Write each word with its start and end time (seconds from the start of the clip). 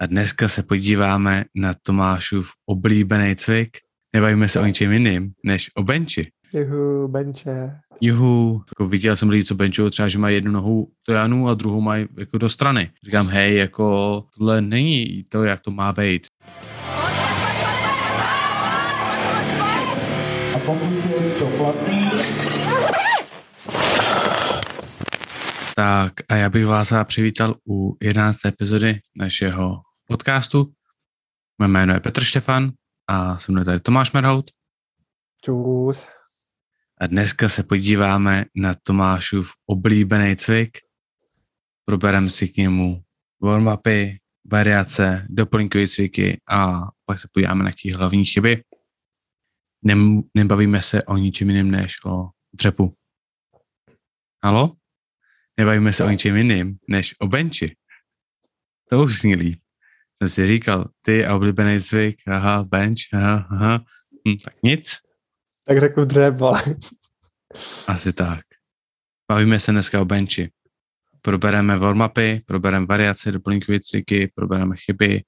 A 0.00 0.06
dneska 0.06 0.48
se 0.48 0.62
podíváme 0.62 1.44
na 1.54 1.74
Tomášův 1.82 2.50
oblíbený 2.66 3.36
cvik. 3.36 3.76
Nebavíme 4.16 4.48
se 4.48 4.60
o 4.60 4.66
ničem 4.66 4.92
jiným, 4.92 5.32
než 5.44 5.70
o 5.76 5.82
benči. 5.82 6.30
Juhu, 6.54 7.08
benče. 7.08 7.70
Juhu, 8.00 8.62
jako 8.70 8.86
viděl 8.86 9.16
jsem 9.16 9.28
lidi, 9.28 9.44
co 9.44 9.54
benčují 9.54 9.90
třeba, 9.90 10.08
že 10.08 10.18
mají 10.18 10.34
jednu 10.34 10.52
nohu 10.52 10.88
do 11.08 11.14
Janu 11.14 11.48
a 11.48 11.54
druhou 11.54 11.80
mají 11.80 12.06
jako 12.18 12.38
do 12.38 12.48
strany. 12.48 12.90
Říkám, 13.04 13.28
hej, 13.28 13.56
jako 13.56 14.24
tohle 14.38 14.60
není 14.60 15.24
to, 15.28 15.44
jak 15.44 15.60
to 15.60 15.70
má 15.70 15.92
být. 15.92 16.26
A 20.54 20.58
pokud 20.66 20.92
je 20.92 21.30
to 21.38 21.46
platný, 21.46 22.10
Tak 25.76 26.12
a 26.28 26.34
já 26.34 26.50
bych 26.50 26.66
vás 26.66 26.92
rád 26.92 27.04
přivítal 27.04 27.54
u 27.68 27.96
11. 28.02 28.46
epizody 28.46 28.98
našeho 29.16 29.80
podcastu. 30.10 30.74
Mé 31.58 31.68
jméno 31.68 31.94
je 31.94 32.00
Petr 32.00 32.24
Štefan 32.24 32.72
a 33.06 33.38
se 33.38 33.52
mnou 33.52 33.64
tady 33.64 33.80
Tomáš 33.80 34.12
Merhout. 34.12 34.50
Čus. 35.44 36.06
A 37.00 37.06
dneska 37.06 37.48
se 37.48 37.62
podíváme 37.62 38.44
na 38.54 38.74
Tomášův 38.82 39.52
oblíbený 39.66 40.36
cvik. 40.36 40.78
Probereme 41.84 42.30
si 42.30 42.48
k 42.48 42.56
němu 42.56 43.02
warm-upy, 43.42 44.16
variace, 44.52 45.26
doplňkové 45.28 45.88
cviky 45.88 46.40
a 46.48 46.82
pak 47.04 47.18
se 47.18 47.28
podíváme 47.32 47.64
na 47.64 47.70
těch 47.72 47.94
hlavní 47.94 48.24
chyby. 48.24 48.64
Nem, 49.82 50.20
nebavíme 50.34 50.82
se 50.82 51.02
o 51.02 51.16
ničem 51.16 51.50
jiném 51.50 51.70
než 51.70 52.04
o 52.04 52.28
dřepu. 52.52 52.94
Halo? 54.44 54.76
Nebavíme 55.56 55.92
se 55.92 56.04
o 56.04 56.10
ničem 56.10 56.36
jiným 56.36 56.78
než 56.88 57.14
o 57.20 57.26
benči. 57.26 57.76
To 58.88 59.02
už 59.02 59.20
zní 59.20 59.34
líp. 59.34 59.60
Jsem 60.22 60.28
si 60.28 60.46
říkal, 60.46 60.90
ty 61.02 61.26
a 61.26 61.34
oblíbený 61.34 61.80
cvik, 61.80 62.16
aha, 62.28 62.64
bench, 62.64 62.98
aha, 63.12 63.46
aha. 63.50 63.84
Hm, 64.28 64.36
tak 64.44 64.54
nic, 64.62 64.96
Tak 65.64 65.80
řeknu 65.80 66.04
dřeba. 66.04 66.52
asi 67.88 68.12
tak. 68.12 68.40
Bavíme 69.30 69.60
se 69.60 69.72
dneska 69.72 70.00
o 70.00 70.04
benči. 70.04 70.50
Probereme 71.22 71.78
warm-upy, 71.78 72.40
probereme 72.46 72.86
variace, 72.86 73.32
doplňkové 73.32 73.80
cviky, 73.80 74.32
probereme 74.34 74.76
chyby 74.76 75.24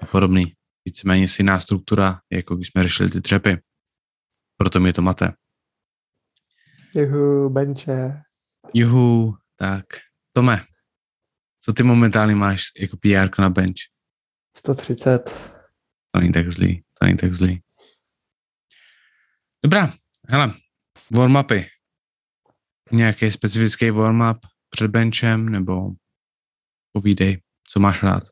a 0.00 0.06
podobný. 0.06 0.54
Víceméně 0.84 1.28
stejná 1.28 1.60
struktura, 1.60 2.20
jako 2.32 2.56
když 2.56 2.68
jsme 2.68 2.82
řešili 2.82 3.10
ty 3.10 3.20
třepy. 3.20 3.58
Proto 4.56 4.80
mi 4.80 4.92
to 4.92 5.02
mate. 5.02 5.32
Juhu, 6.94 7.50
benče. 7.50 8.22
Juhu, 8.74 9.34
tak. 9.56 9.86
Tome, 10.32 10.64
co 11.60 11.72
ty 11.72 11.82
momentálně 11.82 12.34
máš 12.34 12.62
jako 12.80 12.96
PR 12.96 13.40
na 13.40 13.50
bench? 13.50 13.93
130. 14.56 15.24
To 16.10 16.20
není 16.20 16.32
tak 16.32 16.50
zlý, 16.50 16.84
to 16.98 17.06
není 17.06 17.16
tak 17.16 17.34
zlý. 17.34 17.62
Dobrá, 19.64 19.92
hele, 20.28 20.54
warm-upy. 21.12 21.66
Nějaký 22.92 23.30
specifický 23.30 23.90
warm-up 23.90 24.38
před 24.70 24.90
benchem, 24.90 25.48
nebo 25.48 25.90
povídej, 26.92 27.40
co 27.68 27.80
máš 27.80 28.02
rád. 28.02 28.22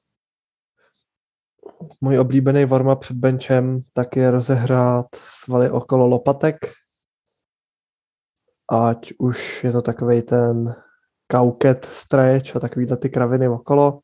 Můj 2.01 2.19
oblíbený 2.19 2.65
warm 2.65 2.99
před 2.99 3.17
benchem 3.17 3.83
tak 3.93 4.17
je 4.17 4.31
rozehrát 4.31 5.07
svaly 5.15 5.71
okolo 5.71 6.07
lopatek. 6.07 6.57
Ať 8.71 9.13
už 9.19 9.65
je 9.65 9.73
to 9.73 9.83
takový 9.83 10.23
ten 10.23 10.75
kauket 11.31 11.85
stretch 11.85 12.57
a 12.57 12.61
takovýhle 12.61 12.97
ty 12.97 13.11
kraviny 13.11 13.49
okolo, 13.49 14.01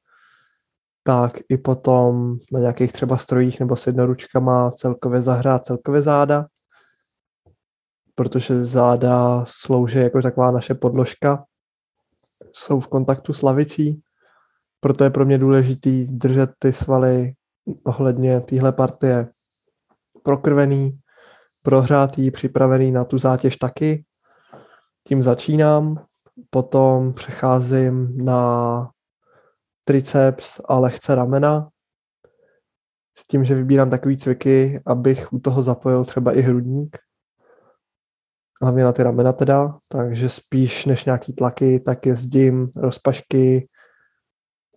tak 1.08 1.38
i 1.48 1.58
potom 1.58 2.36
na 2.52 2.60
nějakých 2.60 2.92
třeba 2.92 3.16
strojích 3.16 3.60
nebo 3.60 3.76
s 3.76 3.86
jednoručkama 3.86 4.70
celkově 4.70 5.22
zahrát 5.22 5.64
celkově 5.64 6.02
záda, 6.02 6.46
protože 8.14 8.64
záda 8.64 9.44
slouží 9.46 9.98
jako 9.98 10.22
taková 10.22 10.50
naše 10.50 10.74
podložka, 10.74 11.44
jsou 12.52 12.80
v 12.80 12.86
kontaktu 12.86 13.32
s 13.32 13.42
lavicí, 13.42 14.02
proto 14.80 15.04
je 15.04 15.10
pro 15.10 15.24
mě 15.24 15.38
důležitý 15.38 16.06
držet 16.16 16.50
ty 16.58 16.72
svaly 16.72 17.32
ohledně 17.84 18.40
téhle 18.40 18.72
partie 18.72 19.28
prokrvený, 20.22 20.98
prohřátý, 21.62 22.30
připravený 22.30 22.92
na 22.92 23.04
tu 23.04 23.18
zátěž 23.18 23.56
taky. 23.56 24.04
Tím 25.06 25.22
začínám, 25.22 26.04
potom 26.50 27.12
přecházím 27.12 28.24
na 28.24 28.90
triceps 29.88 30.60
a 30.64 30.78
lehce 30.78 31.14
ramena, 31.14 31.68
s 33.18 33.26
tím, 33.26 33.44
že 33.44 33.54
vybírám 33.54 33.90
takový 33.90 34.16
cviky, 34.16 34.82
abych 34.86 35.32
u 35.32 35.38
toho 35.38 35.62
zapojil 35.62 36.04
třeba 36.04 36.32
i 36.32 36.40
hrudník, 36.40 36.98
hlavně 38.62 38.84
na 38.84 38.92
ty 38.92 39.02
ramena 39.02 39.32
teda, 39.32 39.78
takže 39.88 40.28
spíš 40.28 40.86
než 40.86 41.04
nějaký 41.04 41.32
tlaky, 41.32 41.80
tak 41.80 42.06
jezdím 42.06 42.70
rozpašky, 42.76 43.68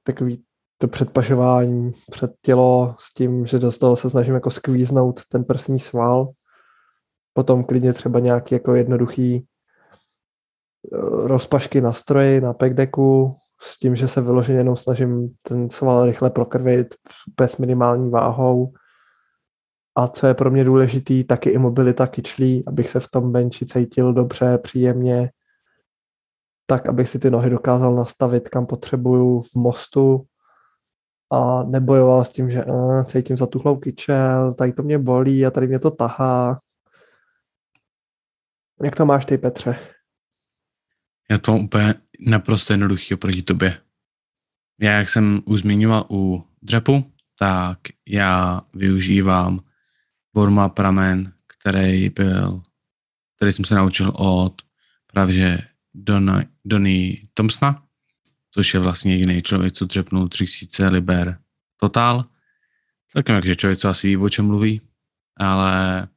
takový 0.04 0.44
to 0.78 0.88
předpašování 0.88 1.92
před 2.12 2.32
tělo 2.42 2.96
s 3.00 3.14
tím, 3.14 3.46
že 3.46 3.60
do 3.60 3.72
toho 3.72 3.96
se 3.96 4.10
snažím 4.10 4.34
jako 4.34 4.52
skvíznout 4.52 5.26
ten 5.26 5.44
prsní 5.44 5.80
sval. 5.80 6.32
Potom 7.34 7.64
klidně 7.64 7.94
třeba 7.94 8.20
nějaký 8.20 8.56
jako 8.56 8.76
jednoduchý 8.76 9.36
eh, 9.36 9.48
rozpašky 11.28 11.82
na 11.82 11.94
stroji, 11.94 12.42
na 12.42 12.54
packdecku, 12.54 13.36
s 13.62 13.80
tím, 13.80 13.96
že 13.96 14.08
se 14.08 14.22
vyloženě 14.22 14.60
jenom 14.60 14.76
snažím 14.76 15.30
ten 15.42 15.70
sval 15.70 16.06
rychle 16.06 16.30
prokrvit 16.30 16.96
bez 17.38 17.58
minimální 17.58 18.10
váhou. 18.10 18.74
A 19.96 20.08
co 20.08 20.28
je 20.28 20.34
pro 20.34 20.52
mě 20.52 20.64
důležitý, 20.64 21.24
taky 21.24 21.50
i 21.50 21.58
mobilita 21.58 22.08
kyčlí, 22.08 22.64
abych 22.68 22.90
se 22.90 23.00
v 23.00 23.08
tom 23.08 23.32
benči 23.32 23.66
cítil 23.66 24.14
dobře, 24.14 24.58
příjemně, 24.58 25.32
tak 26.66 26.90
abych 26.90 27.10
si 27.10 27.20
ty 27.20 27.32
nohy 27.32 27.50
dokázal 27.50 27.96
nastavit, 27.96 28.50
kam 28.50 28.66
potřebuju 28.66 29.42
v 29.42 29.56
mostu, 29.56 30.26
a 31.32 31.64
nebojoval 31.64 32.26
s 32.26 32.32
tím, 32.32 32.52
že 32.52 32.66
uh, 32.66 33.04
cítím 33.04 33.38
zatuchlou 33.38 33.78
kyčel, 33.78 34.54
tady 34.54 34.74
to 34.74 34.84
mě 34.84 34.98
bolí 34.98 35.46
a 35.46 35.52
tady 35.52 35.68
mě 35.68 35.80
to 35.80 35.92
tahá. 35.92 36.60
Jak 38.84 38.96
to 38.96 39.06
máš 39.06 39.26
ty, 39.26 39.38
Petře? 39.38 39.80
Já 41.30 41.38
to 41.38 41.56
úplně 41.56 41.94
naprosto 42.22 42.74
jednoduchý 42.74 43.14
oproti 43.14 43.42
tobě. 43.42 43.82
Já, 44.82 44.92
jak 44.92 45.10
jsem 45.10 45.42
už 45.46 45.62
zmiňoval 45.62 46.06
u 46.10 46.48
dřepu, 46.62 47.12
tak 47.40 47.80
já 48.08 48.62
využívám 48.74 49.60
warm-up 50.38 50.80
ramen, 50.80 51.34
který 51.48 52.10
byl, 52.10 52.62
který 53.36 53.54
jsem 53.54 53.66
se 53.66 53.76
naučil 53.76 54.14
od 54.16 54.62
právě 55.08 55.68
Donny, 56.66 57.22
Thompsona, 57.34 57.84
což 58.52 58.74
je 58.74 58.80
vlastně 58.80 59.14
jediný 59.14 59.42
člověk, 59.42 59.74
co 59.74 59.86
dřepnul 59.86 60.28
3000 60.28 60.88
liber 60.88 61.40
totál. 61.78 62.26
Taky 63.14 63.32
takže 63.32 63.56
člověk, 63.56 63.80
co 63.80 63.90
asi 63.90 64.08
ví, 64.08 64.18
o 64.18 64.30
čem 64.30 64.46
mluví, 64.46 64.82
ale 65.38 66.08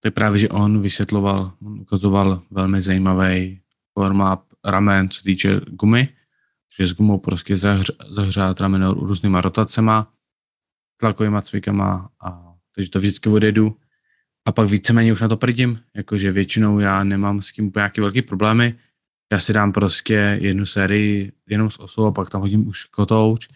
to 0.00 0.06
je 0.06 0.10
právě, 0.10 0.38
že 0.38 0.48
on 0.48 0.80
vysvětloval, 0.80 1.52
on 1.62 1.80
ukazoval 1.80 2.42
velmi 2.50 2.82
zajímavý 2.82 3.60
forma 3.98 4.46
ramen, 4.64 5.08
co 5.08 5.22
týče 5.22 5.60
gumy, 5.66 6.08
že 6.78 6.86
s 6.86 6.92
gumou 6.92 7.18
prostě 7.18 7.56
zahř, 7.56 7.90
zahřát 8.10 8.60
rameno 8.60 8.94
různýma 8.94 9.40
rotacema, 9.40 10.12
tlakovýma 10.96 11.42
cvikama, 11.42 12.10
a, 12.24 12.54
takže 12.74 12.90
to 12.90 12.98
vždycky 12.98 13.28
odjedu 13.28 13.76
a 14.44 14.52
pak 14.52 14.68
víceméně 14.68 15.12
už 15.12 15.20
na 15.20 15.28
to 15.28 15.36
prdím, 15.36 15.80
jakože 15.94 16.32
většinou 16.32 16.78
já 16.78 17.04
nemám 17.04 17.42
s 17.42 17.52
tím 17.52 17.66
úplně 17.66 17.80
nějaký 17.80 18.00
velký 18.00 18.22
problémy, 18.22 18.78
já 19.32 19.40
si 19.40 19.52
dám 19.52 19.72
prostě 19.72 20.38
jednu 20.40 20.66
sérii 20.66 21.32
jenom 21.48 21.70
s 21.70 21.80
osou 21.80 22.06
a 22.06 22.12
pak 22.12 22.30
tam 22.30 22.40
hodím 22.40 22.68
už 22.68 22.84
kotouč 22.84 23.48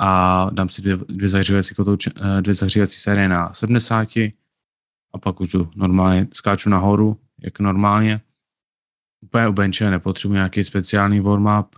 a 0.00 0.46
dám 0.50 0.68
si 0.68 0.82
dvě, 0.82 0.96
dvě 0.96 1.28
zahřívací, 1.28 1.74
kotouč, 1.74 2.06
eh, 2.06 2.42
dvě 2.42 2.54
zahřívací 2.54 2.96
série 2.96 3.28
na 3.28 3.52
70 3.52 4.34
a 5.14 5.18
pak 5.18 5.40
už 5.40 5.48
jdu 5.48 5.70
normálně, 5.76 6.28
skáču 6.32 6.70
nahoru, 6.70 7.20
jak 7.42 7.60
normálně. 7.60 8.20
Úplně 9.20 9.48
u 9.48 9.52
benče 9.52 9.90
nepotřebuji 9.90 10.34
nějaký 10.34 10.64
speciální 10.64 11.20
warm-up. 11.20 11.68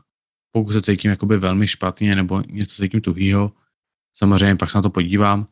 Pokud 0.52 0.72
se 0.72 0.82
cítím 0.82 1.10
jakoby 1.10 1.38
velmi 1.38 1.66
špatně 1.66 2.16
nebo 2.16 2.42
něco 2.46 2.82
cítím 2.82 3.00
tuhýho, 3.00 3.52
samozřejmě 4.12 4.56
pak 4.56 4.70
se 4.70 4.78
na 4.78 4.82
to 4.82 4.90
podívám, 4.90 5.46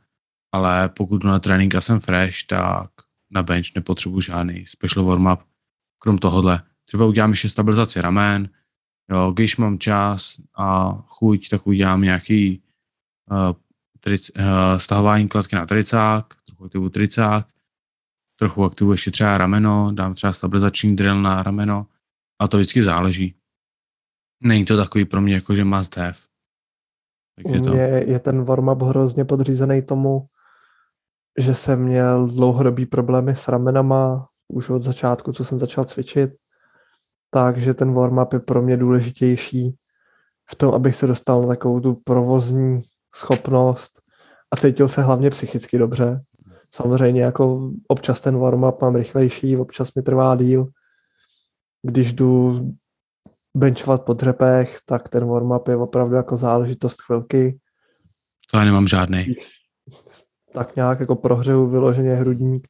ale 0.52 0.88
pokud 0.88 1.23
jdu 1.23 1.29
na 1.29 1.38
trénink 1.38 1.75
a 1.75 1.81
jsem 1.81 2.00
fresh, 2.00 2.46
tak 2.46 2.90
na 3.31 3.43
bench 3.43 3.67
nepotřebuji 3.75 4.20
žádný 4.20 4.67
special 4.67 5.05
warm-up, 5.05 5.38
krom 5.99 6.19
tohohle 6.19 6.62
třeba 6.85 7.05
udělám 7.05 7.31
ještě 7.31 7.49
stabilizaci 7.49 8.00
ramen, 8.00 8.49
jo, 9.11 9.32
když 9.32 9.56
mám 9.56 9.79
čas 9.79 10.37
a 10.56 10.93
chuť, 11.06 11.49
tak 11.49 11.67
udělám 11.67 12.02
nějaký 12.02 12.62
uh, 13.31 13.56
tric, 14.00 14.31
uh, 14.31 14.44
stahování 14.76 15.29
kladky 15.29 15.56
na 15.56 15.67
tricák, 15.67 16.35
trochu 16.44 16.64
aktivu 16.64 16.88
tricák, 16.88 17.46
trochu 18.38 18.64
aktivu 18.64 18.93
ještě 18.93 19.11
třeba 19.11 19.38
rameno, 19.38 19.93
dám 19.93 20.14
třeba 20.14 20.32
stabilizační 20.32 20.96
drill 20.96 21.23
na 21.23 21.43
rameno 21.43 21.87
a 22.40 22.49
to 22.49 22.56
vždycky 22.56 22.82
záleží. 22.82 23.35
Není 24.43 24.64
to 24.64 24.76
takový 24.76 25.05
pro 25.05 25.20
mě 25.20 25.35
jako, 25.35 25.55
že 25.55 25.64
must 25.64 25.96
have. 25.96 26.19
Takže 27.37 27.61
U 27.61 27.64
to, 27.64 27.70
mě 27.70 27.82
je 27.82 28.19
ten 28.19 28.44
warm-up 28.44 28.82
hrozně 28.82 29.25
podřízený 29.25 29.82
tomu, 29.82 30.26
že 31.38 31.55
jsem 31.55 31.82
měl 31.82 32.26
dlouhodobý 32.26 32.87
problémy 32.87 33.37
s 33.37 33.49
ramenama 33.49 34.29
už 34.49 34.70
od 34.70 34.82
začátku, 34.82 35.32
co 35.32 35.44
jsem 35.44 35.58
začal 35.58 35.85
cvičit. 35.85 36.31
Takže 37.31 37.75
ten 37.75 37.94
warm-up 37.94 38.32
je 38.32 38.40
pro 38.40 38.62
mě 38.62 38.76
důležitější 38.76 39.76
v 40.50 40.55
tom, 40.55 40.75
abych 40.75 40.96
se 40.96 41.06
dostal 41.06 41.43
na 41.43 41.49
takovou 41.49 41.81
tu 41.81 41.94
provozní 41.94 42.81
schopnost 43.14 44.02
a 44.50 44.56
cítil 44.56 44.88
se 44.88 45.02
hlavně 45.02 45.31
psychicky 45.31 45.79
dobře. 45.79 46.20
Samozřejmě 46.74 47.22
jako 47.22 47.70
občas 47.88 48.20
ten 48.20 48.36
warm-up 48.36 48.82
mám 48.82 48.96
rychlejší, 48.96 49.56
občas 49.56 49.94
mi 49.94 50.02
trvá 50.02 50.36
díl. 50.36 50.68
Když 51.82 52.12
jdu 52.12 52.60
benchovat 53.56 54.04
po 54.04 54.12
dřepech, 54.12 54.78
tak 54.84 55.08
ten 55.08 55.24
warm-up 55.24 55.68
je 55.68 55.76
opravdu 55.76 56.14
jako 56.14 56.36
záležitost 56.36 57.02
chvilky. 57.02 57.60
to 58.50 58.58
já 58.58 58.64
nemám 58.64 58.86
žádný. 58.86 59.34
Tak 60.52 60.76
nějak 60.76 61.00
jako 61.00 61.16
prohřeju 61.16 61.66
vyloženě 61.66 62.14
hrudník, 62.14 62.68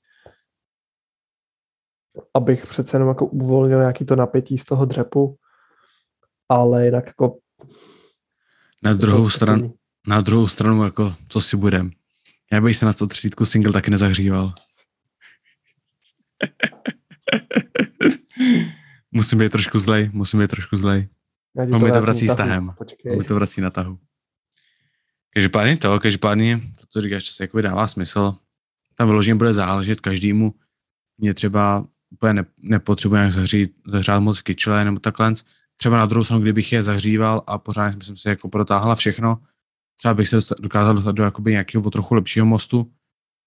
abych 2.34 2.66
přece 2.66 2.96
jenom 2.96 3.08
jako 3.08 3.26
uvolnil 3.26 3.78
nějaký 3.78 4.04
to 4.04 4.16
napětí 4.16 4.58
z 4.58 4.64
toho 4.64 4.84
dřepu, 4.84 5.36
ale 6.48 6.84
jinak 6.84 7.06
jako... 7.06 7.38
Na 8.82 8.92
druhou 8.92 9.30
stranu, 9.30 9.74
na 10.06 10.20
druhou 10.20 10.48
stranu, 10.48 10.84
jako, 10.84 11.14
co 11.28 11.40
si 11.40 11.56
budem. 11.56 11.90
Já 12.52 12.60
bych 12.60 12.76
se 12.76 12.86
na 12.86 12.92
130 12.92 13.34
single 13.44 13.72
taky 13.72 13.90
nezahříval. 13.90 14.52
musím 19.10 19.38
být 19.38 19.52
trošku 19.52 19.78
zlej, 19.78 20.10
musím 20.12 20.40
být 20.40 20.50
trošku 20.50 20.76
zlej. 20.76 21.08
On 21.56 21.84
mi 21.84 21.92
to 21.92 22.00
vrací 22.00 22.28
s 22.28 22.34
tahem. 22.34 22.74
Počkej. 22.78 23.16
Mi 23.16 23.24
to 23.24 23.34
vrací 23.34 23.60
na 23.60 23.70
tahu. 23.70 23.98
Každopádně 25.34 25.76
to, 25.76 26.00
každopádně 26.00 26.60
to, 26.80 26.86
co 26.88 27.00
říkáš, 27.00 27.24
to 27.24 27.30
se 27.30 27.44
jakoby 27.44 27.62
dává 27.62 27.88
smysl. 27.88 28.34
Tam 28.96 29.08
vyloženě 29.08 29.34
bude 29.34 29.52
záležet 29.52 30.00
každému. 30.00 30.54
Mě 31.18 31.34
třeba 31.34 31.86
úplně 32.10 32.32
ne, 32.32 32.44
nepotřebuje 32.62 33.18
nějak 33.18 33.32
zahřít, 33.32 33.72
zahřát 33.86 34.22
moc 34.22 34.42
kyčle 34.42 34.84
nebo 34.84 34.98
takhle. 34.98 35.34
Třeba 35.76 35.98
na 35.98 36.06
druhou 36.06 36.24
stranu, 36.24 36.42
kdybych 36.42 36.72
je 36.72 36.82
zahříval 36.82 37.42
a 37.46 37.58
pořádně 37.58 38.06
jsem 38.06 38.16
si 38.16 38.28
jako 38.28 38.48
protáhla 38.48 38.94
všechno, 38.94 39.38
třeba 39.98 40.14
bych 40.14 40.28
se 40.28 40.36
dosta- 40.36 40.54
dokázal 40.60 40.94
dostat 40.94 41.12
do 41.12 41.24
jakoby 41.24 41.50
nějakého 41.50 41.84
o 41.84 41.90
trochu 41.90 42.14
lepšího 42.14 42.46
mostu. 42.46 42.92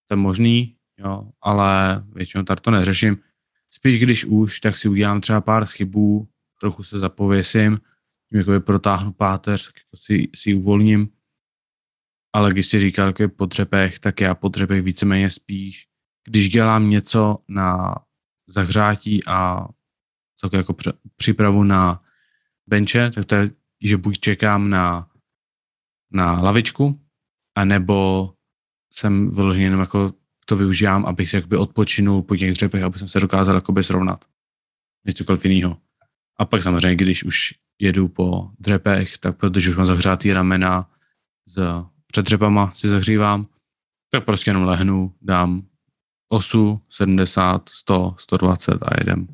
To 0.08 0.14
je 0.14 0.18
možný, 0.18 0.76
jo, 1.00 1.32
ale 1.42 2.04
většinou 2.14 2.44
tady 2.44 2.62
to 2.62 2.72
neřeším. 2.72 3.18
Spíš 3.70 4.04
když 4.04 4.26
už, 4.26 4.60
tak 4.60 4.78
si 4.78 4.90
udělám 4.90 5.22
třeba 5.22 5.42
pár 5.42 5.66
schybů, 5.66 6.28
trochu 6.60 6.84
se 6.84 7.00
zapověsím, 7.00 7.78
tím 8.30 8.40
jakoby 8.40 8.60
protáhnu 8.60 9.12
páteř, 9.12 9.66
tak 9.66 9.76
jako 9.76 9.98
si, 9.98 10.28
si 10.36 10.54
uvolním. 10.54 11.10
Ale 12.34 12.52
když 12.52 12.68
si 12.68 12.80
říkal 12.80 13.08
jako 13.08 13.30
po 13.30 13.46
dřepech, 13.46 14.00
tak 14.00 14.22
já 14.22 14.36
po 14.36 14.48
dřepech 14.48 14.82
víceméně 14.82 15.30
spíš, 15.30 15.88
když 16.28 16.50
dělám 16.50 16.90
něco 16.90 17.38
na 17.48 17.96
zahřátí 18.48 19.28
a 19.28 19.68
celkově 20.38 20.60
jako 20.60 20.76
přípravu 21.16 21.64
na 21.64 22.02
benče, 22.68 23.12
tak 23.16 23.26
to 23.26 23.36
je, 23.36 23.50
že 23.84 23.98
buď 23.98 24.20
čekám 24.20 24.70
na, 24.70 25.11
na 26.12 26.42
lavičku, 26.42 27.02
anebo 27.56 28.34
jsem 28.94 29.30
vyloženě 29.30 29.66
jenom 29.66 29.80
jako 29.80 30.14
to 30.46 30.56
využívám, 30.56 31.06
abych 31.06 31.30
si 31.30 31.36
jakoby 31.36 31.58
odpočinul 31.58 32.22
po 32.22 32.36
těch 32.36 32.54
dřepech, 32.54 32.84
aby 32.84 33.00
jsem 33.00 33.08
se 33.08 33.20
dokázal 33.20 33.56
jakoby 33.56 33.84
srovnat. 33.84 34.26
Nic 35.06 35.18
cokoliv 35.18 35.46
jiného. 35.46 35.78
A 36.40 36.46
pak 36.46 36.64
samozřejmě, 36.64 36.96
když 36.96 37.24
už 37.24 37.54
jedu 37.80 38.08
po 38.08 38.50
dřepech, 38.60 39.18
tak 39.18 39.38
protože 39.38 39.70
už 39.70 39.78
mám 39.78 39.86
zahřátý 39.86 40.34
ramena 40.34 40.90
s 41.48 41.86
před 42.12 42.26
dřepama 42.26 42.72
si 42.76 42.90
zahřívám, 42.90 43.48
tak 44.12 44.26
prostě 44.26 44.50
jenom 44.50 44.64
lehnu, 44.64 45.16
dám 45.22 45.68
osu, 46.30 46.82
70, 46.90 47.70
100, 47.70 48.16
120 48.20 48.84
a 48.84 48.88
jedem. 49.00 49.28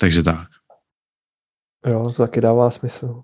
Takže 0.00 0.22
tak. 0.22 0.48
Jo, 1.86 2.12
to 2.16 2.22
taky 2.22 2.40
dává 2.40 2.70
smysl. 2.70 3.22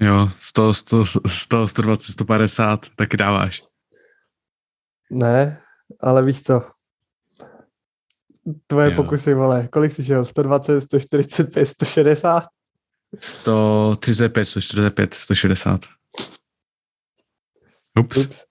Jo, 0.00 0.28
100, 0.40 0.74
100, 0.74 1.04
100 1.26 1.68
120, 1.68 2.12
150, 2.12 2.88
taky 2.96 3.16
dáváš. 3.16 3.62
Ne, 5.10 5.60
ale 6.00 6.24
víš 6.24 6.42
co? 6.42 6.70
Tvoje 8.66 8.90
Jo. 8.90 8.96
pokusy, 8.96 9.34
vole, 9.34 9.68
kolik 9.68 9.92
jsi 9.92 10.04
šel? 10.04 10.24
120, 10.24 10.80
145, 10.80 11.66
160? 11.66 12.48
135, 13.18 14.44
145, 14.44 15.14
160. 15.14 15.80
Ups. 17.98 18.16
Ups. 18.16 18.44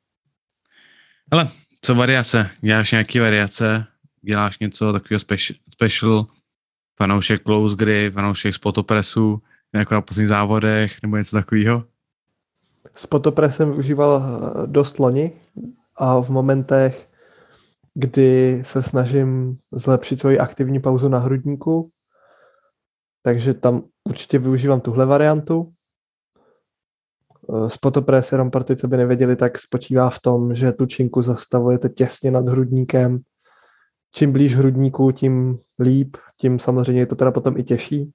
Hele, 1.32 1.52
co 1.82 1.96
variace? 1.96 2.50
Děláš 2.62 2.92
nějaký 2.92 3.20
variace? 3.20 3.86
Děláš 4.22 4.60
něco 4.60 4.94
takového 4.94 5.20
special, 5.20 5.60
special 5.70 6.28
fanoušek 6.98 7.44
close 7.44 7.76
grip, 7.76 8.14
fanoušek 8.14 8.54
spotopresu, 8.54 9.42
jako 9.74 9.94
na 9.94 10.02
posledních 10.02 10.30
závodech, 10.30 10.92
nebo 11.04 11.18
něco 11.18 11.36
takového? 11.36 11.84
Spotopres 12.96 13.56
jsem 13.56 13.70
využíval 13.70 14.24
eh, 14.24 14.68
dost 14.68 15.00
loni 15.00 15.32
a 15.96 16.22
v 16.22 16.30
momentech, 16.30 17.10
kdy 17.94 18.62
se 18.66 18.84
snažím 18.84 19.58
zlepšit 19.72 20.20
svoji 20.20 20.40
aktivní 20.40 20.80
pauzu 20.80 21.10
na 21.10 21.20
hrudníku, 21.20 21.92
takže 23.22 23.54
tam 23.54 23.84
určitě 24.10 24.40
využívám 24.40 24.82
tuhle 24.82 25.06
variantu. 25.06 25.74
Eh, 27.50 27.70
Spotopres, 27.70 28.32
jenom 28.32 28.52
pro 28.52 28.64
ty, 28.64 28.76
co 28.76 28.88
by 28.88 28.98
nevěděli, 28.98 29.36
tak 29.36 29.60
spočívá 29.60 30.10
v 30.10 30.20
tom, 30.20 30.56
že 30.56 30.72
tu 30.72 30.86
činku 30.86 31.22
zastavujete 31.22 31.90
těsně 31.90 32.32
nad 32.32 32.50
hrudníkem. 32.50 33.20
Čím 34.12 34.32
blíž 34.32 34.56
hrudníku, 34.56 35.12
tím 35.12 35.60
líp, 35.80 36.18
tím 36.40 36.60
samozřejmě 36.60 37.02
je 37.02 37.06
to 37.06 37.16
teda 37.16 37.32
potom 37.32 37.58
i 37.58 37.64
těžší. 37.64 38.12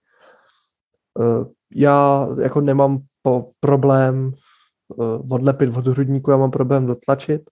Eh, 1.20 1.44
Já 1.76 2.28
jako 2.42 2.60
nemám 2.60 2.98
po 3.22 3.50
problém 3.60 4.32
eh, 5.00 5.18
odlepit 5.30 5.76
od 5.76 5.86
hrudníku, 5.86 6.30
já 6.30 6.36
mám 6.36 6.50
problém 6.50 6.86
dotlačit, 6.86 7.42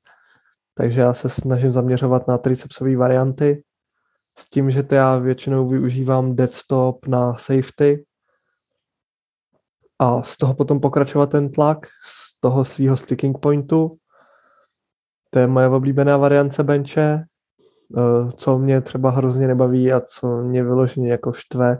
takže 0.74 1.00
já 1.00 1.14
se 1.14 1.28
snažím 1.28 1.72
zaměřovat 1.72 2.28
na 2.28 2.38
tricepsové 2.38 2.96
varianty 2.96 3.62
s 4.38 4.50
tím, 4.50 4.70
že 4.70 4.82
to 4.82 4.94
já 4.94 5.16
většinou 5.18 5.68
využívám 5.68 6.36
dead 6.36 6.52
stop 6.52 7.06
na 7.06 7.34
safety 7.34 8.04
a 9.98 10.22
z 10.22 10.36
toho 10.36 10.54
potom 10.54 10.80
pokračovat 10.80 11.30
ten 11.30 11.50
tlak 11.50 11.86
z 12.04 12.40
toho 12.40 12.64
svého 12.64 12.96
sticking 12.96 13.38
pointu. 13.38 13.96
To 15.30 15.38
je 15.38 15.46
moje 15.46 15.68
oblíbená 15.68 16.16
variance 16.16 16.64
benče, 16.64 17.24
eh, 17.96 18.32
co 18.36 18.58
mě 18.58 18.80
třeba 18.80 19.10
hrozně 19.10 19.46
nebaví 19.46 19.92
a 19.92 20.00
co 20.00 20.42
mě 20.42 20.62
vyloženě 20.64 21.10
jako 21.10 21.32
štve, 21.32 21.78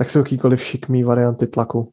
tak 0.00 0.10
jsou 0.10 0.18
jakýkoliv 0.18 0.62
šikmý 0.62 1.04
varianty 1.04 1.46
tlaku. 1.46 1.92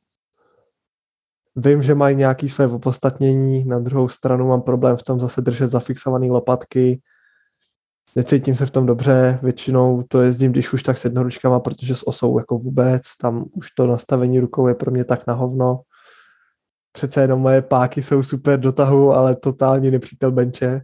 Vím, 1.55 1.81
že 1.81 1.95
mají 1.95 2.15
nějaké 2.15 2.49
své 2.49 2.67
opodstatnění, 2.67 3.65
na 3.65 3.79
druhou 3.79 4.09
stranu 4.09 4.47
mám 4.47 4.61
problém 4.61 4.97
v 4.97 5.03
tom 5.03 5.19
zase 5.19 5.41
držet 5.41 5.67
zafixované 5.67 6.27
lopatky, 6.27 7.01
necítím 8.15 8.55
se 8.55 8.65
v 8.65 8.71
tom 8.71 8.85
dobře, 8.85 9.39
většinou 9.43 10.03
to 10.07 10.21
jezdím, 10.21 10.51
když 10.51 10.73
už 10.73 10.83
tak 10.83 10.97
s 10.97 11.03
jednoručkama, 11.03 11.59
protože 11.59 11.95
s 11.95 12.07
osou 12.07 12.39
jako 12.39 12.57
vůbec, 12.57 13.17
tam 13.21 13.45
už 13.55 13.71
to 13.71 13.87
nastavení 13.87 14.39
rukou 14.39 14.67
je 14.67 14.75
pro 14.75 14.91
mě 14.91 15.05
tak 15.05 15.27
na 15.27 15.33
hovno. 15.33 15.81
Přece 16.91 17.21
jenom 17.21 17.39
moje 17.39 17.61
páky 17.61 18.03
jsou 18.03 18.23
super 18.23 18.59
do 18.59 18.71
tahu, 18.71 19.13
ale 19.13 19.35
totální 19.35 19.91
nepřítel 19.91 20.31
benče. 20.31 20.81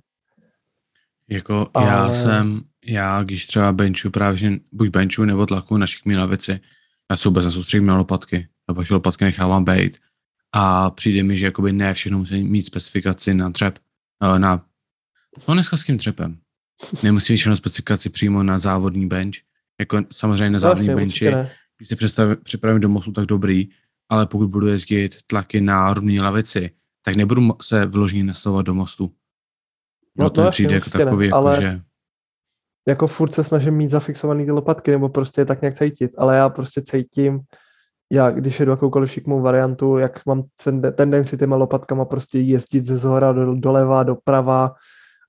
Jako 1.29 1.67
ale... 1.73 1.87
já 1.87 2.11
jsem, 2.11 2.61
já 2.85 3.23
když 3.23 3.47
třeba 3.47 3.71
benchu 3.71 4.09
právě, 4.09 4.59
buď 4.71 4.89
benchu 4.89 5.25
nebo 5.25 5.45
tlaku 5.45 5.77
na 5.77 5.85
šikmý 5.85 6.17
lavici, 6.17 6.59
já 7.11 7.17
se 7.17 7.29
vůbec 7.29 7.45
nesoustředím 7.45 7.85
na 7.85 7.97
lopatky. 7.97 8.47
Já 8.69 8.75
pak 8.75 8.91
lopatky 8.91 9.25
nechávám 9.25 9.63
bejt. 9.63 9.97
A 10.55 10.89
přijde 10.89 11.23
mi, 11.23 11.37
že 11.37 11.45
jakoby 11.45 11.73
ne 11.73 11.93
všechno 11.93 12.17
musí 12.17 12.43
mít 12.43 12.61
specifikaci 12.65 13.33
na 13.33 13.49
dřep, 13.49 13.79
eh, 14.35 14.39
na, 14.39 14.65
no 15.47 15.53
dneska 15.53 15.77
s 15.77 15.85
tím 15.85 15.97
dřepem. 15.97 16.37
Nemusí 17.03 17.33
mít 17.33 17.37
všechno 17.37 17.55
specifikaci 17.55 18.09
přímo 18.09 18.43
na 18.43 18.59
závodní 18.59 19.07
bench. 19.07 19.35
Jako 19.79 19.99
samozřejmě 20.11 20.49
na 20.49 20.59
závodní 20.59 20.87
Vlastně, 20.87 20.95
benchi, 20.95 21.25
když 21.77 21.89
představ, 21.95 22.37
připravím 22.43 22.81
do 22.81 22.89
mostu, 22.89 23.11
tak 23.11 23.25
dobrý, 23.25 23.69
ale 24.09 24.25
pokud 24.25 24.47
budu 24.47 24.67
jezdit 24.67 25.17
tlaky 25.27 25.61
na 25.61 25.93
rovné 25.93 26.21
lavici, 26.21 26.71
tak 27.01 27.15
nebudu 27.15 27.49
se 27.61 27.85
vyloženě 27.85 28.23
nastavovat 28.23 28.65
do 28.65 28.73
mostu. 28.73 29.11
No 30.17 30.23
No, 30.23 30.29
to 30.29 30.41
mi 30.41 30.45
jasně, 30.45 30.51
přijde 30.55 30.73
jako 30.75 30.85
určitě 30.85 30.97
ne, 30.97 31.05
takový, 31.05 31.25
jako, 31.25 31.37
ale- 31.37 31.61
že 31.61 31.81
jako 32.87 33.07
furt 33.07 33.33
se 33.33 33.43
snažím 33.43 33.73
mít 33.73 33.89
zafixovaný 33.89 34.45
ty 34.45 34.51
lopatky, 34.51 34.91
nebo 34.91 35.09
prostě 35.09 35.41
je 35.41 35.45
tak 35.45 35.61
nějak 35.61 35.73
cítit, 35.73 36.11
ale 36.17 36.35
já 36.35 36.49
prostě 36.49 36.81
cítím, 36.81 37.39
já 38.11 38.31
když 38.31 38.59
jedu 38.59 38.71
jakoukoliv 38.71 39.11
šikmou 39.11 39.41
variantu, 39.41 39.97
jak 39.97 40.25
mám 40.25 40.43
ten- 40.63 40.81
tendenci 40.81 41.37
těma 41.37 41.55
lopatkama 41.55 42.05
prostě 42.05 42.39
jezdit 42.39 42.85
ze 42.85 42.97
zhora 42.97 43.33
do, 43.33 43.55
doleva, 43.55 44.03
doprava 44.03 44.75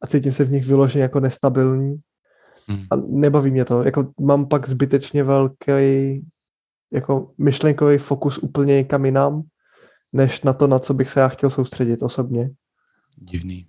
a 0.03 0.07
cítím 0.07 0.33
se 0.33 0.45
v 0.45 0.51
nich 0.51 0.67
vyloženě 0.67 1.03
jako 1.03 1.21
nestabilní 1.21 1.97
hm, 2.71 2.87
a 2.91 2.97
nebaví 2.97 3.51
mě 3.51 3.65
to, 3.65 3.83
jako 3.83 4.13
mám 4.21 4.49
pak 4.49 4.69
zbytečně 4.69 5.23
velký 5.25 6.27
jako 6.93 7.33
myšlenkový 7.39 7.99
fokus 7.99 8.39
úplně 8.39 8.75
někam 8.75 9.05
jinam, 9.05 9.43
než 10.13 10.43
na 10.43 10.53
to, 10.53 10.67
na 10.67 10.79
co 10.79 10.95
bych 10.95 11.11
se 11.11 11.21
já 11.21 11.29
chtěl 11.29 11.51
soustředit 11.51 12.03
osobně. 12.03 12.51
Divný. 13.17 13.67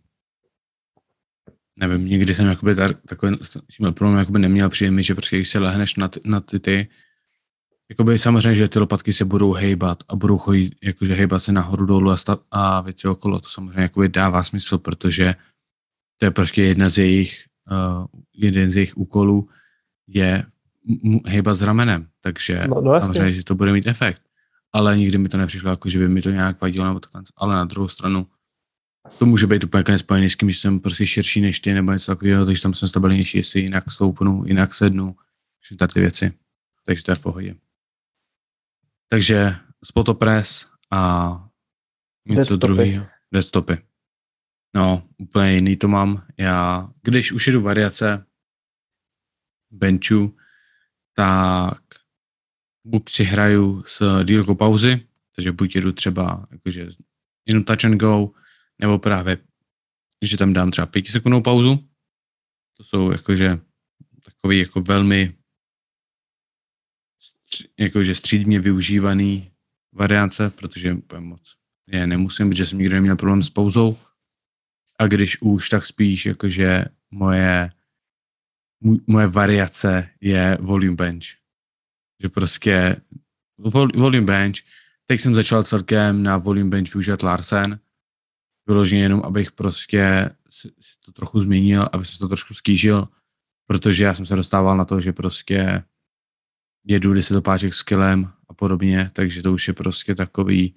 Nevím, 1.79 2.05
nikdy 2.05 2.35
jsem 2.35 2.45
jakoby 2.45 2.75
tar, 2.75 2.93
takový 2.93 3.37
s 3.41 3.57
tímhle 3.77 3.91
problém 3.91 4.17
jakoby 4.19 4.39
neměl 4.39 4.69
přijemný, 4.69 5.03
že 5.03 5.15
prostě 5.15 5.35
když 5.37 5.49
se 5.49 5.59
lehneš 5.59 5.95
na 5.95 6.07
ty, 6.07 6.21
na 6.25 6.39
ty, 6.39 6.59
ty 6.59 6.87
jakoby 7.89 8.19
samozřejmě, 8.19 8.55
že 8.55 8.67
ty 8.67 8.79
lopatky 8.79 9.13
se 9.13 9.25
budou 9.25 9.53
hejbat 9.53 10.03
a 10.09 10.15
budou 10.15 10.37
chodit, 10.37 10.75
jakože 10.83 11.13
hejbat 11.13 11.43
se 11.43 11.51
nahoru 11.51 11.85
dolů 11.85 12.11
a, 12.11 12.17
stav, 12.17 12.39
a 12.51 12.81
věci 12.81 13.07
okolo, 13.07 13.39
to 13.39 13.49
samozřejmě 13.49 13.81
jakoby 13.81 14.09
dává 14.09 14.43
smysl, 14.43 14.77
protože 14.77 15.35
to 16.17 16.25
je 16.25 16.31
prostě 16.31 16.63
jedna 16.63 16.89
z 16.89 16.97
jejich, 16.97 17.43
uh, 17.71 18.05
jeden 18.33 18.71
z 18.71 18.75
jejich 18.75 18.97
úkolů 18.97 19.49
je 20.07 20.45
hejbat 21.27 21.57
s 21.57 21.61
ramenem, 21.61 22.07
takže 22.21 22.63
No- 22.67 22.81
no 22.81 22.93
jasně. 22.93 23.07
samozřejmě, 23.07 23.31
že 23.31 23.43
to 23.43 23.55
bude 23.55 23.73
mít 23.73 23.87
efekt. 23.87 24.21
Ale 24.73 24.97
nikdy 24.97 25.17
mi 25.17 25.29
to 25.29 25.37
nepřišlo, 25.37 25.69
jako 25.69 25.89
že 25.89 25.99
by 25.99 26.07
mi 26.09 26.21
to 26.21 26.29
nějak 26.29 26.61
vadilo 26.61 26.85
nebo 26.85 26.99
takhle. 26.99 27.21
Ale 27.37 27.55
na 27.55 27.65
druhou 27.65 27.87
stranu, 27.87 28.27
to 29.19 29.25
může 29.25 29.47
být 29.47 29.63
úplně 29.63 29.99
spojený 29.99 30.29
s 30.29 30.37
tím, 30.37 30.49
že 30.49 30.59
jsem 30.59 30.79
prostě 30.79 31.07
širší 31.07 31.41
než 31.41 31.59
ty 31.59 31.73
nebo 31.73 31.91
něco 31.91 32.11
takového, 32.11 32.45
takže 32.45 32.61
tam 32.61 32.73
jsem 32.73 32.89
stabilnější, 32.89 33.37
jestli 33.37 33.59
jinak 33.59 33.91
stoupnu, 33.91 34.43
jinak 34.45 34.73
sednu, 34.73 35.15
všechny 35.59 35.87
ty 35.93 35.99
věci. 35.99 36.33
Takže 36.85 37.03
to 37.03 37.11
je 37.11 37.15
v 37.15 37.19
pohodě. 37.19 37.55
Takže 39.07 39.55
spotopres 39.83 40.67
a 40.91 41.49
něco 42.27 42.57
druhého. 42.57 43.05
Deadstopy. 43.33 43.77
No, 44.75 45.09
úplně 45.17 45.53
jiný 45.53 45.77
to 45.77 45.87
mám. 45.87 46.25
Já, 46.37 46.89
když 47.01 47.31
už 47.31 47.47
jedu 47.47 47.61
variace 47.61 48.25
benchu, 49.71 50.37
tak 51.13 51.81
buď 52.83 53.09
si 53.09 53.23
hraju 53.23 53.83
s 53.87 54.23
dílkou 54.23 54.55
pauzy, 54.55 55.07
takže 55.35 55.51
buď 55.51 55.75
jedu 55.75 55.91
třeba 55.91 56.47
jakože 56.51 56.89
jenom 57.45 57.63
touch 57.63 57.85
and 57.85 57.97
go, 57.97 58.31
nebo 58.81 58.99
právě, 58.99 59.37
že 60.21 60.37
tam 60.37 60.53
dám 60.53 60.71
třeba 60.71 60.87
pětisekundovou 60.87 61.43
pauzu. 61.43 61.89
To 62.77 62.83
jsou 62.83 63.11
jakože 63.11 63.59
takový 64.23 64.59
jako 64.59 64.81
velmi 64.81 65.37
jakože 67.79 68.15
střídmě 68.15 68.59
využívaný 68.59 69.51
variance, 69.93 70.49
protože 70.49 70.97
moc 71.19 71.55
je 71.87 72.07
nemusím, 72.07 72.49
protože 72.49 72.65
jsem 72.65 72.79
nikdy 72.79 72.95
neměl 72.95 73.15
problém 73.15 73.43
s 73.43 73.49
pauzou. 73.49 73.97
A 74.99 75.07
když 75.07 75.41
už, 75.41 75.69
tak 75.69 75.85
spíš 75.85 76.25
jakože 76.25 76.85
moje, 77.11 77.71
moje 79.07 79.27
variace 79.27 80.09
je 80.21 80.57
volume 80.61 80.95
bench. 80.95 81.25
Že 82.21 82.29
prostě 82.29 83.01
vol, 83.57 83.87
volume 83.95 84.25
bench, 84.25 84.55
teď 85.05 85.19
jsem 85.19 85.35
začal 85.35 85.63
celkem 85.63 86.23
na 86.23 86.37
volume 86.37 86.69
bench 86.69 86.93
využívat 86.93 87.23
Larsen, 87.23 87.79
vyloženě 88.67 89.01
jenom, 89.01 89.21
abych 89.25 89.51
prostě 89.51 90.29
si, 90.49 90.69
si 90.79 90.99
to 91.05 91.11
trochu 91.11 91.39
změnil, 91.39 91.89
aby 91.91 92.05
se 92.05 92.19
to 92.19 92.27
trošku 92.27 92.53
skýžil, 92.53 93.07
protože 93.67 94.03
já 94.03 94.13
jsem 94.13 94.25
se 94.25 94.35
dostával 94.35 94.77
na 94.77 94.85
to, 94.85 94.99
že 94.99 95.13
prostě 95.13 95.83
jedu 96.85 97.13
desetopáček 97.13 97.73
s 97.73 97.83
kilem 97.83 98.31
a 98.49 98.53
podobně, 98.53 99.11
takže 99.13 99.43
to 99.43 99.53
už 99.53 99.67
je 99.67 99.73
prostě 99.73 100.15
takový, 100.15 100.75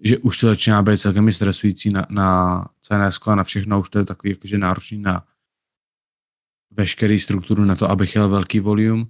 že 0.00 0.18
už 0.18 0.40
to 0.40 0.46
začíná 0.46 0.82
být 0.82 1.00
celkem 1.00 1.32
stresující 1.32 1.90
na, 1.90 2.06
na 2.10 2.68
CNS 2.80 3.18
a 3.26 3.34
na 3.34 3.44
všechno, 3.44 3.80
už 3.80 3.90
to 3.90 3.98
je 3.98 4.04
takový 4.04 4.30
jakože 4.30 4.58
náročný 4.58 4.98
na 4.98 5.26
veškerý 6.70 7.20
strukturu 7.20 7.64
na 7.64 7.76
to, 7.76 7.90
abych 7.90 8.14
jel 8.14 8.28
velký 8.28 8.60
volume, 8.60 9.04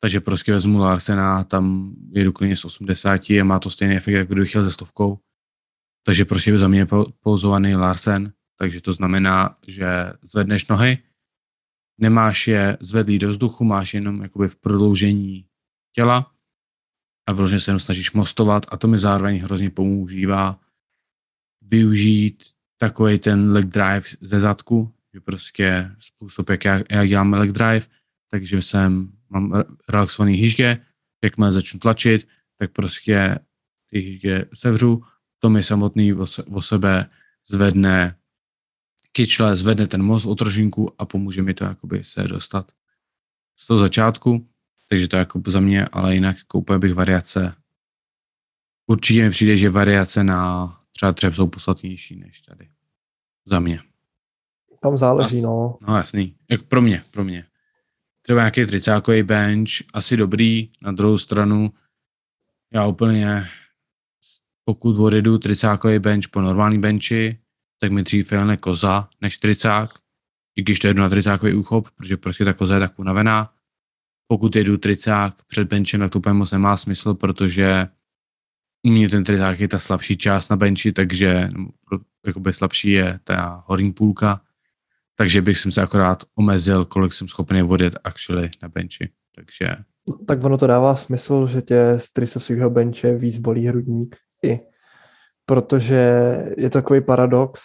takže 0.00 0.20
prostě 0.20 0.52
vezmu 0.52 0.78
Larsena, 0.78 1.44
tam 1.44 1.94
jedu 2.12 2.32
klidně 2.32 2.56
z 2.56 2.64
80 2.64 3.30
a 3.30 3.44
má 3.44 3.58
to 3.58 3.70
stejný 3.70 3.96
efekt, 3.96 4.14
jako 4.14 4.32
kdybych 4.32 4.54
jel 4.54 4.64
ze 4.64 4.70
stovkou. 4.70 5.18
Takže 6.06 6.24
prostě 6.24 6.58
za 6.58 6.68
mě 6.68 6.78
je 6.78 6.86
po- 6.86 7.12
pouzovaný 7.20 7.74
Larsen, 7.74 8.32
takže 8.58 8.80
to 8.80 8.92
znamená, 8.92 9.58
že 9.66 10.12
zvedneš 10.22 10.66
nohy, 10.66 10.98
nemáš 12.00 12.48
je 12.48 12.78
zvedlý 12.80 13.18
do 13.18 13.30
vzduchu, 13.30 13.64
máš 13.64 13.94
jenom 13.94 14.22
jakoby 14.22 14.48
v 14.48 14.56
prodloužení 14.56 15.46
těla 15.92 16.32
a 17.28 17.32
vyloženě 17.32 17.60
se 17.60 17.70
jenom 17.70 17.80
snažíš 17.80 18.12
mostovat 18.12 18.66
a 18.68 18.76
to 18.76 18.88
mi 18.88 18.98
zároveň 18.98 19.40
hrozně 19.42 19.70
používá 19.70 20.60
využít 21.62 22.44
takový 22.78 23.18
ten 23.18 23.52
leg 23.52 23.64
drive 23.64 24.06
ze 24.20 24.40
zadku, 24.40 24.94
že 25.14 25.20
prostě 25.20 25.90
způsob, 25.98 26.50
jak 26.50 26.64
já, 26.64 26.80
já 26.90 27.06
dělám 27.06 27.32
leg 27.32 27.52
drive, 27.52 27.86
takže 28.30 28.62
jsem, 28.62 29.12
mám 29.28 29.52
re- 29.52 29.64
relaxovaný 29.88 30.34
hyždě, 30.34 30.86
jakmile 31.24 31.52
začnu 31.52 31.80
tlačit, 31.80 32.28
tak 32.58 32.72
prostě 32.72 33.38
ty 33.90 33.98
hyždě 33.98 34.44
sevřu, 34.54 35.02
to 35.38 35.50
mi 35.50 35.62
samotný 35.62 36.14
o, 36.14 36.26
se, 36.26 36.42
o 36.42 36.62
sebe 36.62 37.10
zvedne 37.46 38.18
kyčle, 39.12 39.56
zvedne 39.56 39.86
ten 39.86 40.02
most 40.02 40.26
o 40.26 40.34
trošinku 40.34 40.92
a 40.98 41.04
pomůže 41.04 41.42
mi 41.42 41.54
to 41.54 41.64
jakoby 41.64 42.04
se 42.04 42.22
dostat 42.28 42.72
z 43.56 43.66
toho 43.66 43.78
začátku, 43.78 44.48
takže 44.88 45.08
to 45.08 45.16
je 45.16 45.18
jako 45.18 45.42
za 45.46 45.60
mě, 45.60 45.84
ale 45.92 46.14
jinak 46.14 46.36
jako 46.36 46.58
úplně 46.58 46.78
bych 46.78 46.94
variace. 46.94 47.54
Určitě 48.86 49.24
mi 49.24 49.30
přijde, 49.30 49.56
že 49.56 49.70
variace 49.70 50.24
na 50.24 50.68
třeba 50.92 51.12
třep 51.12 51.34
jsou 51.34 51.46
podstatnější 51.46 52.16
než 52.16 52.40
tady. 52.40 52.68
Za 53.44 53.60
mě. 53.60 53.80
Tam 54.82 54.96
záleží, 54.96 55.38
As- 55.38 55.42
no. 55.42 55.78
No 55.88 55.96
jasný. 55.96 56.36
Jak 56.50 56.62
pro 56.62 56.82
mě, 56.82 57.04
pro 57.10 57.24
mě. 57.24 57.46
Třeba 58.22 58.40
nějaký 58.40 58.66
tricákový 58.66 59.22
bench, 59.22 59.70
asi 59.94 60.16
dobrý. 60.16 60.72
Na 60.82 60.92
druhou 60.92 61.18
stranu, 61.18 61.70
já 62.72 62.86
úplně, 62.86 63.46
pokud 64.68 64.98
odjedu 64.98 65.38
tricákový 65.38 65.98
bench 65.98 66.28
po 66.30 66.40
normální 66.40 66.78
benchi, 66.78 67.38
tak 67.80 67.92
mi 67.92 68.02
dřív 68.02 68.32
jelne 68.32 68.56
koza 68.56 69.08
než 69.20 69.38
tricák. 69.38 69.90
I 70.56 70.62
když 70.62 70.78
to 70.78 70.86
jedu 70.86 71.00
na 71.00 71.08
tricákový 71.08 71.54
úchop, 71.54 71.90
protože 71.90 72.16
prostě 72.16 72.44
ta 72.44 72.52
koza 72.52 72.74
je 72.74 72.80
tak 72.80 72.98
unavená. 72.98 73.52
Pokud 74.28 74.56
jedu 74.56 74.76
tricák 74.76 75.34
před 75.46 75.68
benchem, 75.68 76.00
tak 76.00 76.10
to 76.10 76.18
úplně 76.18 76.32
moc 76.32 76.52
nemá 76.52 76.76
smysl, 76.76 77.14
protože 77.14 77.88
u 78.86 78.90
mě 78.90 79.08
ten 79.08 79.24
tricák 79.24 79.60
je 79.60 79.68
ta 79.68 79.78
slabší 79.78 80.16
část 80.16 80.48
na 80.48 80.56
benchi, 80.56 80.92
takže 80.92 81.50
jakoby 82.26 82.52
slabší 82.52 82.90
je 82.90 83.20
ta 83.24 83.64
horní 83.66 83.92
půlka, 83.92 84.40
takže 85.14 85.42
bych 85.42 85.58
jsem 85.58 85.72
se 85.72 85.82
akorát 85.82 86.24
omezil, 86.34 86.84
kolik 86.84 87.12
jsem 87.12 87.28
schopný 87.28 87.62
odjet 87.62 87.98
actually 88.04 88.50
na 88.62 88.68
benchi. 88.68 89.10
Takže 89.34 89.76
Tak 90.26 90.44
ono 90.44 90.58
to 90.58 90.66
dává 90.66 90.96
smysl, 90.96 91.46
že 91.46 91.62
tě 91.62 91.94
z 91.96 92.12
tricepsového 92.12 92.70
benče 92.70 93.14
víc 93.16 93.38
bolí 93.38 93.66
hrudník 93.66 94.16
i. 94.46 94.60
Protože 95.46 96.00
je 96.56 96.70
to 96.70 96.78
takový 96.78 97.00
paradox. 97.00 97.60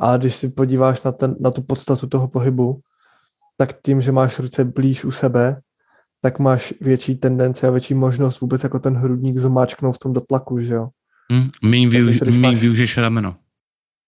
A 0.00 0.16
když 0.16 0.36
si 0.36 0.48
podíváš 0.48 1.02
na, 1.02 1.12
ten, 1.12 1.36
na 1.40 1.50
tu 1.50 1.62
podstatu 1.62 2.06
toho 2.06 2.28
pohybu, 2.28 2.80
tak 3.56 3.82
tím, 3.82 4.00
že 4.00 4.12
máš 4.12 4.38
ruce 4.38 4.64
blíž 4.64 5.04
u 5.04 5.10
sebe, 5.10 5.60
tak 6.22 6.38
máš 6.38 6.74
větší 6.80 7.14
tendenci 7.16 7.66
a 7.66 7.70
větší 7.70 7.94
možnost 7.94 8.40
vůbec 8.40 8.62
jako 8.64 8.78
ten 8.78 8.96
hrudník 8.96 9.36
zmáčknout 9.36 9.94
v 9.94 9.98
tom 9.98 10.12
dotlaku, 10.12 10.58
že 10.58 10.74
jo? 10.74 10.88
hm, 11.32 11.48
míň, 11.64 11.88
využ, 11.88 12.06
Zatímco, 12.06 12.24
když 12.24 12.36
míň 12.36 12.42
máš- 12.50 12.60
využiješ 12.60 12.96
rameno. 12.96 13.36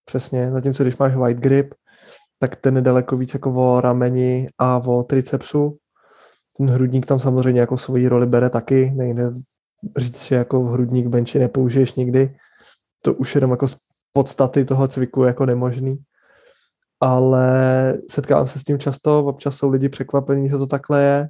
Přesně, 0.04 0.50
zatímco 0.50 0.82
když 0.82 0.96
máš 0.96 1.14
white 1.16 1.40
grip, 1.40 1.74
tak 2.38 2.56
ten 2.56 2.76
je 2.76 2.82
daleko 2.82 3.16
víc 3.16 3.34
jako 3.34 3.52
o 3.52 3.80
rameni 3.80 4.48
a 4.58 4.78
o 4.78 5.02
tricepsu. 5.02 5.76
Ten 6.56 6.70
hrudník 6.70 7.06
tam 7.06 7.20
samozřejmě 7.20 7.60
jako 7.60 7.78
svoji 7.78 8.08
roli 8.08 8.26
bere 8.26 8.50
taky, 8.50 8.90
nejde 8.94 9.30
říct, 9.96 10.22
že 10.22 10.34
jako 10.34 10.60
hrudník 10.64 11.06
benči 11.06 11.38
nepoužiješ 11.38 11.94
nikdy. 11.94 12.36
To 13.02 13.14
už 13.14 13.34
jenom 13.34 13.50
jako 13.50 13.68
z 13.68 13.76
podstaty 14.12 14.64
toho 14.64 14.88
cviku 14.88 15.22
jako 15.22 15.46
nemožný. 15.46 15.96
Ale 17.00 17.98
setkávám 18.10 18.46
se 18.46 18.58
s 18.58 18.64
tím 18.64 18.78
často, 18.78 19.24
občas 19.24 19.56
jsou 19.56 19.70
lidi 19.70 19.88
překvapení, 19.88 20.48
že 20.48 20.58
to 20.58 20.66
takhle 20.66 21.02
je. 21.02 21.28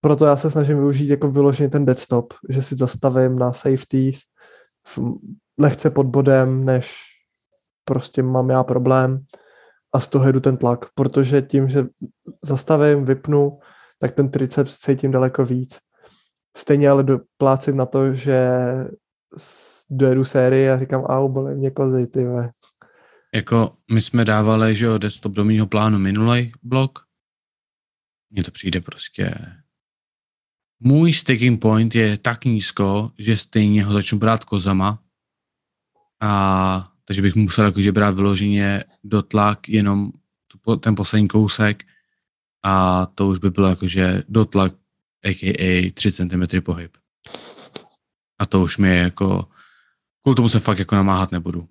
Proto 0.00 0.26
já 0.26 0.36
se 0.36 0.50
snažím 0.50 0.76
využít 0.76 1.08
jako 1.08 1.30
vyloženě 1.30 1.68
ten 1.70 1.84
dead 1.84 1.98
stop, 1.98 2.34
že 2.48 2.62
si 2.62 2.76
zastavím 2.76 3.38
na 3.38 3.52
safeties 3.52 4.20
lehce 5.58 5.90
pod 5.90 6.06
bodem, 6.06 6.64
než 6.64 7.02
prostě 7.84 8.22
mám 8.22 8.50
já 8.50 8.64
problém 8.64 9.24
a 9.92 10.00
z 10.00 10.08
toho 10.08 10.26
jedu 10.26 10.40
ten 10.40 10.56
tlak, 10.56 10.86
protože 10.94 11.42
tím, 11.42 11.68
že 11.68 11.86
zastavím, 12.44 13.04
vypnu, 13.04 13.58
tak 13.98 14.12
ten 14.12 14.30
triceps 14.30 14.78
cítím 14.78 15.10
daleko 15.10 15.44
víc. 15.44 15.78
Stejně 16.56 16.88
ale 16.88 17.02
doplácím 17.02 17.76
na 17.76 17.86
to, 17.86 18.14
že 18.14 18.50
dojedu 19.90 20.24
sérii 20.24 20.70
a 20.70 20.78
říkám, 20.78 21.02
au, 21.02 21.28
bolí 21.28 21.54
mě 21.54 21.70
kozy, 21.70 22.06
ty 22.06 22.24
ve. 22.24 22.50
Jako 23.34 23.76
my 23.92 24.02
jsme 24.02 24.24
dávali, 24.24 24.74
že 24.74 24.86
jo, 24.86 24.98
desktop 24.98 25.32
do 25.32 25.44
mýho 25.44 25.66
plánu 25.66 25.98
minulej 25.98 26.52
blok. 26.62 26.98
Mně 28.30 28.44
to 28.44 28.50
přijde 28.50 28.80
prostě... 28.80 29.34
Můj 30.80 31.12
sticking 31.12 31.60
point 31.60 31.94
je 31.94 32.18
tak 32.18 32.44
nízko, 32.44 33.10
že 33.18 33.36
stejně 33.36 33.84
ho 33.84 33.92
začnu 33.92 34.18
brát 34.18 34.44
kozama. 34.44 35.02
A 36.20 36.92
takže 37.04 37.22
bych 37.22 37.34
musel 37.34 37.64
jakože 37.64 37.92
brát 37.92 38.14
vyloženě 38.14 38.84
dotlak 39.04 39.68
jenom 39.68 40.10
ten 40.80 40.94
poslední 40.94 41.28
kousek 41.28 41.82
a 42.62 43.06
to 43.06 43.28
už 43.28 43.38
by 43.38 43.50
bylo 43.50 43.68
jakože 43.68 44.22
dotlak 44.28 44.72
a.k.a. 45.24 45.90
3 45.94 46.12
cm 46.12 46.62
pohyb. 46.62 46.96
A 48.38 48.46
to 48.46 48.62
už 48.62 48.78
mi 48.78 48.88
je 48.88 48.96
jako 48.96 49.48
kvůli 50.22 50.36
tomu 50.36 50.48
se 50.48 50.60
fakt 50.60 50.78
jako 50.78 50.94
namáhat 50.94 51.32
nebudu. 51.32 51.68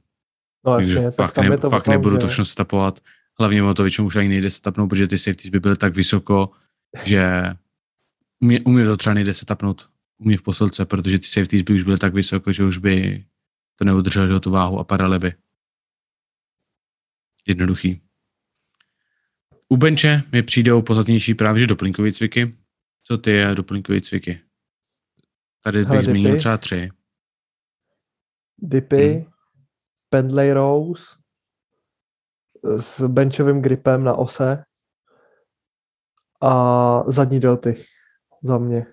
No 0.66 0.76
Takže 0.76 0.96
jasně, 0.96 1.12
tak 1.12 1.34
fakt, 1.34 1.50
ne, 1.50 1.58
to 1.58 1.70
fakt 1.70 1.84
tom, 1.84 1.92
nebudu 1.92 2.16
že- 2.16 2.20
to 2.20 2.28
všechno 2.28 2.46
setapovat. 2.46 3.00
Hlavně 3.40 3.64
o 3.64 3.74
to 3.74 3.84
většinou 3.84 4.08
už 4.08 4.16
ani 4.16 4.30
nejde 4.30 4.52
setapnout, 4.52 4.90
protože 4.90 5.08
ty 5.08 5.18
safeties 5.18 5.50
by 5.50 5.60
byly 5.60 5.76
tak 5.78 5.94
vysoko, 5.94 6.50
že 7.04 7.44
u 8.40 8.46
mě, 8.46 8.60
u 8.62 8.72
mě 8.72 8.86
to 8.86 8.98
třeba 8.98 9.14
nejde 9.14 9.34
setapnout 9.34 9.90
u 10.18 10.28
mě 10.28 10.38
v 10.38 10.42
posilce, 10.42 10.86
protože 10.86 11.20
ty 11.20 11.28
safeties 11.28 11.64
by 11.64 11.74
už 11.74 11.84
byly 11.84 11.98
tak 11.98 12.14
vysoko, 12.14 12.52
že 12.52 12.64
už 12.64 12.78
by 12.78 13.26
to 13.76 13.86
neudrželi 13.86 14.28
do 14.28 14.40
tu 14.40 14.52
váhu 14.52 14.80
a 14.80 14.84
padaly 14.84 15.20
by. 15.20 15.34
Jednoduchý. 17.48 18.02
U 19.70 19.78
benče 19.78 20.24
mi 20.32 20.44
přijdou 20.44 20.82
podstatnější 20.82 21.34
právě 21.34 21.60
že 21.60 21.68
doplňkové 21.68 22.12
cviky. 22.12 22.56
Co 23.08 23.18
ty 23.18 23.32
je 23.32 23.56
doplňkové 23.56 24.02
cviky? 24.02 24.42
Tady 25.64 25.84
Hele, 25.84 25.98
bych 25.98 26.06
zmínil 26.06 26.32
dipy. 26.32 26.40
třeba 26.40 26.58
tři. 26.58 26.90
Dipy, 28.58 29.14
Hmm. 29.14 29.32
pendlay 30.10 30.52
rows 30.54 31.18
s 32.80 33.08
benchovým 33.08 33.62
gripem 33.62 34.04
na 34.04 34.14
ose 34.14 34.64
a 36.42 37.04
zadní 37.08 37.40
delty 37.40 37.86
za 38.44 38.58
mě. 38.58 38.86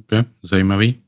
Okay, 0.00 0.24
zajímavý. 0.42 1.04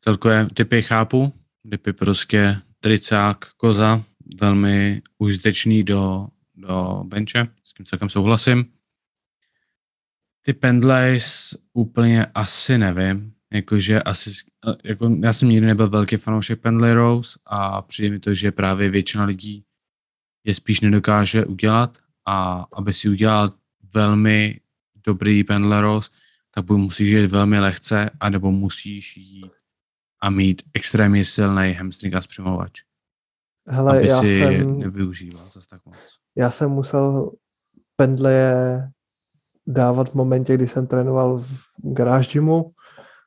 Celkové 0.00 0.46
typy 0.54 0.82
chápu. 0.82 1.32
Typy 1.70 1.92
prostě 1.92 2.56
tricák, 2.80 3.52
koza, 3.54 4.04
velmi 4.40 5.02
užitečný 5.18 5.84
do, 5.84 6.28
do 6.62 7.04
benče, 7.04 7.48
s 7.62 7.74
tím 7.74 7.86
celkem 7.86 8.08
souhlasím. 8.08 8.64
Ty 10.42 10.52
pendlays 10.52 11.54
úplně 11.72 12.26
asi 12.26 12.78
nevím, 12.78 13.34
jakože 13.52 14.02
asi, 14.02 14.30
jako 14.84 15.16
já 15.22 15.32
jsem 15.32 15.48
nikdy 15.48 15.66
nebyl 15.66 15.88
velký 15.88 16.16
fanoušek 16.16 16.60
pendlay 16.60 16.92
rows 16.92 17.38
a 17.46 17.82
přijde 17.82 18.10
mi 18.10 18.20
to, 18.20 18.34
že 18.34 18.52
právě 18.52 18.90
většina 18.90 19.24
lidí 19.24 19.64
je 20.44 20.54
spíš 20.54 20.80
nedokáže 20.80 21.44
udělat 21.44 21.98
a 22.26 22.66
aby 22.76 22.94
si 22.94 23.08
udělal 23.08 23.48
velmi 23.94 24.60
dobrý 25.06 25.44
pendlay 25.44 25.80
rows, 25.80 26.10
tak 26.54 26.64
buď 26.64 26.78
musíš 26.78 27.10
jít 27.10 27.26
velmi 27.26 27.60
lehce, 27.60 28.10
anebo 28.20 28.50
musíš 28.52 29.16
jít 29.16 29.52
a 30.20 30.30
mít 30.30 30.62
extrémně 30.74 31.24
silný 31.24 31.72
hamstring 31.72 32.14
a 32.14 32.20
zpřimovač, 32.20 32.82
Hele, 33.68 33.98
aby 33.98 34.08
já 34.08 34.20
si 34.20 34.38
jsem, 34.38 34.78
nevyužíval 34.78 35.44
zase 35.52 35.68
tak 35.70 35.80
moc. 35.86 35.96
já 36.36 36.50
jsem 36.50 36.70
musel 36.70 37.30
pendleje 37.96 38.88
dávat 39.66 40.08
v 40.10 40.14
momentě, 40.14 40.54
kdy 40.54 40.68
jsem 40.68 40.86
trénoval 40.86 41.38
v 41.38 41.58
garáž 41.78 42.32
gymu, 42.32 42.70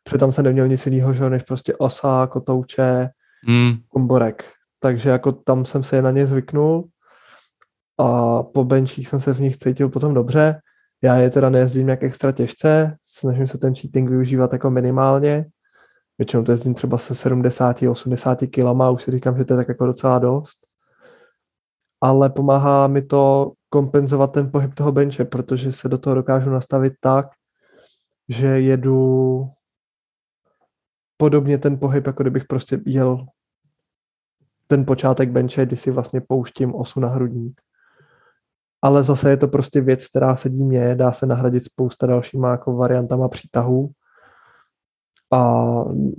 protože 0.04 0.18
tam 0.18 0.32
jsem 0.32 0.46
neměl 0.46 0.68
nic 0.68 0.86
jiného, 0.86 1.30
než 1.30 1.44
prostě 1.44 1.76
osa, 1.76 2.28
kotouče, 2.28 3.10
Hmm, 3.48 3.78
komborek. 3.88 4.44
Takže 4.80 5.10
jako 5.10 5.32
tam 5.32 5.66
jsem 5.66 5.84
se 5.84 6.02
na 6.02 6.12
ně 6.12 6.28
zvyknul 6.28 6.88
a 7.98 8.44
po 8.44 8.64
benčích 8.64 9.08
jsem 9.08 9.22
se 9.22 9.34
v 9.34 9.40
nich 9.40 9.58
cítil 9.58 9.90
potom 9.90 10.14
dobře. 10.14 10.60
Já 11.04 11.16
je 11.16 11.30
teda 11.30 11.50
nejezdím 11.50 11.90
jak 11.90 12.04
extra 12.04 12.32
těžce, 12.32 12.98
snažím 13.06 13.48
se 13.48 13.58
ten 13.58 13.76
cheating 13.76 14.10
využívat 14.10 14.54
jako 14.54 14.70
minimálně. 14.70 15.46
Většinou 16.18 16.44
to 16.44 16.52
jezdím 16.52 16.74
třeba 16.74 16.98
se 16.98 17.30
70-80 17.30 18.50
kilama, 18.50 18.90
už 18.90 19.04
si 19.04 19.12
říkám, 19.12 19.38
že 19.38 19.46
to 19.46 19.54
je 19.54 19.58
tak 19.58 19.68
jako 19.68 19.86
docela 19.86 20.20
dost. 20.20 20.58
Ale 22.02 22.30
pomáhá 22.30 22.88
mi 22.88 23.02
to 23.02 23.52
kompenzovat 23.70 24.32
ten 24.32 24.52
pohyb 24.52 24.74
toho 24.74 24.92
benče, 24.92 25.26
protože 25.26 25.72
se 25.72 25.90
do 25.90 25.98
toho 25.98 26.16
dokážu 26.16 26.50
nastavit 26.50 26.94
tak, 27.00 27.26
že 28.30 28.48
jedu 28.48 29.50
podobně 31.18 31.58
ten 31.58 31.80
pohyb, 31.80 32.08
jako 32.08 32.24
kdybych 32.24 32.46
prostě 32.46 32.82
jel 32.86 33.26
ten 34.68 34.86
počátek 34.86 35.32
benče, 35.32 35.66
kdy 35.66 35.78
si 35.78 35.92
vlastně 35.92 36.22
pouštím 36.22 36.76
osu 36.76 37.00
na 37.00 37.08
hrudník. 37.08 37.62
Ale 38.82 39.04
zase 39.04 39.30
je 39.30 39.38
to 39.38 39.48
prostě 39.48 39.82
věc, 39.82 40.10
která 40.10 40.36
sedí 40.36 40.66
mně, 40.66 40.96
dá 40.96 41.12
se 41.12 41.26
nahradit 41.26 41.64
spousta 41.64 42.08
dalšíma 42.08 42.52
jako 42.52 42.76
variantama 42.76 43.30
přítahů. 43.30 43.92
A 45.34 45.64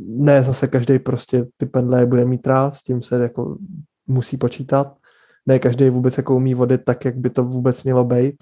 ne 0.09 0.43
zase 0.43 0.69
každý 0.69 0.99
prostě 0.99 1.47
ty 1.57 1.67
pendle 1.67 2.07
bude 2.07 2.25
mít 2.25 2.47
rád, 2.47 2.75
s 2.75 2.83
tím 2.83 3.03
se 3.03 3.23
jako 3.23 3.59
musí 4.07 4.37
počítat. 4.37 4.97
Ne 5.47 5.59
každý 5.59 5.91
vůbec 5.91 6.17
jako 6.17 6.37
umí 6.37 6.55
vodit 6.55 6.85
tak, 6.85 7.05
jak 7.05 7.17
by 7.17 7.31
to 7.31 7.45
vůbec 7.45 7.85
mělo 7.85 8.05
být. 8.05 8.35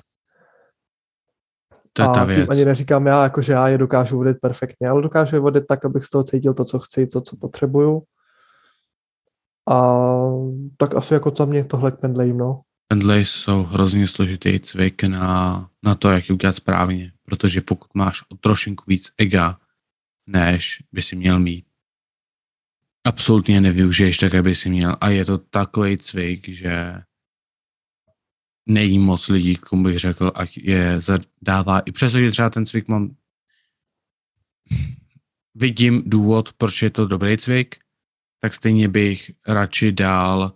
to 1.92 2.02
je 2.02 2.08
a 2.08 2.12
ta 2.12 2.20
tím 2.20 2.34
věc. 2.34 2.50
ani 2.50 2.64
neříkám 2.64 3.06
já, 3.06 3.22
jako 3.22 3.42
že 3.42 3.52
já 3.52 3.68
je 3.68 3.78
dokážu 3.78 4.16
vodit 4.16 4.36
perfektně, 4.40 4.88
ale 4.88 5.02
dokážu 5.02 5.36
je 5.36 5.40
vodit 5.40 5.66
tak, 5.66 5.84
abych 5.84 6.04
z 6.04 6.10
toho 6.10 6.24
cítil 6.24 6.54
to, 6.54 6.64
co 6.64 6.78
chci, 6.78 7.06
to, 7.06 7.20
co 7.20 7.36
potřebuju. 7.36 8.02
A 9.70 9.94
tak 10.76 10.94
asi 10.94 11.14
jako 11.14 11.32
za 11.38 11.44
mě 11.44 11.64
tohle 11.64 11.92
k 11.92 12.00
pendlejím, 12.00 12.38
no. 12.38 12.60
Pendlays 12.88 13.30
jsou 13.30 13.62
hrozně 13.62 14.06
složitý 14.06 14.60
cvik 14.60 15.04
na, 15.04 15.68
na 15.82 15.94
to, 15.94 16.10
jak 16.10 16.28
je 16.28 16.32
udělat 16.32 16.56
správně, 16.56 17.12
protože 17.24 17.60
pokud 17.60 17.94
máš 17.94 18.22
o 18.32 18.36
trošinku 18.36 18.84
víc 18.88 19.10
ega, 19.18 19.56
než 20.26 20.82
by 20.92 21.02
si 21.02 21.16
měl 21.16 21.40
mít, 21.40 21.66
absolutně 23.04 23.60
nevyužiješ 23.60 24.18
tak, 24.18 24.32
jak 24.32 24.44
by 24.44 24.54
si 24.54 24.70
měl. 24.70 24.96
A 25.00 25.08
je 25.08 25.24
to 25.24 25.38
takový 25.38 25.98
cvik, 25.98 26.48
že 26.48 27.02
není 28.66 28.98
moc 28.98 29.28
lidí, 29.28 29.56
komu 29.56 29.84
bych 29.84 29.98
řekl, 29.98 30.32
ať 30.34 30.56
je 30.56 31.00
zadává, 31.00 31.80
i 31.80 31.92
přesto, 31.92 32.20
že 32.20 32.30
třeba 32.30 32.50
ten 32.50 32.66
cvik 32.66 32.88
mám 32.88 33.16
vidím 35.54 36.02
důvod, 36.06 36.52
proč 36.52 36.82
je 36.82 36.90
to 36.90 37.06
dobrý 37.06 37.38
cvik, 37.38 37.76
tak 38.38 38.54
stejně 38.54 38.88
bych 38.88 39.30
radši 39.46 39.92
dal 39.92 40.52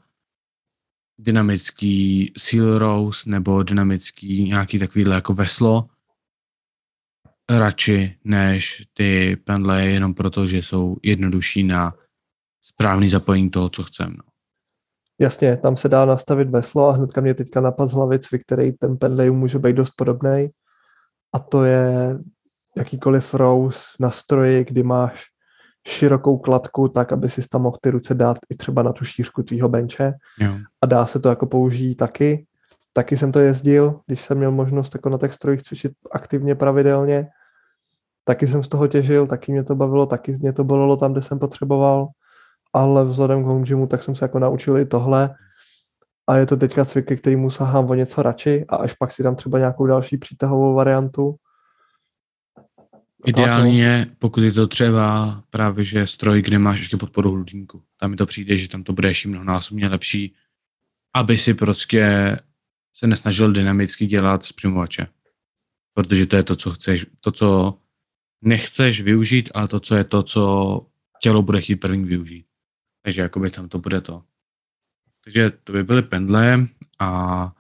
dynamický 1.19 2.33
seal 2.39 2.79
rose 2.79 3.31
nebo 3.31 3.63
dynamický 3.63 4.45
nějaký 4.45 4.79
takovýhle 4.79 5.15
jako 5.15 5.35
veslo 5.35 5.91
radši 7.51 8.17
než 8.25 8.83
ty 8.93 9.37
pendle 9.45 9.87
jenom 9.87 10.15
proto, 10.15 10.47
že 10.47 10.59
jsou 10.59 10.97
jednodušší 11.03 11.63
na 11.65 11.95
správný 12.61 13.09
zapojení 13.09 13.51
toho, 13.51 13.69
co 13.69 13.83
chcem. 13.83 14.11
No. 14.11 14.25
Jasně, 15.21 15.57
tam 15.57 15.77
se 15.77 15.89
dá 15.89 16.05
nastavit 16.05 16.51
veslo 16.51 16.89
a 16.89 16.93
hnedka 16.93 17.21
mě 17.21 17.35
teďka 17.35 17.61
napad 17.61 17.87
z 17.87 17.93
hlavy 17.93 18.19
cvik, 18.19 18.43
který 18.43 18.73
ten 18.73 18.97
pendlej 18.97 19.31
může 19.31 19.59
být 19.59 19.77
dost 19.77 19.91
podobný. 19.91 20.49
A 21.33 21.39
to 21.39 21.65
je 21.65 22.19
jakýkoliv 22.77 23.35
rose 23.35 23.81
na 24.01 24.11
stroji, 24.11 24.65
kdy 24.65 24.83
máš 24.83 25.25
širokou 25.89 26.39
kladku, 26.39 26.89
tak 26.89 27.13
aby 27.13 27.29
si 27.29 27.49
tam 27.49 27.63
mohl 27.63 27.79
ty 27.81 27.91
ruce 27.91 28.15
dát 28.15 28.39
i 28.51 28.55
třeba 28.55 28.83
na 28.83 28.93
tu 28.93 29.05
šířku 29.05 29.43
tvýho 29.43 29.69
benče. 29.69 30.13
Jo. 30.41 30.53
A 30.83 30.87
dá 30.87 31.07
se 31.07 31.21
to 31.21 31.29
jako 31.29 31.47
použít 31.47 31.95
taky. 31.95 32.47
Taky 32.93 33.17
jsem 33.17 33.33
to 33.33 33.39
jezdil, 33.39 34.01
když 34.07 34.21
jsem 34.21 34.39
měl 34.39 34.51
možnost 34.51 34.95
jako 34.95 35.09
na 35.09 35.19
těch 35.19 35.35
strojích 35.35 35.63
cvičit 35.63 35.93
aktivně 36.13 36.55
pravidelně. 36.55 37.29
Taky 38.29 38.47
jsem 38.47 38.63
z 38.63 38.69
toho 38.69 38.89
těžil, 38.89 39.27
taky 39.27 39.53
mě 39.53 39.65
to 39.65 39.75
bavilo, 39.75 40.07
taky 40.07 40.33
mě 40.33 40.53
to 40.53 40.65
bolelo 40.65 40.97
tam, 40.97 41.13
kde 41.13 41.23
jsem 41.23 41.39
potřeboval. 41.39 42.09
Ale 42.73 43.05
vzhledem 43.05 43.43
k 43.43 43.47
home 43.47 43.65
gymu, 43.65 43.87
tak 43.87 44.03
jsem 44.03 44.15
se 44.15 44.25
jako 44.25 44.39
naučil 44.39 44.79
i 44.79 44.87
tohle. 44.87 45.35
A 46.27 46.37
je 46.37 46.47
to 46.47 46.57
teďka 46.57 46.85
cvik, 46.85 47.07
ke 47.07 47.17
kterýmu 47.17 47.51
sahám 47.51 47.91
o 47.91 47.95
něco 47.95 48.23
radši 48.23 48.65
a 48.69 48.77
až 48.77 48.95
pak 48.95 49.13
si 49.13 49.23
dám 49.23 49.37
třeba 49.37 49.59
nějakou 49.59 49.87
další 49.87 50.17
přítahovou 50.17 50.75
variantu. 50.75 51.37
Ideálně 53.27 53.83
je, 53.83 54.07
pokud 54.19 54.43
je 54.43 54.53
to 54.53 54.67
třeba 54.67 55.41
právě, 55.51 55.85
že 55.85 56.07
stroj, 56.07 56.43
kde 56.43 56.59
máš 56.59 56.81
ještě 56.81 56.97
podporu 56.97 57.33
hrudníku. 57.33 57.83
Tam 58.01 58.11
mi 58.11 58.17
to 58.17 58.27
přijde, 58.27 58.57
že 58.57 58.69
tam 58.69 58.83
to 58.83 58.93
bude 58.93 59.09
ještě 59.09 59.29
mnohonásobně 59.29 59.89
lepší, 59.89 60.35
aby 61.15 61.39
si 61.39 61.55
prostě 61.55 62.37
se 62.93 63.07
nesnažil 63.07 63.53
dynamicky 63.53 64.07
dělat 64.07 64.45
z 64.45 64.53
přimovače. 64.53 65.07
Protože 65.95 66.27
to 66.27 66.37
je 66.37 66.43
to, 66.43 66.57
co 66.57 66.71
chceš, 66.71 67.07
to, 67.21 67.33
co 67.33 67.79
nechceš 68.43 69.01
využít, 69.01 69.51
ale 69.55 69.69
to, 69.69 69.81
co 69.81 69.95
je 69.95 70.05
to, 70.05 70.23
co 70.23 70.87
tělo 71.23 71.43
bude 71.43 71.61
chtít 71.61 71.77
první 71.77 72.05
využít. 72.05 72.47
Takže 73.03 73.23
jakoby 73.23 73.51
tam 73.51 73.69
to 73.69 73.79
bude 73.79 74.01
to. 74.01 74.23
Takže 75.25 75.51
to 75.51 75.73
by 75.73 75.85
byly 75.85 76.03
pendle 76.03 76.67
a 76.99 77.53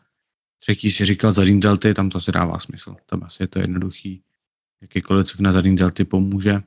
třetí 0.58 0.92
si 0.92 1.04
říkal 1.04 1.32
zadní 1.32 1.60
delty, 1.60 1.94
tam 1.94 2.10
to 2.10 2.20
si 2.20 2.32
dává 2.32 2.58
smysl. 2.58 2.96
Tam 3.06 3.22
asi 3.24 3.42
je 3.42 3.46
to 3.46 3.58
jednoduchý. 3.58 4.22
Jakýkoliv 4.80 5.26
cvik 5.26 5.40
na 5.40 5.52
zadní 5.52 5.76
delty 5.76 6.04
pomůže. 6.04 6.62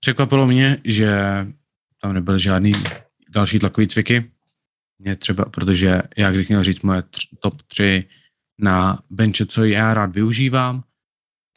Překvapilo 0.00 0.46
mě, 0.46 0.80
že 0.84 1.16
tam 2.02 2.12
nebyly 2.12 2.40
žádný 2.40 2.72
další 3.28 3.58
tlakový 3.58 3.88
cviky. 3.88 4.30
Mě 4.98 5.16
třeba, 5.16 5.44
protože 5.44 6.02
já 6.16 6.30
když 6.30 6.48
měl 6.48 6.64
říct 6.64 6.82
moje 6.82 7.02
tř, 7.02 7.28
top 7.40 7.62
3 7.62 8.08
na 8.58 9.02
benče, 9.10 9.46
co 9.46 9.64
já 9.64 9.94
rád 9.94 10.12
využívám, 10.14 10.84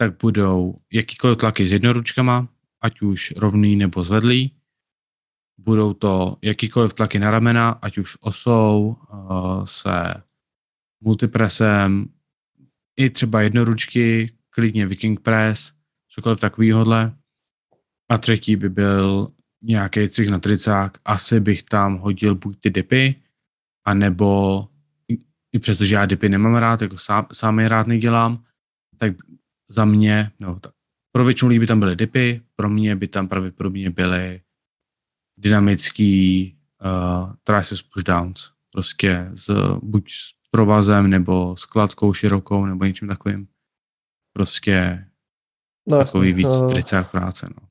tak 0.02 0.18
budou 0.22 0.80
jakýkoliv 0.94 1.38
tlaky 1.38 1.68
s 1.68 1.72
jednoručkama, 1.72 2.48
ať 2.82 3.02
už 3.02 3.34
rovný 3.38 3.76
nebo 3.76 4.04
zvedlý. 4.04 4.56
Budou 5.58 5.94
to 5.94 6.38
jakýkoliv 6.42 6.94
tlaky 6.94 7.20
na 7.20 7.32
ramena, 7.32 7.70
ať 7.70 7.98
už 7.98 8.18
osou, 8.22 8.96
uh, 9.12 9.66
se 9.66 10.14
multipresem, 11.02 12.06
i 13.00 13.10
třeba 13.10 13.42
jednoručky, 13.42 14.32
klidně 14.50 14.86
Viking 14.86 15.20
Press, 15.20 15.74
cokoliv 16.08 16.40
takovýhodle. 16.40 17.16
A 18.10 18.18
třetí 18.18 18.56
by 18.56 18.70
byl 18.70 19.28
nějaký 19.62 20.10
cvik 20.10 20.30
na 20.30 20.40
tricák. 20.40 20.98
Asi 21.06 21.40
bych 21.40 21.64
tam 21.64 21.98
hodil 21.98 22.36
buď 22.36 22.60
ty 22.60 22.70
dipy, 22.70 23.16
anebo 23.86 24.68
i 25.52 25.60
přestože 25.60 25.96
já 25.96 26.06
dipy 26.06 26.30
nemám 26.30 26.56
rád, 26.56 26.82
jako 26.82 26.98
sám, 26.98 27.28
sám 27.34 27.60
je 27.60 27.70
rád 27.70 27.88
nedělám, 27.88 28.44
tak 28.98 29.14
za 29.70 29.86
mě, 29.86 30.32
no, 30.40 30.60
tak, 30.60 30.74
pro 31.12 31.26
většinu 31.26 31.50
lidí 31.50 31.60
by 31.60 31.68
tam 31.68 31.80
byly 31.80 31.96
dipy, 31.96 32.42
pro 32.56 32.70
mě 32.70 32.96
by 32.96 33.08
tam 33.08 33.28
pravděpodobně 33.28 33.90
byly 33.90 34.42
dynamický 35.38 36.56
uh, 36.86 37.34
triceps 37.44 37.82
pushdowns. 37.82 38.52
Prostě 38.72 39.32
s, 39.34 39.78
buď 39.84 40.12
s 40.12 40.34
provazem, 40.52 41.10
nebo 41.10 41.58
s 41.58 41.66
kladkou 41.66 42.14
širokou, 42.14 42.66
nebo 42.66 42.86
něčím 42.86 43.08
takovým. 43.08 43.48
Prostě 44.34 45.06
No, 45.90 45.98
takový 45.98 46.34
víc 46.34 46.48
eh, 46.64 46.68
tricák 46.68 47.12
práce. 47.12 47.48
No. 47.50 47.68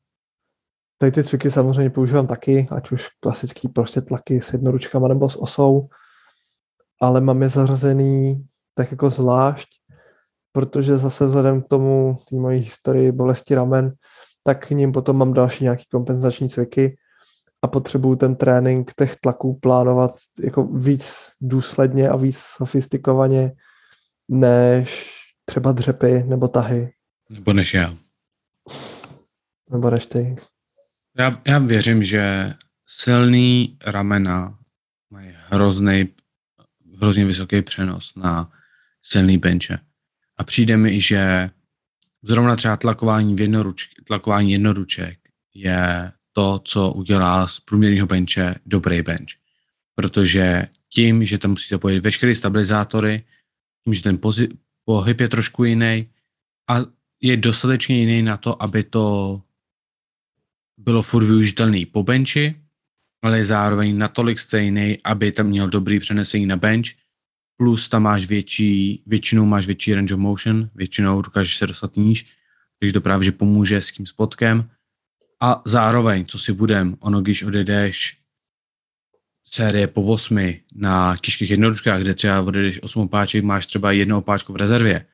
Tady 0.99 1.13
ty 1.13 1.25
cviky 1.25 1.51
samozřejmě 1.51 1.91
používám 1.91 2.27
taky, 2.27 2.69
ať 2.71 2.91
už 2.91 3.09
klasický 3.21 3.69
prostě 3.69 4.01
tlaky 4.01 4.41
s 4.41 4.53
jednoručkama 4.53 5.09
nebo 5.09 5.31
s 5.31 5.37
osou, 5.37 5.89
ale 7.01 7.21
mám 7.21 7.43
je 7.43 7.49
zařazený 7.49 8.47
tak 8.75 8.91
jako 8.91 9.11
zvlášť, 9.11 9.69
protože 10.59 10.97
zase 10.99 11.27
vzhledem 11.27 11.63
k 11.63 11.69
tomu, 11.69 12.17
té 12.31 12.37
mojí 12.37 12.61
historii 12.61 13.13
bolesti 13.13 13.55
ramen, 13.55 13.93
tak 14.43 14.67
k 14.67 14.71
ním 14.71 14.93
potom 14.93 15.17
mám 15.17 15.33
další 15.33 15.65
nějaký 15.65 15.85
kompenzační 15.91 16.49
cviky 16.49 16.97
a 17.63 17.67
potřebuju 17.69 18.17
ten 18.17 18.37
trénink 18.37 18.93
těch 18.99 19.17
tlaků 19.17 19.59
plánovat 19.63 20.11
jako 20.45 20.65
víc 20.65 21.33
důsledně 21.41 22.09
a 22.09 22.17
víc 22.17 22.39
sofistikovaně 22.39 23.53
než 24.29 25.11
třeba 25.45 25.73
dřepy 25.73 26.23
nebo 26.27 26.49
tahy, 26.49 26.93
Nebo 27.31 27.53
než 27.53 27.75
já. 27.75 27.95
nebo 29.71 29.91
než 29.91 30.07
ty. 30.07 30.37
já. 31.19 31.41
Já 31.47 31.59
věřím, 31.59 32.05
že 32.05 32.55
silný 32.87 33.79
ramena 33.85 34.59
mají 35.11 35.35
hrozný, 35.49 36.09
hrozně 37.01 37.25
vysoký 37.25 37.63
přenos 37.63 38.15
na 38.17 38.51
silný 39.03 39.39
benče. 39.39 39.79
A 40.39 40.45
přijde 40.45 40.77
mi, 40.77 41.01
že 41.01 41.51
zrovna 42.23 42.57
třeba 42.57 42.77
tlakování, 42.77 43.35
v 43.35 43.41
jednoruč, 43.41 43.89
tlakování 44.05 44.53
jednoruček 44.53 45.19
je 45.55 46.13
to, 46.33 46.59
co 46.65 46.93
udělá 46.93 47.47
z 47.47 47.61
průměrného 47.61 48.07
benče 48.07 48.55
dobrý 48.67 49.03
bench. 49.03 49.31
Protože 49.95 50.69
tím, 50.89 51.25
že 51.25 51.39
tam 51.39 51.51
musíte 51.51 51.79
pojít 51.79 52.01
veškeré 52.01 52.35
stabilizátory, 52.35 53.25
tím, 53.85 53.95
že 53.95 54.03
ten 54.03 54.17
pozi- 54.17 54.49
pohyb 54.85 55.21
je 55.21 55.29
trošku 55.29 55.65
jiný 55.65 56.11
a 56.71 56.75
je 57.23 57.37
dostatečně 57.37 57.99
jiný 57.99 58.23
na 58.23 58.37
to, 58.37 58.63
aby 58.63 58.83
to 58.83 59.43
bylo 60.77 61.03
furt 61.03 61.25
využitelný 61.25 61.87
po 61.87 62.03
benchi, 62.03 62.55
ale 63.23 63.39
je 63.39 63.45
zároveň 63.45 63.99
natolik 63.99 64.39
stejný, 64.39 64.99
aby 65.05 65.33
tam 65.33 65.47
měl 65.47 65.69
dobrý 65.69 66.01
přenesení 66.01 66.47
na 66.47 66.57
bench, 66.57 66.89
plus 67.59 67.89
tam 67.89 68.03
máš 68.03 68.27
větší, 68.27 69.03
většinou 69.07 69.47
máš 69.47 69.67
větší 69.67 69.95
range 69.95 70.15
of 70.15 70.21
motion, 70.21 70.71
většinou 70.75 71.23
dokážeš 71.23 71.57
se 71.57 71.67
dostat 71.67 71.97
níž, 71.97 72.27
takže 72.81 72.93
to 72.93 73.01
právě 73.01 73.25
že 73.25 73.33
pomůže 73.33 73.83
s 73.83 73.93
tím 73.93 74.07
spotkem. 74.07 74.71
A 75.41 75.63
zároveň, 75.67 76.27
co 76.27 76.39
si 76.39 76.53
budem, 76.53 76.97
ono, 77.01 77.21
když 77.21 77.43
odejdeš 77.43 78.19
série 79.45 79.87
po 79.87 80.03
osmi 80.03 80.63
na 80.75 81.17
těžkých 81.17 81.51
jednoduškách, 81.51 82.01
kde 82.01 82.15
třeba 82.15 82.41
odejdeš 82.41 82.83
8 82.83 83.03
opáček, 83.03 83.45
máš 83.45 83.67
třeba 83.67 83.93
jedno 83.93 84.19
opáčko 84.19 84.53
v 84.53 84.57
rezervě, 84.57 85.07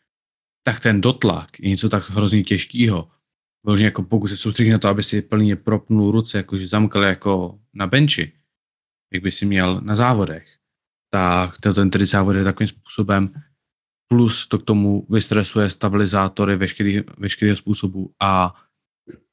tak 0.62 0.80
ten 0.80 1.00
dotlak 1.00 1.61
je 1.61 1.70
něco 1.70 1.88
tak 1.88 2.11
hrozně 2.11 2.42
těžkého. 2.42 3.09
Vyloženě 3.64 3.87
jako 3.87 4.02
pokud 4.02 4.28
se 4.28 4.37
soustředíš 4.37 4.72
na 4.72 4.78
to, 4.78 4.88
aby 4.88 5.02
si 5.02 5.22
plně 5.22 5.57
propnul 5.57 6.11
ruce, 6.11 6.38
jakože 6.38 6.66
zamkl 6.66 7.02
jako 7.02 7.59
na 7.74 7.87
benči, 7.87 8.33
jak 9.12 9.22
by 9.22 9.33
si 9.33 9.46
měl 9.46 9.80
na 9.80 9.96
závodech, 9.96 10.59
tak 11.14 11.59
to 11.61 11.74
ten 11.74 11.90
tedy 11.90 12.07
závod 12.07 12.37
je 12.37 12.44
takovým 12.44 12.68
způsobem, 12.68 13.31
plus 14.09 14.46
to 14.46 14.59
k 14.59 14.64
tomu 14.64 15.07
vystresuje 15.11 15.70
stabilizátory 15.70 16.57
veškerý, 16.57 17.00
veškerého 17.18 17.57
způsobu 17.57 18.14
a 18.20 18.55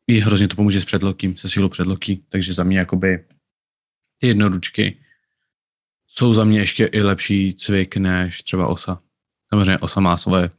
i 0.08 0.20
hrozně 0.20 0.48
to 0.48 0.56
pomůže 0.56 0.82
s 0.82 0.86
předlokím, 0.86 1.38
se 1.38 1.50
sílou 1.50 1.70
předlokí, 1.70 2.26
takže 2.30 2.54
za 2.54 2.64
mě 2.64 2.80
jakoby 2.80 3.26
ty 4.18 4.28
jednoručky 4.28 4.98
jsou 6.08 6.34
za 6.34 6.44
mě 6.44 6.60
ještě 6.60 6.86
i 6.86 7.02
lepší 7.02 7.54
cvik 7.54 7.98
než 7.98 8.44
třeba 8.44 8.68
osa. 8.68 9.02
Samozřejmě 9.50 9.78
osa 9.78 10.00
má 10.00 10.18
svoje, 10.18 10.52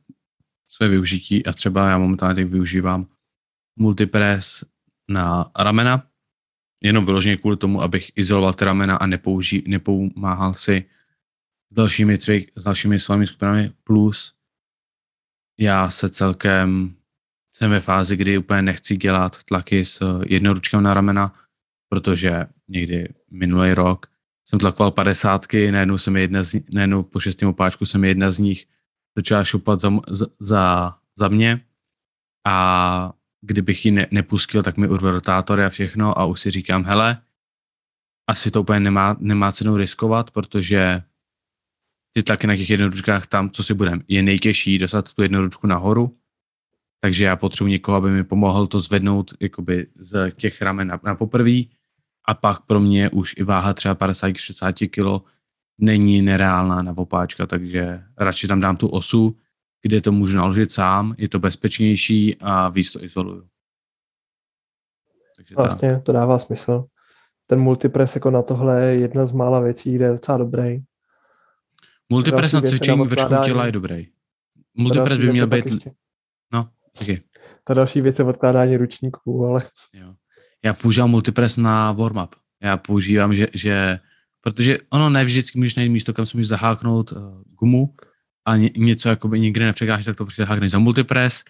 své 0.68 0.88
využití 0.88 1.46
a 1.46 1.52
třeba 1.52 1.88
já 1.88 1.98
momentálně 1.98 2.34
teď 2.34 2.46
využívám 2.46 3.06
multipress 3.78 4.64
na 5.08 5.50
ramena, 5.58 6.06
jenom 6.82 7.06
vyloženě 7.06 7.36
kvůli 7.36 7.56
tomu, 7.56 7.82
abych 7.82 8.12
izoloval 8.14 8.54
ty 8.54 8.64
ramena 8.64 8.96
a 8.96 9.06
nepouží, 9.06 9.64
nepomáhal 9.66 10.54
si 10.54 10.84
s 11.72 11.74
dalšími 11.74 12.18
cvik, 12.18 12.52
s 12.56 12.64
dalšími 12.64 12.98
svalovými 12.98 13.26
skupinami, 13.26 13.72
plus 13.84 14.34
já 15.60 15.90
se 15.90 16.08
celkem 16.08 16.96
jsem 17.54 17.70
ve 17.70 17.80
fázi, 17.80 18.16
kdy 18.16 18.38
úplně 18.38 18.62
nechci 18.62 18.96
dělat 18.96 19.44
tlaky 19.44 19.84
s 19.84 20.20
jednoručkem 20.26 20.82
na 20.82 20.94
ramena, 20.94 21.32
protože 21.88 22.46
někdy 22.68 23.08
minulý 23.30 23.74
rok 23.74 24.06
jsem 24.44 24.58
tlakoval 24.58 24.90
padesátky, 24.90 25.72
najednou 25.72 25.98
jsem 25.98 26.16
jedna 26.16 26.42
z, 26.42 26.60
najednou 26.74 27.02
po 27.02 27.20
šestém 27.20 27.48
opáčku 27.48 27.86
jsem 27.86 28.04
jedna 28.04 28.30
z 28.30 28.38
nich 28.38 28.66
začala 29.16 29.44
šupat 29.44 29.80
za, 29.80 29.90
za, 30.08 30.26
za, 30.40 30.94
za 31.18 31.28
mě. 31.28 31.64
A 32.46 33.12
kdybych 33.40 33.84
ji 33.84 33.90
ne, 33.90 34.06
nepustil, 34.10 34.62
tak 34.62 34.76
mi 34.76 34.88
urve 34.88 35.10
rotátory 35.10 35.64
a 35.64 35.68
všechno 35.68 36.18
a 36.18 36.24
už 36.24 36.40
si 36.40 36.50
říkám, 36.50 36.84
hele, 36.84 37.22
asi 38.26 38.50
to 38.50 38.60
úplně 38.60 38.80
nemá, 38.80 39.16
nemá 39.20 39.52
cenu 39.52 39.76
riskovat, 39.76 40.30
protože 40.30 41.02
ty 42.14 42.22
tlaky 42.22 42.46
na 42.46 42.56
těch 42.56 42.70
jednoručkách 42.70 43.26
tam, 43.26 43.50
co 43.50 43.62
si 43.62 43.74
budem, 43.74 44.02
je 44.08 44.22
nejtěžší 44.22 44.78
dostat 44.78 45.14
tu 45.14 45.22
jednoručku 45.22 45.66
nahoru, 45.66 46.16
takže 47.00 47.24
já 47.24 47.36
potřebuji 47.36 47.70
někoho, 47.70 47.96
aby 47.96 48.10
mi 48.10 48.24
pomohl 48.24 48.66
to 48.66 48.80
zvednout 48.80 49.34
jakoby 49.40 49.86
z 49.96 50.30
těch 50.34 50.62
ramen 50.62 50.88
na, 50.88 51.00
na 51.04 51.14
poprví 51.14 51.70
a 52.28 52.34
pak 52.34 52.66
pro 52.66 52.80
mě 52.80 53.10
už 53.10 53.34
i 53.36 53.42
váha 53.42 53.74
třeba 53.74 53.94
50-60 53.94 54.88
kg 54.88 55.26
není 55.78 56.22
nereálná 56.22 56.82
na 56.82 56.96
opáčka, 56.96 57.46
takže 57.46 58.02
radši 58.18 58.48
tam 58.48 58.60
dám 58.60 58.76
tu 58.76 58.88
osu, 58.88 59.36
kde 59.82 60.00
to 60.00 60.12
můžu 60.12 60.36
naložit 60.36 60.72
sám, 60.72 61.14
je 61.18 61.28
to 61.28 61.38
bezpečnější 61.38 62.36
a 62.40 62.68
víc 62.68 62.92
to 62.92 63.04
izoluju. 63.04 63.42
Takže 65.36 65.54
tak. 65.54 65.64
Vlastně 65.64 66.00
to 66.00 66.12
dává 66.12 66.38
smysl. 66.38 66.84
Ten 67.46 67.60
multipress 67.60 68.14
jako 68.14 68.30
na 68.30 68.42
tohle 68.42 68.84
je 68.84 69.00
jedna 69.00 69.26
z 69.26 69.32
mála 69.32 69.60
věcí, 69.60 69.94
kde 69.94 70.04
je 70.04 70.10
docela 70.10 70.38
dobrý. 70.38 70.82
Multipress 72.12 72.52
na 72.52 72.60
cvičení 72.60 73.06
vršku 73.06 73.34
těla 73.44 73.66
je 73.66 73.72
dobrý. 73.72 74.06
Multipress 74.74 75.18
by 75.18 75.26
měl 75.28 75.46
být... 75.46 75.66
ještě- 75.66 75.90
No, 76.52 76.68
taky. 76.98 77.22
Ta 77.64 77.74
další 77.74 78.00
věc 78.00 78.18
je 78.18 78.24
odkládání 78.24 78.76
ručníků, 78.76 79.46
ale 79.46 79.62
Jo. 79.92 80.14
Já 80.64 80.74
používám 80.74 81.10
multipress 81.10 81.56
na 81.56 81.94
warm-up. 81.94 82.28
Já 82.62 82.76
používám, 82.76 83.34
že, 83.34 83.46
že 83.54 83.98
protože 84.40 84.78
ono 84.90 85.10
ne 85.10 85.24
vždycky 85.24 85.58
můžeš 85.58 85.74
najít 85.74 85.88
místo, 85.88 86.14
kam 86.14 86.26
si 86.26 86.36
můžeš 86.36 86.48
zaháknout 86.48 87.12
uh, 87.12 87.18
gumu 87.60 87.94
a 88.44 88.56
ně, 88.56 88.70
něco 88.76 89.08
jakoby 89.08 89.40
nikde 89.40 89.64
nepřekáží, 89.64 90.04
tak 90.04 90.16
to 90.16 90.24
prostě 90.24 90.44
hákneš 90.44 90.70
za 90.72 90.78
multipress, 90.78 91.44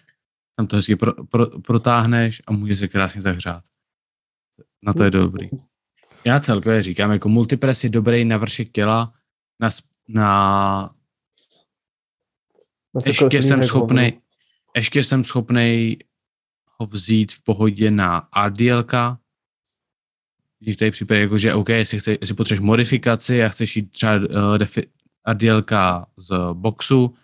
tam 0.55 0.67
to 0.67 0.75
hezky 0.75 0.95
pro, 0.95 1.13
pro, 1.25 1.59
protáhneš 1.59 2.41
a 2.47 2.51
může 2.51 2.75
se 2.75 2.87
krásně 2.87 3.21
zahřát. 3.21 3.63
Na 4.83 4.93
to 4.93 5.03
je 5.03 5.11
dobrý. 5.11 5.49
Já 6.25 6.39
celkově 6.39 6.81
říkám, 6.81 7.11
jako 7.11 7.29
multipress 7.29 7.83
je 7.83 7.89
dobrý 7.89 8.25
na 8.25 8.37
vršek 8.37 8.71
těla, 8.71 9.13
na, 9.61 9.69
na 10.07 10.95
na 12.95 13.01
cokoliv 13.01 13.07
ještě 13.07 13.41
jsem 13.41 13.63
schopný, 13.63 14.21
ještě 14.75 15.03
jsem 15.03 15.23
schopný 15.23 15.97
ho 16.79 16.85
vzít 16.85 17.31
v 17.31 17.43
pohodě 17.43 17.91
na 17.91 18.29
RDLK. 18.45 18.93
V 20.61 20.65
některých 20.65 20.91
případech, 20.91 21.21
jako, 21.21 21.37
že 21.37 21.53
OK, 21.53 21.69
jestli, 21.69 21.99
chce, 21.99 22.17
jestli 22.21 22.35
potřebuješ 22.35 22.59
modifikaci 22.59 23.43
a 23.43 23.49
chceš 23.49 23.75
jít 23.75 23.91
třeba 23.91 24.15
uh, 24.15 24.57
defi, 24.57 24.83
z 26.17 26.35
boxu, 26.53 27.15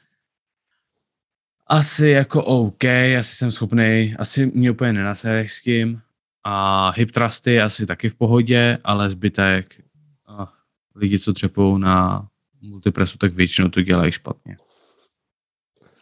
asi 1.67 2.07
jako 2.07 2.45
OK, 2.45 2.85
asi 3.19 3.35
jsem 3.35 3.51
schopný, 3.51 4.15
asi 4.19 4.45
mě 4.45 4.71
úplně 4.71 4.93
nenasereš 4.93 5.53
s 5.53 5.61
tím. 5.61 6.01
A 6.43 6.89
hip 6.89 7.11
trusty 7.11 7.61
asi 7.61 7.85
taky 7.85 8.09
v 8.09 8.15
pohodě, 8.15 8.77
ale 8.83 9.09
zbytek 9.09 9.81
uh, 10.29 10.45
lidi, 10.95 11.19
co 11.19 11.33
třepou 11.33 11.77
na 11.77 12.28
multipressu, 12.61 13.17
tak 13.17 13.33
většinou 13.33 13.69
to 13.69 13.81
dělají 13.81 14.11
špatně. 14.11 14.57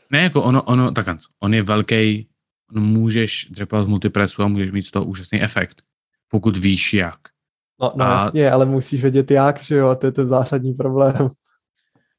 Ne, 0.09 0.23
jako 0.23 0.43
ono, 0.43 0.63
ono, 0.63 0.91
tak 0.91 1.05
on 1.39 1.53
je 1.53 1.63
velký, 1.63 2.29
on 2.75 2.83
můžeš 2.83 3.47
dřepat 3.51 3.85
z 3.85 3.87
multipressu 3.87 4.43
a 4.43 4.47
můžeš 4.47 4.71
mít 4.71 4.81
z 4.81 4.91
toho 4.91 5.05
úžasný 5.05 5.41
efekt, 5.41 5.81
pokud 6.27 6.57
víš 6.57 6.93
jak. 6.93 7.19
No, 7.81 7.93
no 7.95 8.05
a- 8.05 8.11
jasně, 8.11 8.51
ale 8.51 8.65
musíš 8.65 9.01
vědět 9.01 9.31
jak, 9.31 9.61
že 9.61 9.75
jo, 9.75 9.87
a 9.87 9.95
to 9.95 10.05
je 10.05 10.11
ten 10.11 10.27
zásadní 10.27 10.73
problém. 10.73 11.29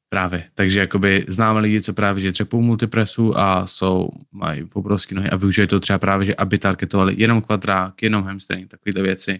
Právě, 0.09 0.49
takže 0.53 0.79
jakoby 0.79 1.25
znám 1.27 1.57
lidi, 1.57 1.81
co 1.81 1.93
právě 1.93 2.21
že 2.21 2.31
třepou 2.31 2.61
multipresu 2.61 3.37
a 3.37 3.67
jsou, 3.67 4.09
mají 4.31 4.63
obrovské 4.73 5.15
nohy 5.15 5.29
a 5.29 5.35
využijí 5.35 5.67
to 5.67 5.79
třeba 5.79 5.99
právě, 5.99 6.25
že 6.25 6.35
aby 6.35 6.57
targetovali 6.57 7.15
jenom 7.17 7.41
kvadrák, 7.41 8.03
jenom 8.03 8.23
hamstring, 8.23 8.71
takovéhle 8.71 9.01
věci. 9.01 9.39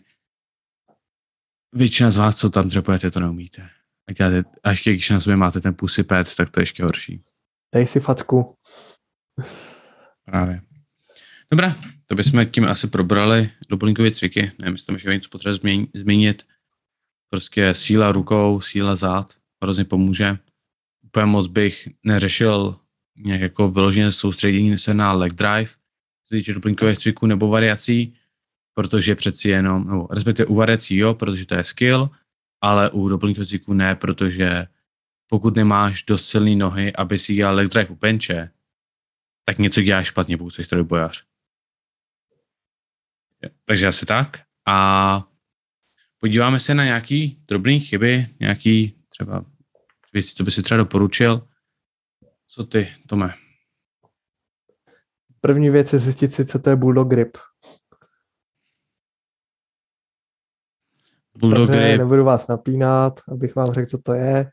Většina 1.73 2.11
z 2.11 2.17
vás, 2.17 2.35
co 2.35 2.49
tam 2.49 2.69
třepujete, 2.69 3.11
to 3.11 3.19
neumíte. 3.19 3.69
A, 4.09 4.13
děláte, 4.13 4.43
a 4.63 4.69
ještě 4.71 4.91
když 4.91 5.09
na 5.09 5.19
sobě 5.19 5.35
máte 5.35 5.61
ten 5.61 5.73
pusy 5.73 6.03
pec, 6.03 6.35
tak 6.35 6.49
to 6.49 6.59
je 6.59 6.61
ještě 6.61 6.83
horší. 6.83 7.21
Dej 7.73 7.87
si 7.87 7.99
facku. 7.99 8.55
Právě. 10.25 10.61
Dobrá, 11.51 11.75
to 12.05 12.15
bychom 12.15 12.45
tím 12.45 12.65
asi 12.65 12.87
probrali 12.87 13.49
doplňkové 13.69 14.11
cviky. 14.11 14.51
Nevím, 14.59 14.73
jestli 14.73 14.85
tam 14.85 14.95
ještě 14.95 15.09
něco 15.09 15.29
potřeba 15.29 15.53
změn- 15.53 15.87
zmínit. 15.95 16.43
Prostě 17.29 17.75
síla 17.75 18.11
rukou, 18.11 18.61
síla 18.61 18.95
zád 18.95 19.33
hrozně 19.63 19.85
pomůže. 19.85 20.37
Úplně 21.03 21.25
moc 21.25 21.47
bych 21.47 21.87
neřešil 22.03 22.79
nějak 23.17 23.41
jako 23.41 23.69
vyložené 23.69 24.11
soustředění 24.11 24.77
se 24.77 24.93
na 24.93 25.13
leg 25.13 25.33
drive, 25.33 25.65
co 25.65 26.27
se 26.27 26.35
týče 26.35 26.53
doplňkových 26.53 26.97
cviků 26.97 27.25
nebo 27.25 27.47
variací, 27.47 28.15
protože 28.73 29.15
přeci 29.15 29.49
jenom, 29.49 29.87
nebo 29.87 30.07
respektive 30.11 30.45
u 30.45 30.55
variací 30.55 30.97
jo, 30.97 31.13
protože 31.13 31.45
to 31.45 31.55
je 31.55 31.63
skill, 31.63 32.09
ale 32.61 32.89
u 32.89 33.07
doplňkových 33.07 33.49
cviků 33.49 33.73
ne, 33.73 33.95
protože 33.95 34.67
pokud 35.27 35.55
nemáš 35.55 36.03
dost 36.03 36.25
silné 36.27 36.55
nohy, 36.55 36.93
aby 36.93 37.19
si 37.19 37.33
dělal 37.33 37.55
leg 37.55 37.67
drive 37.67 37.89
u 37.89 37.95
benče, 37.95 38.51
tak 39.45 39.57
něco 39.57 39.81
děláš 39.81 40.07
špatně, 40.07 40.37
pokud 40.37 40.49
jsi 40.49 40.63
trojbojař. 40.63 41.25
Takže 43.65 43.87
asi 43.87 44.05
tak. 44.05 44.41
A 44.65 45.27
podíváme 46.19 46.59
se 46.59 46.73
na 46.73 46.83
nějaký 46.83 47.43
drobné 47.47 47.79
chyby, 47.79 48.27
nějaký 48.39 49.03
třeba 49.09 49.45
věci, 50.13 50.35
co 50.35 50.43
by 50.43 50.51
si 50.51 50.63
třeba 50.63 50.77
doporučil. 50.77 51.47
Co 52.47 52.63
ty, 52.63 52.93
Tome? 53.07 53.29
První 55.41 55.69
věc 55.69 55.93
je 55.93 55.99
zjistit 55.99 56.33
si, 56.33 56.45
co 56.45 56.59
to 56.59 56.69
je 56.69 56.75
Bulldog 56.75 57.07
Grip. 57.07 57.37
Bulldog 61.39 61.69
grip, 61.69 61.97
nebudu 61.97 62.23
vás 62.23 62.47
napínat, 62.47 63.19
abych 63.31 63.55
vám 63.55 63.67
řekl, 63.67 63.89
co 63.89 63.97
to 63.97 64.13
je. 64.13 64.51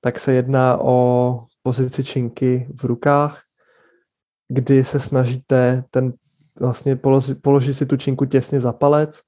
Tak 0.00 0.18
se 0.18 0.32
jedná 0.32 0.80
o 0.80 1.46
pozici 1.62 2.04
činky 2.04 2.68
v 2.80 2.84
rukách, 2.84 3.42
kdy 4.48 4.84
se 4.84 5.00
snažíte 5.00 5.84
ten 5.90 6.12
vlastně 6.60 6.96
položit, 6.96 7.42
položit 7.42 7.74
si 7.74 7.86
tu 7.86 7.96
činku 7.96 8.24
těsně 8.24 8.60
za 8.60 8.72
palec 8.72 9.20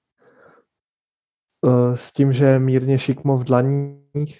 eh, 1.67 1.97
s 1.97 2.13
tím, 2.13 2.33
že 2.33 2.45
je 2.45 2.59
mírně 2.59 2.99
šikmo 2.99 3.37
v 3.37 3.45
dlaních, 3.45 4.39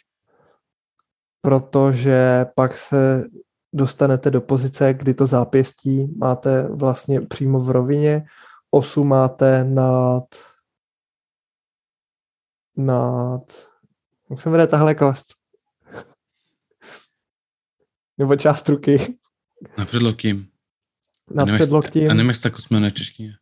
protože 1.43 2.47
pak 2.55 2.77
se 2.77 3.25
dostanete 3.73 4.31
do 4.31 4.41
pozice, 4.41 4.95
kdy 4.95 5.15
to 5.15 5.27
zápěstí 5.27 6.15
máte 6.19 6.69
vlastně 6.69 7.21
přímo 7.21 7.61
v 7.61 7.71
rovině, 7.71 8.23
osu 8.71 9.05
máte 9.05 9.65
nad 9.65 10.25
nad 12.77 13.71
jak 14.31 14.41
se 14.41 14.51
jmenuje 14.51 14.67
tahle 14.67 14.95
kost? 14.95 15.27
Nebo 18.19 18.37
část 18.37 18.69
ruky 18.69 19.19
na 19.79 19.85
předlokým. 19.85 20.49
nad 21.35 21.49
předloktím. 21.55 22.31
A 22.31 22.35
se 22.35 22.41
ta 22.41 22.51
kost 22.51 22.71
jmenuje 22.71 22.91
češtině. 22.91 23.33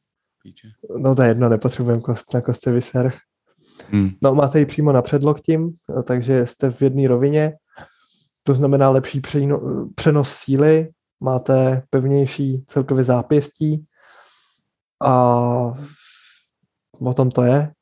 Píče. 0.42 0.68
No 0.98 1.14
to 1.14 1.22
je 1.22 1.28
jedno, 1.28 1.48
nepotřebujeme 1.48 2.02
kost 2.02 2.34
na 2.34 2.40
kostce 2.40 2.72
vyser. 2.72 3.18
Hmm. 3.90 4.10
No 4.22 4.34
máte 4.34 4.58
ji 4.58 4.66
přímo 4.66 4.92
na 4.92 5.02
předloktím, 5.02 5.72
takže 6.04 6.46
jste 6.46 6.70
v 6.70 6.82
jedné 6.82 7.08
rovině, 7.08 7.52
to 8.42 8.54
znamená 8.54 8.90
lepší 8.90 9.20
přeno, 9.20 9.60
přenos 9.94 10.32
síly, 10.32 10.90
máte 11.20 11.82
pevnější 11.90 12.64
celkově 12.66 13.04
zápěstí 13.04 13.86
a 15.04 15.14
o 17.00 17.14
tom 17.14 17.30
to 17.30 17.42
je. 17.42 17.72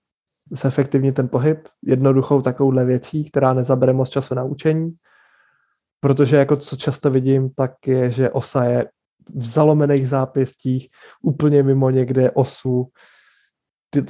Zefektivnit 0.50 1.14
ten 1.14 1.28
pohyb 1.28 1.68
jednoduchou 1.82 2.42
takovouhle 2.42 2.84
věcí, 2.84 3.30
která 3.30 3.54
nezabere 3.54 3.92
moc 3.92 4.08
času 4.08 4.34
na 4.34 4.44
učení, 4.44 4.94
protože 6.00 6.36
jako 6.36 6.56
co 6.56 6.76
často 6.76 7.10
vidím, 7.10 7.50
tak 7.50 7.72
je, 7.86 8.10
že 8.10 8.30
osa 8.30 8.64
je 8.64 8.88
v 9.34 9.46
zalomených 9.46 10.08
zápěstích, 10.08 10.88
úplně 11.22 11.62
mimo 11.62 11.90
někde 11.90 12.30
osu, 12.30 12.86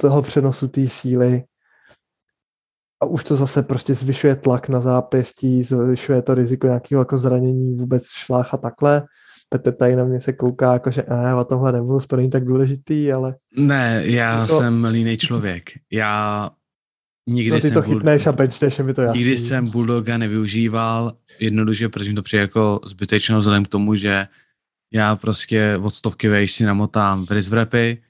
toho 0.01 0.21
přenosu 0.21 0.67
té 0.67 0.89
síly 0.89 1.43
a 3.01 3.05
už 3.05 3.23
to 3.23 3.35
zase 3.35 3.63
prostě 3.63 3.95
zvyšuje 3.95 4.35
tlak 4.35 4.69
na 4.69 4.79
zápěstí, 4.79 5.63
zvyšuje 5.63 6.21
to 6.21 6.35
riziko 6.35 6.67
nějakého 6.67 7.01
jako 7.01 7.17
zranění, 7.17 7.75
vůbec 7.75 8.03
šlách 8.07 8.53
a 8.53 8.57
takhle. 8.57 9.03
Petr 9.49 9.71
tady 9.71 9.95
na 9.95 10.05
mě 10.05 10.21
se 10.21 10.33
kouká, 10.33 10.73
jako 10.73 10.91
že 10.91 11.03
ne, 11.09 11.35
o 11.35 11.43
tomhle 11.43 11.71
nemluv, 11.71 12.07
to 12.07 12.15
není 12.15 12.29
tak 12.29 12.45
důležitý, 12.45 13.11
ale 13.11 13.35
Ne, 13.57 14.01
já 14.05 14.47
To- 14.47 14.57
jsem 14.57 14.85
línej 14.85 15.17
člověk. 15.17 15.69
Já 15.91 16.49
nikdy 17.29 17.51
no, 17.51 17.55
ty 17.57 17.61
jsem 17.61 17.73
to 17.73 17.81
chytneš 17.81 18.27
a 18.27 18.31
benchneš, 18.31 18.79
mi 18.79 18.93
to 18.93 19.01
jasný. 19.01 19.19
Nikdy 19.19 19.37
jsem 19.37 19.69
Bulldoga 19.69 20.17
nevyužíval 20.17 21.17
jednoduše, 21.39 21.89
protože 21.89 22.09
mi 22.09 22.15
to 22.15 22.21
přijde 22.21 22.41
jako 22.41 22.79
zbytečno 22.85 23.37
vzhledem 23.37 23.65
k 23.65 23.67
tomu, 23.67 23.95
že 23.95 24.27
já 24.93 25.15
prostě 25.15 25.79
od 25.81 25.89
stovky 25.89 26.27
vejš 26.29 26.51
si 26.51 26.63
namotám 26.63 27.25
wrist 27.25 27.49
wrapy 27.49 28.03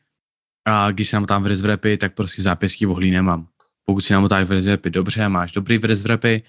a 0.68 0.92
když 0.92 1.10
si 1.10 1.16
namotám 1.16 1.44
wrist 1.44 1.64
wrapy, 1.64 1.98
tak 1.98 2.14
prostě 2.14 2.42
zápěstí 2.42 2.86
vohlí 2.86 3.12
nemám. 3.12 3.48
Pokud 3.86 4.02
si 4.02 4.14
namotáš 4.14 4.48
wrist 4.48 4.68
wrapy 4.68 4.90
dobře 4.90 5.24
a 5.24 5.30
máš 5.30 5.52
dobrý 5.52 5.78
wrist 5.78 6.04
wrapy, 6.04 6.44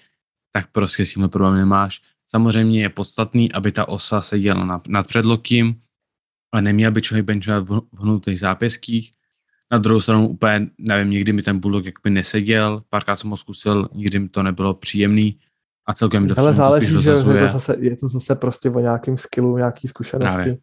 tak 0.53 0.66
prostě 0.72 1.05
s 1.05 1.12
tímhle 1.12 1.29
problém 1.29 1.55
nemáš. 1.55 2.03
Samozřejmě 2.31 2.83
je 2.83 2.88
podstatný, 2.88 3.53
aby 3.53 3.73
ta 3.73 3.88
osa 3.88 4.23
seděla 4.23 4.64
nad, 4.64 4.88
nad 4.88 5.07
předlokím 5.07 5.75
a 6.55 6.61
neměl 6.61 6.93
by 6.93 7.03
člověk 7.03 7.27
benchovat 7.27 7.69
v 7.69 7.81
v 7.93 8.01
hnutých 8.01 8.41
zápěstích. 8.41 9.12
Na 9.73 9.79
druhou 9.79 10.01
stranu 10.01 10.29
úplně, 10.29 10.71
nevím, 10.79 11.11
nikdy 11.11 11.33
mi 11.33 11.43
ten 11.43 11.59
bulldog 11.59 11.85
jakoby 11.85 12.11
neseděl, 12.11 12.83
párkrát 12.88 13.17
jsem 13.17 13.31
ho 13.31 13.37
zkusil, 13.37 13.85
nikdy 13.95 14.19
mi 14.19 14.29
to 14.29 14.43
nebylo 14.43 14.75
příjemný 14.75 15.38
a 15.87 15.95
celkem 15.95 16.23
mi 16.23 16.29
to 16.29 16.38
Ale 16.38 16.51
to 16.51 16.57
záleží, 16.57 17.03
že 17.03 17.11
je 17.11 17.25
to, 17.25 17.49
zase, 17.49 17.77
je 17.81 17.97
to 17.97 18.09
zase 18.09 18.35
prostě 18.35 18.71
o 18.71 18.81
nějakém 18.81 19.19
skillu, 19.19 19.57
nějaký 19.57 19.88
zkušenosti. 19.88 20.35
Právě. 20.35 20.57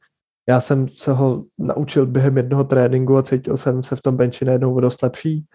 Já 0.49 0.61
jsem 0.61 0.87
se 0.87 1.13
ho 1.13 1.45
naučil 1.57 2.05
během 2.05 2.37
jednoho 2.37 2.63
tréninku 2.63 3.17
a 3.17 3.23
cítil 3.23 3.57
jsem 3.57 3.83
se 3.83 3.95
v 3.95 4.01
tom 4.01 4.15
benchi 4.15 4.45
najednou 4.45 4.79
dost 4.79 5.03
lepší. 5.03 5.45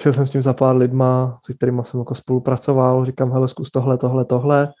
Šel 0.00 0.12
jsem 0.12 0.26
s 0.26 0.30
tím 0.30 0.42
za 0.42 0.52
pár 0.52 0.76
lidma, 0.76 1.40
se 1.46 1.54
kterými 1.54 1.82
jsem 1.84 2.00
jako 2.00 2.14
spolupracoval, 2.14 3.06
říkám, 3.06 3.32
hele, 3.32 3.48
zkus 3.48 3.70
tohle, 3.70 3.98
tohle, 3.98 4.24
tohle. 4.24 4.72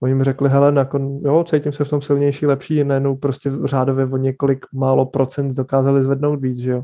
Oni 0.00 0.14
mi 0.14 0.24
řekli, 0.24 0.48
hele, 0.48 0.72
nakon, 0.72 1.20
jo, 1.24 1.44
cítím 1.48 1.72
se 1.72 1.84
v 1.84 1.90
tom 1.90 2.02
silnější, 2.02 2.46
lepší, 2.46 2.84
najednou 2.84 3.16
prostě 3.16 3.50
řádově 3.64 4.06
o 4.06 4.16
několik 4.16 4.66
málo 4.72 5.06
procent 5.06 5.54
dokázali 5.54 6.02
zvednout 6.02 6.42
víc, 6.42 6.58
že 6.58 6.70
jo. 6.70 6.82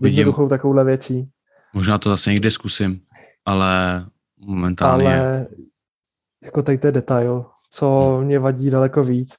Vidím, 0.00 0.32
takovouhle 0.48 0.84
věcí. 0.84 1.28
možná 1.74 1.98
to 1.98 2.10
zase 2.10 2.30
někde 2.30 2.50
zkusím, 2.50 3.00
ale 3.44 4.04
momentálně 4.46 5.20
ale... 5.20 5.46
jako 6.44 6.62
tady 6.62 6.78
to 6.78 6.86
je 6.86 6.92
detail. 6.92 7.44
Co 7.70 8.18
mě 8.24 8.38
vadí 8.38 8.70
daleko 8.70 9.04
víc, 9.04 9.34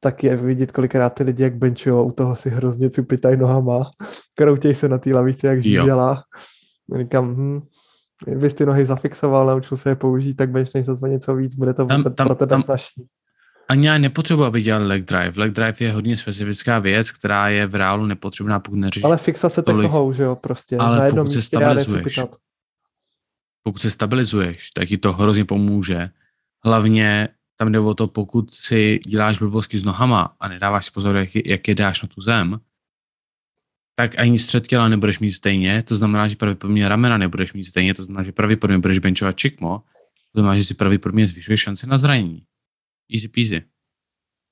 tak 0.00 0.24
je 0.24 0.36
vidět 0.36 0.72
kolikrát 0.72 1.10
ty 1.10 1.22
lidi, 1.22 1.42
jak 1.42 1.56
benčují, 1.56 2.06
u 2.06 2.12
toho 2.12 2.36
si 2.36 2.50
hrozně 2.50 2.90
cupitaj 2.90 3.36
nohama, 3.36 3.90
kroutěj 4.34 4.74
se 4.74 4.88
na 4.88 4.98
té 4.98 5.14
lavici, 5.14 5.46
jak 5.46 5.62
žížela. 5.62 6.22
Říkám, 6.98 7.36
hm, 7.36 7.60
kdybys 8.24 8.54
ty 8.54 8.66
nohy 8.66 8.86
zafixoval, 8.86 9.46
naučil 9.46 9.76
se 9.76 9.88
je 9.88 9.96
použít, 9.96 10.34
tak 10.34 10.50
benčneš 10.50 10.86
za 10.86 10.96
to 10.96 11.06
něco 11.06 11.34
víc, 11.36 11.54
bude 11.54 11.74
to 11.74 11.86
Tam- 11.86 12.04
tam, 12.04 12.26
pro 12.26 12.34
tebe 12.34 12.50
tam- 12.50 12.62
snažší. 12.62 13.06
ani 13.68 13.86
já 13.86 13.98
nepotřebuji, 13.98 14.44
aby 14.44 14.62
dělal 14.62 14.86
leg 14.86 15.04
drive. 15.04 15.32
Leg 15.36 15.52
drive 15.52 15.74
je 15.80 15.92
hodně 15.92 16.16
specifická 16.16 16.78
věc, 16.78 17.10
která 17.10 17.48
je 17.48 17.66
v 17.66 17.74
reálu 17.74 18.06
nepotřebná, 18.06 18.60
pokud 18.60 18.76
neřešíš. 18.76 19.04
Ale 19.04 19.16
fixa 19.16 19.48
se 19.48 19.62
tolik. 19.62 19.82
nohou, 19.82 20.12
že 20.12 20.22
jo, 20.22 20.36
prostě. 20.36 20.76
Ale 20.76 20.98
na 20.98 21.04
jednom 21.04 21.26
pokud 21.26 21.32
se 21.34 21.42
stabilizuješ. 21.42 22.20
pokud 23.62 23.82
se 23.82 23.90
stabilizuješ, 23.90 24.70
tak 24.70 24.88
ti 24.88 24.98
to 24.98 25.12
hrozně 25.12 25.44
pomůže. 25.44 26.10
Hlavně 26.64 27.28
tam 27.56 27.72
jde 27.72 27.78
o 27.80 27.94
to, 27.94 28.06
pokud 28.08 28.54
si 28.54 29.00
děláš 29.06 29.38
blbosky 29.38 29.78
s 29.78 29.84
nohama 29.84 30.34
a 30.40 30.48
nedáváš 30.48 30.84
si 30.84 30.90
pozor, 30.90 31.16
jak, 31.16 31.28
jak 31.46 31.68
je 31.68 31.74
dáš 31.74 32.02
na 32.02 32.08
tu 32.14 32.20
zem, 32.20 32.58
tak 33.98 34.18
ani 34.18 34.38
střed 34.38 34.66
těla 34.66 34.88
nebudeš 34.88 35.18
mít 35.18 35.32
stejně, 35.32 35.82
to 35.82 35.96
znamená, 35.96 36.28
že 36.28 36.36
pravděpodobně 36.36 36.88
ramena 36.88 37.18
nebudeš 37.18 37.52
mít 37.52 37.64
stejně, 37.64 37.94
to 37.94 38.02
znamená, 38.02 38.22
že 38.22 38.32
pravděpodobně 38.32 38.78
budeš 38.78 38.98
benchovat 38.98 39.36
čikmo, 39.36 39.78
to 40.32 40.40
znamená, 40.40 40.56
že 40.56 40.64
si 40.64 40.74
pravděpodobně 40.74 41.26
zvyšuješ 41.26 41.60
šance 41.60 41.86
na 41.86 41.98
zranění. 41.98 42.42
Easy 43.14 43.28
peasy. 43.28 43.62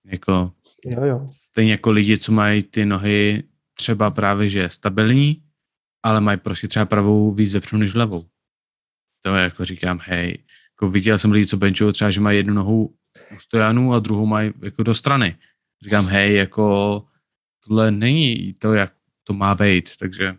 Jako, 0.07 0.53
Jo, 0.87 1.05
jo. 1.05 1.29
stejně 1.33 1.73
jako 1.73 1.91
lidi, 1.91 2.19
co 2.19 2.33
mají 2.33 2.63
ty 2.63 2.87
nohy 2.87 3.43
třeba 3.75 4.11
právě, 4.11 4.49
že 4.49 4.71
stabilní, 4.71 5.43
ale 6.03 6.21
mají 6.21 6.39
prostě 6.39 6.69
třeba 6.69 6.85
pravou 6.85 7.33
víc 7.33 7.51
zepředu 7.51 7.81
než 7.81 7.95
levou. 7.95 8.27
To 9.25 9.37
je 9.37 9.43
jako 9.43 9.65
říkám, 9.65 10.01
hej, 10.03 10.39
jako 10.75 10.91
viděl 10.91 11.19
jsem 11.19 11.31
lidi, 11.31 11.47
co 11.47 11.57
benchují 11.57 11.93
třeba, 11.93 12.11
že 12.11 12.21
mají 12.21 12.37
jednu 12.37 12.55
nohu 12.55 12.95
u 13.35 13.39
stojanu 13.41 13.95
a 13.95 13.99
druhou 13.99 14.27
mají 14.27 14.53
jako 14.63 14.83
do 14.83 14.95
strany. 14.95 15.39
Říkám, 15.85 16.07
hej, 16.07 16.35
jako 16.35 17.05
tohle 17.67 17.91
není 17.91 18.55
to, 18.59 18.75
jak 18.75 18.96
to 19.27 19.33
má 19.33 19.55
být, 19.55 19.97
takže 19.97 20.37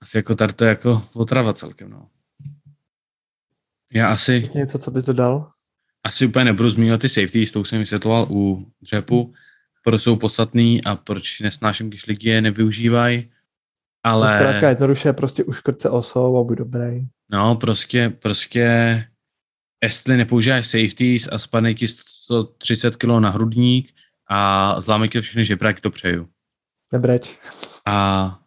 asi 0.00 0.16
jako 0.16 0.34
tady 0.34 0.52
to 0.52 0.64
je 0.64 0.68
jako 0.68 1.02
otrava 1.14 1.52
celkem, 1.52 1.90
no. 1.90 2.08
Já 3.92 4.08
asi, 4.08 4.32
Ještě 4.32 4.58
něco, 4.58 4.78
co 4.78 4.90
bys 4.90 5.04
dodal? 5.04 5.50
asi 6.04 6.26
úplně 6.26 6.44
nebudu 6.44 6.70
zmiňovat 6.70 7.00
ty 7.00 7.08
safety, 7.08 7.46
s 7.46 7.52
tou 7.52 7.64
jsem 7.64 7.78
vysvětloval 7.78 8.26
u 8.30 8.72
dřepu, 8.82 9.34
proč 9.84 10.02
jsou 10.02 10.16
podstatný 10.16 10.84
a 10.84 10.96
proč 10.96 11.40
nesnáším, 11.40 11.88
když 11.88 12.06
lidi 12.06 12.28
je 12.28 12.40
nevyužívají. 12.40 13.30
Ale... 14.02 14.28
Ale 14.28 14.38
Zkrátka 14.38 14.68
jednoduše 14.68 15.12
prostě 15.12 15.44
uškrt 15.44 15.80
se 15.80 15.90
osou 15.90 16.38
a 16.38 16.44
buď 16.44 16.58
dobrý. 16.58 17.06
no, 17.30 17.54
prostě, 17.56 18.10
prostě, 18.22 19.04
jestli 19.82 20.16
nepoužíváš 20.16 20.66
safeties 20.66 21.28
a 21.32 21.38
spadne 21.38 21.74
ti 21.74 21.88
130 21.88 22.96
kg 22.96 23.08
na 23.08 23.30
hrudník 23.30 23.94
a 24.30 24.80
zláme 24.80 25.08
ti 25.08 25.20
všechny 25.20 25.44
žebráky, 25.44 25.80
to 25.80 25.90
přeju. 25.90 26.28
Nebreč. 26.92 27.38
A, 27.86 28.38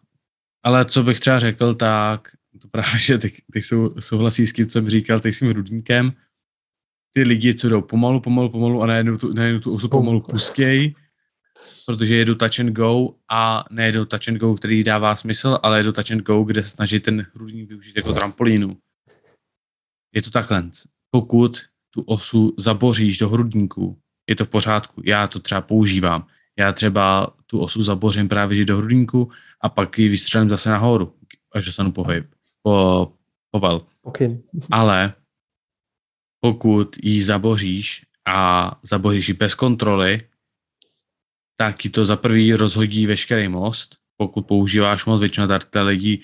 ale 0.62 0.84
co 0.84 1.02
bych 1.02 1.20
třeba 1.20 1.38
řekl, 1.38 1.74
tak 1.74 2.28
to 2.62 2.68
právě, 2.68 2.98
že 2.98 3.18
ty, 3.18 3.32
ty 3.52 3.62
jsou, 3.62 3.90
souhlasí 4.00 4.46
s 4.46 4.52
tím, 4.52 4.66
co 4.66 4.72
jsem 4.72 4.88
říkal, 4.88 5.20
ty 5.20 5.32
s 5.32 5.38
tím 5.38 5.48
hrudníkem, 5.48 6.12
ty 7.12 7.22
lidi, 7.22 7.54
co 7.54 7.68
jdou 7.68 7.82
pomalu, 7.82 8.20
pomalu, 8.20 8.48
pomalu 8.48 8.82
a 8.82 8.86
najednou 8.86 9.16
tu, 9.16 9.32
najednou 9.32 9.60
tu 9.60 9.74
osu 9.74 9.88
pomalu 9.88 10.20
pustěj, 10.20 10.94
protože 11.86 12.16
jedu 12.16 12.34
touch 12.34 12.60
and 12.60 12.72
go 12.72 13.14
a 13.28 13.64
nejedu 13.70 14.04
touch 14.04 14.28
and 14.28 14.36
go, 14.36 14.54
který 14.54 14.84
dává 14.84 15.16
smysl, 15.16 15.58
ale 15.62 15.78
jedu 15.78 15.92
touch 15.92 16.10
and 16.10 16.20
go, 16.20 16.44
kde 16.44 16.62
se 16.62 16.68
snaží 16.68 17.00
ten 17.00 17.26
hrudník 17.34 17.68
využít 17.68 17.96
jako 17.96 18.12
trampolínu. 18.12 18.76
Je 20.14 20.22
to 20.22 20.30
takhle. 20.30 20.70
Pokud 21.10 21.60
tu 21.90 22.02
osu 22.02 22.54
zaboříš 22.58 23.18
do 23.18 23.28
hrudníku, 23.28 24.00
je 24.28 24.36
to 24.36 24.44
v 24.44 24.48
pořádku. 24.48 25.02
Já 25.04 25.26
to 25.26 25.38
třeba 25.38 25.60
používám. 25.60 26.26
Já 26.60 26.72
třeba 26.72 27.34
tu 27.46 27.60
osu 27.60 27.82
zabořím 27.82 28.28
právě 28.28 28.56
že 28.56 28.64
do 28.64 28.76
hrudníku 28.76 29.30
a 29.60 29.68
pak 29.68 29.98
ji 29.98 30.08
vystřelím 30.08 30.50
zase 30.50 30.70
nahoru, 30.70 31.16
až 31.52 31.64
dostanu 31.64 31.92
pohyb. 31.92 32.26
Po, 32.62 33.12
povel. 33.50 33.86
Pokyn. 34.00 34.42
Ale 34.70 35.14
pokud 36.40 36.96
ji 37.02 37.22
zaboříš 37.22 38.06
a 38.28 38.70
zaboříš 38.82 39.28
ji 39.28 39.34
bez 39.34 39.54
kontroly, 39.54 40.28
tak 41.56 41.78
ti 41.78 41.90
to 41.90 42.04
za 42.04 42.16
prvý 42.16 42.54
rozhodí 42.54 43.06
veškerý 43.06 43.48
most. 43.48 43.96
Pokud 44.16 44.42
používáš 44.42 45.04
most, 45.04 45.20
většinou 45.20 45.46
tady 45.46 45.64
ty 45.70 45.80
lidi 45.80 46.22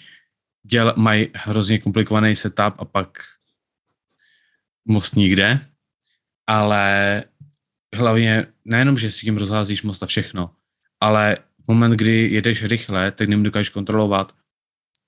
děl, 0.66 0.94
mají 0.96 1.28
hrozně 1.34 1.78
komplikovaný 1.78 2.36
setup 2.36 2.74
a 2.78 2.84
pak 2.84 3.18
most 4.84 5.16
nikde. 5.16 5.66
Ale 6.46 7.24
hlavně 7.98 8.46
nejenom, 8.64 8.98
že 8.98 9.10
si 9.10 9.20
tím 9.20 9.36
rozházíš 9.36 9.82
most 9.82 10.02
a 10.02 10.06
všechno, 10.06 10.50
ale 11.00 11.36
v 11.64 11.68
moment, 11.68 11.90
kdy 11.90 12.28
jedeš 12.32 12.64
rychle, 12.64 13.10
tak 13.10 13.28
nedokážeš 13.28 13.68
kontrolovat, 13.68 14.36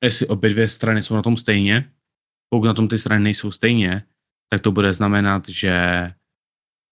jestli 0.05 0.27
obě 0.27 0.51
dvě 0.51 0.69
strany 0.69 1.03
jsou 1.03 1.15
na 1.15 1.23
tom 1.23 1.37
stejně. 1.37 1.91
Pokud 2.49 2.67
na 2.67 2.75
tom 2.75 2.89
ty 2.89 2.99
strany 2.99 3.25
nejsou 3.25 3.51
stejně, 3.51 4.03
tak 4.49 4.61
to 4.61 4.73
bude 4.73 4.93
znamenat, 4.93 5.49
že 5.49 5.77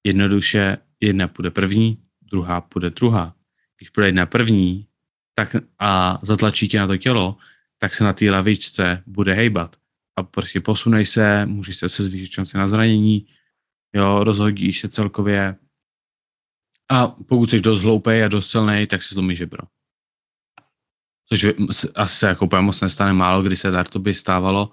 jednoduše 0.07 0.79
jedna 1.01 1.29
půjde 1.29 1.51
první, 1.51 1.99
druhá 2.23 2.61
půjde 2.61 2.91
druhá. 2.91 3.35
Když 3.79 3.91
půjde 3.91 4.09
jedna 4.09 4.27
první 4.27 4.87
tak 5.35 5.57
a 5.79 6.19
zatlačí 6.23 6.69
tě 6.69 6.79
na 6.79 6.87
to 6.87 6.97
tělo, 6.97 7.37
tak 7.79 7.95
se 7.95 8.05
na 8.05 8.13
té 8.13 8.31
lavičce 8.31 9.03
bude 9.07 9.35
hejbat. 9.35 9.77
A 10.17 10.23
prostě 10.23 10.61
posunej 10.61 11.05
se, 11.05 11.47
můžeš 11.47 11.77
se 11.77 11.89
zvýšit 11.89 12.33
šance 12.33 12.59
na 12.59 12.69
zranění, 12.69 13.27
jo, 13.95 14.25
rozhodíš 14.25 14.81
se 14.81 14.89
celkově. 14.89 15.57
A 16.91 17.07
pokud 17.09 17.51
jsi 17.51 17.61
dost 17.61 17.83
hloupej 17.83 18.25
a 18.25 18.29
dost 18.29 18.51
silnej, 18.51 18.87
tak 18.87 19.03
si 19.03 19.15
zlomí 19.15 19.37
žebro. 19.37 19.63
Což 21.29 21.47
asi 21.95 22.17
se 22.17 22.27
jako 22.27 22.45
úplně 22.45 22.63
moc 22.63 22.81
nestane 22.81 23.13
málo, 23.13 23.43
kdy 23.43 23.57
se 23.57 23.73
tady 23.73 23.89
to 23.89 23.99
by 23.99 24.15
stávalo, 24.15 24.71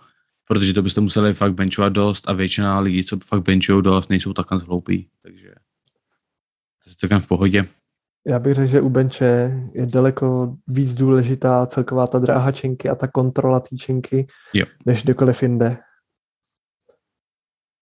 protože 0.48 0.74
to 0.74 0.82
byste 0.82 1.02
museli 1.02 1.34
fakt 1.34 1.54
benchovat 1.54 1.94
dost 1.94 2.30
a 2.30 2.34
většina 2.34 2.80
lidí, 2.80 3.04
co 3.04 3.18
fakt 3.26 3.42
benchují 3.42 3.84
dost, 3.84 4.10
nejsou 4.10 4.34
takhle 4.34 4.60
hloupí. 4.60 5.10
Takže 5.22 5.54
to 6.84 6.90
je 6.90 6.96
celkem 6.98 7.20
v 7.20 7.28
pohodě. 7.28 7.68
Já 8.28 8.40
bych 8.40 8.54
řekl, 8.54 8.72
že 8.72 8.82
u 8.82 8.90
benče 8.90 9.52
je 9.74 9.86
daleko 9.86 10.56
víc 10.68 10.96
důležitá 10.96 11.66
celková 11.66 12.08
ta 12.08 12.20
dráha 12.20 12.52
činky 12.52 12.90
a 12.90 12.96
ta 12.96 13.08
kontrola 13.08 13.60
té 13.60 13.76
činky, 13.78 14.28
Jo. 14.54 14.66
než 14.86 15.04
kdekoliv 15.04 15.44
jinde. 15.44 15.78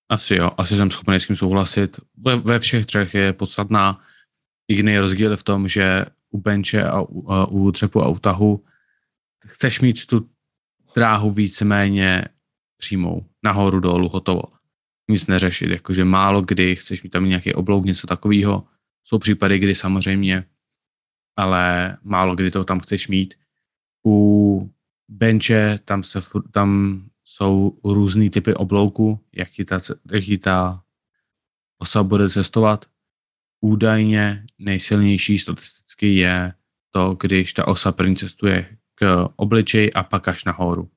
Asi 0.10 0.36
jo, 0.36 0.52
asi 0.58 0.76
jsem 0.76 0.92
schopný 0.92 1.16
s 1.16 1.28
tím 1.28 1.36
souhlasit. 1.36 2.00
Ve, 2.18 2.36
ve 2.36 2.60
všech 2.60 2.86
třech 2.86 3.14
je 3.14 3.34
podstatná. 3.34 4.02
Jediný 4.68 5.00
rozdíl 5.00 5.32
je 5.32 5.38
v 5.38 5.44
tom, 5.44 5.68
že 5.68 6.06
u 6.30 6.38
benče 6.38 6.84
a 6.84 7.02
u, 7.02 7.46
u 7.50 7.72
dřepu 7.72 8.02
a 8.02 8.08
u 8.08 8.20
tahu 8.20 8.64
chceš 9.48 9.80
mít 9.82 10.06
tu 10.06 10.30
dráhu 10.96 11.32
víceméně 11.32 12.26
přímou, 12.78 13.26
nahoru, 13.44 13.80
dolů, 13.80 14.10
hotovo. 14.10 14.44
Nic 15.10 15.28
neřešit, 15.28 15.70
jakože 15.70 16.06
málo 16.06 16.42
kdy 16.42 16.76
chceš 16.76 17.04
mít 17.04 17.10
tam 17.10 17.26
nějaký 17.26 17.54
oblouk, 17.54 17.86
něco 17.86 18.08
takového. 18.08 18.68
Jsou 19.04 19.18
případy, 19.18 19.60
kdy 19.60 19.76
samozřejmě, 19.76 20.46
ale 21.36 21.98
málo 22.04 22.36
kdy 22.36 22.52
to 22.52 22.64
tam 22.64 22.80
chceš 22.80 23.08
mít. 23.08 23.34
U 24.06 24.72
benče 25.10 25.80
tam, 25.86 26.04
se, 26.04 26.20
tam 26.52 27.02
jsou 27.24 27.78
různý 27.84 28.30
typy 28.30 28.54
oblouku, 28.54 29.20
jak 29.36 29.50
ti 29.50 29.66
ta, 29.66 29.80
ta 30.44 30.84
osa 31.78 32.04
bude 32.04 32.30
cestovat. 32.30 32.86
Údajně 33.62 34.46
nejsilnější 34.60 35.40
statisticky 35.40 36.16
je 36.16 36.54
to, 36.92 37.18
když 37.20 37.54
ta 37.54 37.68
osa 37.68 37.92
první 37.92 38.16
cestuje 38.16 38.78
k 38.96 39.28
obličeji 39.36 39.94
a 39.94 40.04
pak 40.04 40.28
až 40.28 40.46
nahoru. 40.46 40.90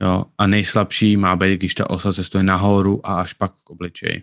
Jo, 0.00 0.24
a 0.38 0.46
nejslabší 0.46 1.16
má 1.16 1.36
být, 1.36 1.56
když 1.56 1.74
ta 1.74 1.90
osa 1.90 2.12
cestuje 2.12 2.44
nahoru 2.44 3.06
a 3.06 3.20
až 3.20 3.32
pak 3.32 3.52
k 3.52 3.70
obličeji. 3.70 4.22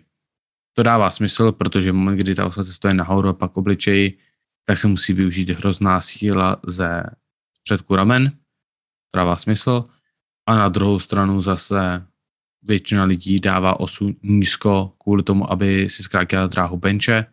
To 0.72 0.82
dává 0.82 1.10
smysl, 1.10 1.52
protože 1.52 1.92
moment, 1.92 2.16
kdy 2.16 2.34
ta 2.34 2.46
osa 2.46 2.64
cestuje 2.64 2.94
nahoru 2.94 3.28
a 3.28 3.32
pak 3.32 3.52
k 3.52 3.56
obličeji, 3.56 4.18
tak 4.64 4.78
se 4.78 4.88
musí 4.88 5.12
využít 5.12 5.50
hrozná 5.50 6.00
síla 6.00 6.60
ze 6.66 7.02
předku 7.62 7.96
ramen. 7.96 8.30
To 9.12 9.18
dává 9.18 9.36
smysl. 9.36 9.84
A 10.46 10.58
na 10.58 10.68
druhou 10.68 10.98
stranu 10.98 11.40
zase 11.40 12.06
většina 12.68 13.04
lidí 13.04 13.40
dává 13.40 13.80
osu 13.80 14.16
nízko 14.22 14.92
kvůli 15.02 15.22
tomu, 15.22 15.52
aby 15.52 15.88
si 15.90 16.02
zkrátila 16.02 16.46
dráhu 16.46 16.76
benče. 16.76 17.26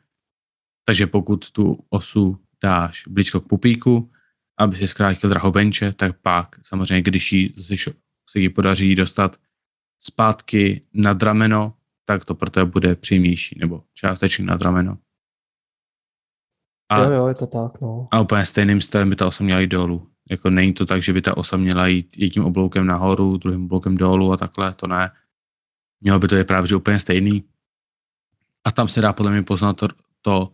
Takže 0.85 1.07
pokud 1.07 1.51
tu 1.51 1.85
osu 1.89 2.37
dáš 2.63 3.03
blízko 3.07 3.41
k 3.41 3.47
pupíku, 3.47 4.11
aby 4.57 4.77
si 4.77 4.87
zkrátil 4.87 5.29
dráhu 5.29 5.51
benče, 5.51 5.93
tak 5.93 6.19
pak 6.21 6.55
samozřejmě, 6.65 7.01
když 7.01 7.31
ji 7.33 7.53
šo- 7.55 7.93
se 8.29 8.39
jí 8.39 8.49
podaří 8.49 8.95
dostat 8.95 9.37
zpátky 9.99 10.81
nad 10.93 11.23
rameno, 11.23 11.73
tak 12.05 12.25
to 12.25 12.35
pro 12.35 12.49
tebe 12.49 12.71
bude 12.71 12.95
přímější, 12.95 13.59
nebo 13.59 13.83
částečně 13.93 14.45
nad 14.45 14.61
rameno. 14.61 14.97
A, 16.91 17.03
Jo, 17.03 17.11
jo, 17.11 17.27
je 17.27 17.35
to 17.35 17.47
tak, 17.47 17.81
no. 17.81 18.07
a 18.11 18.19
úplně 18.21 18.45
stejným 18.45 18.81
stylem 18.81 19.09
by 19.09 19.15
ta 19.15 19.27
osa 19.27 19.43
měla 19.43 19.61
jít 19.61 19.67
dolů. 19.67 20.09
Jako 20.29 20.49
není 20.49 20.73
to 20.73 20.85
tak, 20.85 21.01
že 21.01 21.13
by 21.13 21.21
ta 21.21 21.37
osa 21.37 21.57
měla 21.57 21.87
jít 21.87 22.17
jedním 22.17 22.45
obloukem 22.45 22.85
nahoru, 22.87 23.37
druhým 23.37 23.65
obloukem 23.65 23.97
dolů 23.97 24.31
a 24.31 24.37
takhle, 24.37 24.73
to 24.73 24.87
ne. 24.87 25.11
Mělo 26.03 26.19
by 26.19 26.27
to 26.27 26.35
je 26.35 26.43
právě 26.43 26.67
že 26.67 26.75
úplně 26.75 26.99
stejný. 26.99 27.43
A 28.63 28.71
tam 28.71 28.87
se 28.87 29.01
dá 29.01 29.13
podle 29.13 29.31
mě 29.31 29.43
poznat 29.43 29.73
to, 29.73 29.87
to 30.21 30.53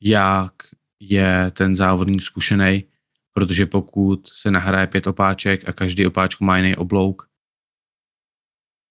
jak 0.00 0.52
je 1.00 1.50
ten 1.50 1.76
závodník 1.76 2.22
zkušený, 2.22 2.84
protože 3.32 3.66
pokud 3.66 4.28
se 4.28 4.50
nahraje 4.50 4.86
pět 4.86 5.06
opáček 5.06 5.68
a 5.68 5.72
každý 5.72 6.06
opáčku 6.06 6.44
má 6.44 6.56
jiný 6.56 6.76
oblouk, 6.76 7.28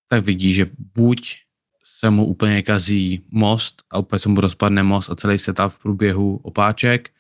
tak 0.08 0.24
vidí, 0.24 0.54
že 0.54 0.70
buď 0.96 1.36
se 1.84 2.10
mu 2.10 2.26
úplně 2.26 2.62
kazí 2.62 3.26
most 3.32 3.84
a 3.90 3.98
úplně 3.98 4.20
se 4.20 4.30
mu 4.30 4.42
rozpadne 4.42 4.84
most 4.84 5.10
a 5.10 5.16
celý 5.16 5.38
setup 5.38 5.72
v 5.72 5.80
průběhu 5.80 6.38
opáček, 6.38 7.14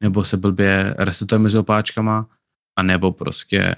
nebo 0.00 0.24
se 0.24 0.36
blbě 0.36 0.94
resetuje 0.98 1.38
mezi 1.38 1.58
opáčkama, 1.58 2.28
a 2.76 2.82
nebo 2.82 3.12
prostě 3.12 3.76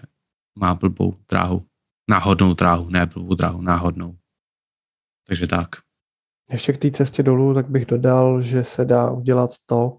má 0.59 0.75
blbou 0.75 1.17
dráhu. 1.29 1.67
Náhodnou 2.11 2.55
dráhu, 2.55 2.91
ne 2.91 3.07
blbou 3.07 3.35
dráhu, 3.35 3.61
náhodnou. 3.61 4.19
Takže 5.27 5.47
tak. 5.47 5.69
Ještě 6.53 6.73
k 6.73 6.79
té 6.79 6.91
cestě 6.91 7.23
dolů, 7.23 7.55
tak 7.55 7.71
bych 7.71 7.87
dodal, 7.87 8.43
že 8.43 8.65
se 8.65 8.85
dá 8.85 9.11
udělat 9.11 9.51
to, 9.67 9.97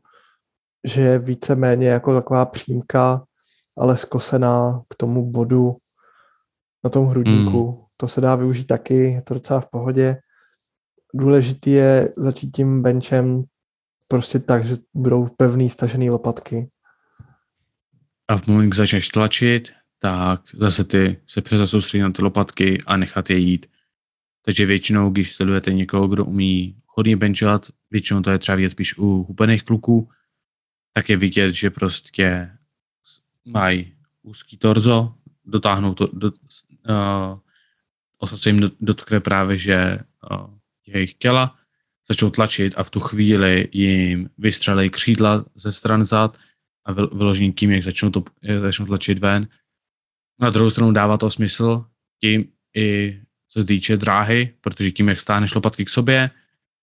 že 0.83 1.01
je 1.01 1.19
víceméně 1.19 1.87
jako 1.87 2.13
taková 2.13 2.45
přímka, 2.45 3.25
ale 3.77 3.97
skosená 3.97 4.81
k 4.89 4.95
tomu 4.95 5.31
bodu 5.31 5.77
na 6.83 6.89
tom 6.89 7.07
hrudníku. 7.07 7.71
Hmm. 7.71 7.81
To 7.97 8.07
se 8.07 8.21
dá 8.21 8.35
využít 8.35 8.65
taky, 8.65 8.93
je 8.93 9.21
to 9.21 9.33
docela 9.33 9.61
v 9.61 9.69
pohodě. 9.69 10.17
Důležitý 11.13 11.71
je 11.71 12.13
začít 12.17 12.51
tím 12.51 12.81
benchem 12.81 13.43
prostě 14.07 14.39
tak, 14.39 14.65
že 14.65 14.77
budou 14.93 15.27
pevný 15.37 15.69
stažený 15.69 16.09
lopatky. 16.09 16.69
A 18.27 18.37
v 18.37 18.47
moment, 18.47 18.69
kdy 18.69 18.77
začneš 18.77 19.09
tlačit, 19.09 19.71
tak 19.99 20.41
zase 20.53 20.83
ty 20.83 21.21
se 21.27 21.67
soustředit 21.67 22.03
na 22.03 22.11
ty 22.11 22.21
lopatky 22.21 22.77
a 22.85 22.97
nechat 22.97 23.29
je 23.29 23.37
jít. 23.37 23.65
Takže 24.45 24.65
většinou, 24.65 25.09
když 25.09 25.33
sledujete 25.33 25.73
někoho, 25.73 26.07
kdo 26.07 26.25
umí 26.25 26.77
hodně 26.87 27.17
benchovat, 27.17 27.67
většinou 27.91 28.21
to 28.21 28.29
je 28.29 28.39
třeba 28.39 28.55
vidět 28.55 28.69
spíš 28.69 28.97
u 28.97 29.05
hubených 29.05 29.63
kluků, 29.63 30.09
tak 30.93 31.09
je 31.09 31.17
vidět, 31.17 31.55
že 31.55 31.69
prostě 31.69 32.51
mají 33.45 33.95
úzký 34.21 34.57
torzo, 34.57 35.15
dotáhnou 35.45 35.93
to, 35.93 36.07
do, 36.13 36.31
uh, 38.21 38.37
se 38.37 38.49
jim 38.49 38.59
dot- 38.59 38.75
dotkne 38.81 39.19
právě, 39.19 39.57
že 39.57 39.99
uh, 40.31 40.47
jejich 40.85 41.13
těla 41.13 41.55
začnou 42.07 42.29
tlačit 42.29 42.73
a 42.77 42.83
v 42.83 42.89
tu 42.89 42.99
chvíli 42.99 43.69
jim 43.71 44.29
vystřelej 44.37 44.89
křídla 44.89 45.45
ze 45.55 45.73
stran 45.73 46.05
zad 46.05 46.37
a 46.85 46.93
vyl- 46.93 47.17
vyložením 47.17 47.53
tím, 47.53 47.71
jak 47.71 47.83
začnou, 47.83 48.09
to, 48.09 48.23
jak 48.41 48.61
začnou 48.61 48.85
tlačit 48.85 49.19
ven. 49.19 49.47
Na 50.39 50.49
druhou 50.49 50.69
stranu 50.69 50.91
dává 50.91 51.17
to 51.17 51.29
smysl 51.29 51.85
tím 52.21 52.45
i 52.75 53.21
co 53.55 53.61
se 53.61 53.65
týče 53.65 53.97
dráhy, 53.97 54.53
protože 54.61 54.91
tím, 54.91 55.09
jak 55.09 55.19
stáhneš 55.19 55.53
lopatky 55.55 55.85
k 55.85 55.89
sobě, 55.89 56.31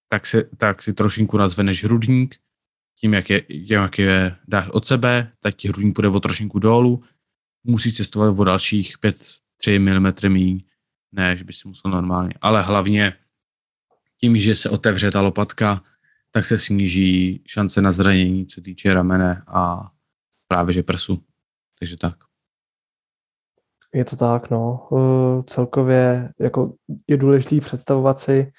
tak 0.09 0.27
si, 0.27 0.45
tak 0.57 0.83
si 0.83 0.93
trošinku 0.93 1.37
nazveneš 1.37 1.85
hrudník, 1.85 2.37
tím, 3.01 3.15
jak 3.15 3.31
je, 3.31 3.41
tím, 3.41 3.77
jak 3.77 3.99
je 3.99 4.37
dáš 4.49 4.69
od 4.69 4.87
sebe, 4.87 5.33
tak 5.41 5.55
ti 5.55 5.69
hrudník 5.69 5.95
půjde 5.95 6.09
o 6.09 6.21
trošinku 6.21 6.59
dolů, 6.59 7.03
musíš 7.65 7.97
cestovat 7.97 8.39
o 8.39 8.45
dalších 8.45 8.99
5-3 8.99 9.79
mm 9.79 10.33
míň, 10.33 10.63
než 11.13 11.43
by 11.43 11.53
si 11.53 11.69
musel 11.69 11.91
normálně. 11.91 12.35
Ale 12.41 12.63
hlavně 12.63 13.13
tím, 14.21 14.39
že 14.39 14.57
se 14.57 14.71
otevře 14.71 15.11
ta 15.11 15.21
lopatka, 15.21 15.83
tak 16.31 16.45
se 16.45 16.59
sníží 16.59 17.43
šance 17.47 17.83
na 17.83 17.93
zranění, 17.93 18.47
co 18.47 18.61
týče 18.61 18.95
ramene 18.95 19.43
a 19.47 19.91
právě 20.49 20.73
že 20.73 20.83
prsu. 20.83 21.25
Takže 21.79 21.97
tak. 21.97 22.32
Je 23.95 24.05
to 24.05 24.17
tak, 24.17 24.51
no. 24.51 24.89
Uh, 24.91 25.43
celkově 25.43 26.33
jako 26.41 26.75
je 27.09 27.17
důležité 27.17 27.61
představovat 27.61 28.19
si, 28.19 28.53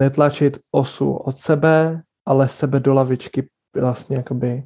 netlačit 0.00 0.58
osu 0.70 1.12
od 1.12 1.38
sebe, 1.38 2.02
ale 2.26 2.48
sebe 2.48 2.80
do 2.80 2.94
lavičky 2.94 3.48
vlastně 3.76 4.16
jakoby 4.16 4.62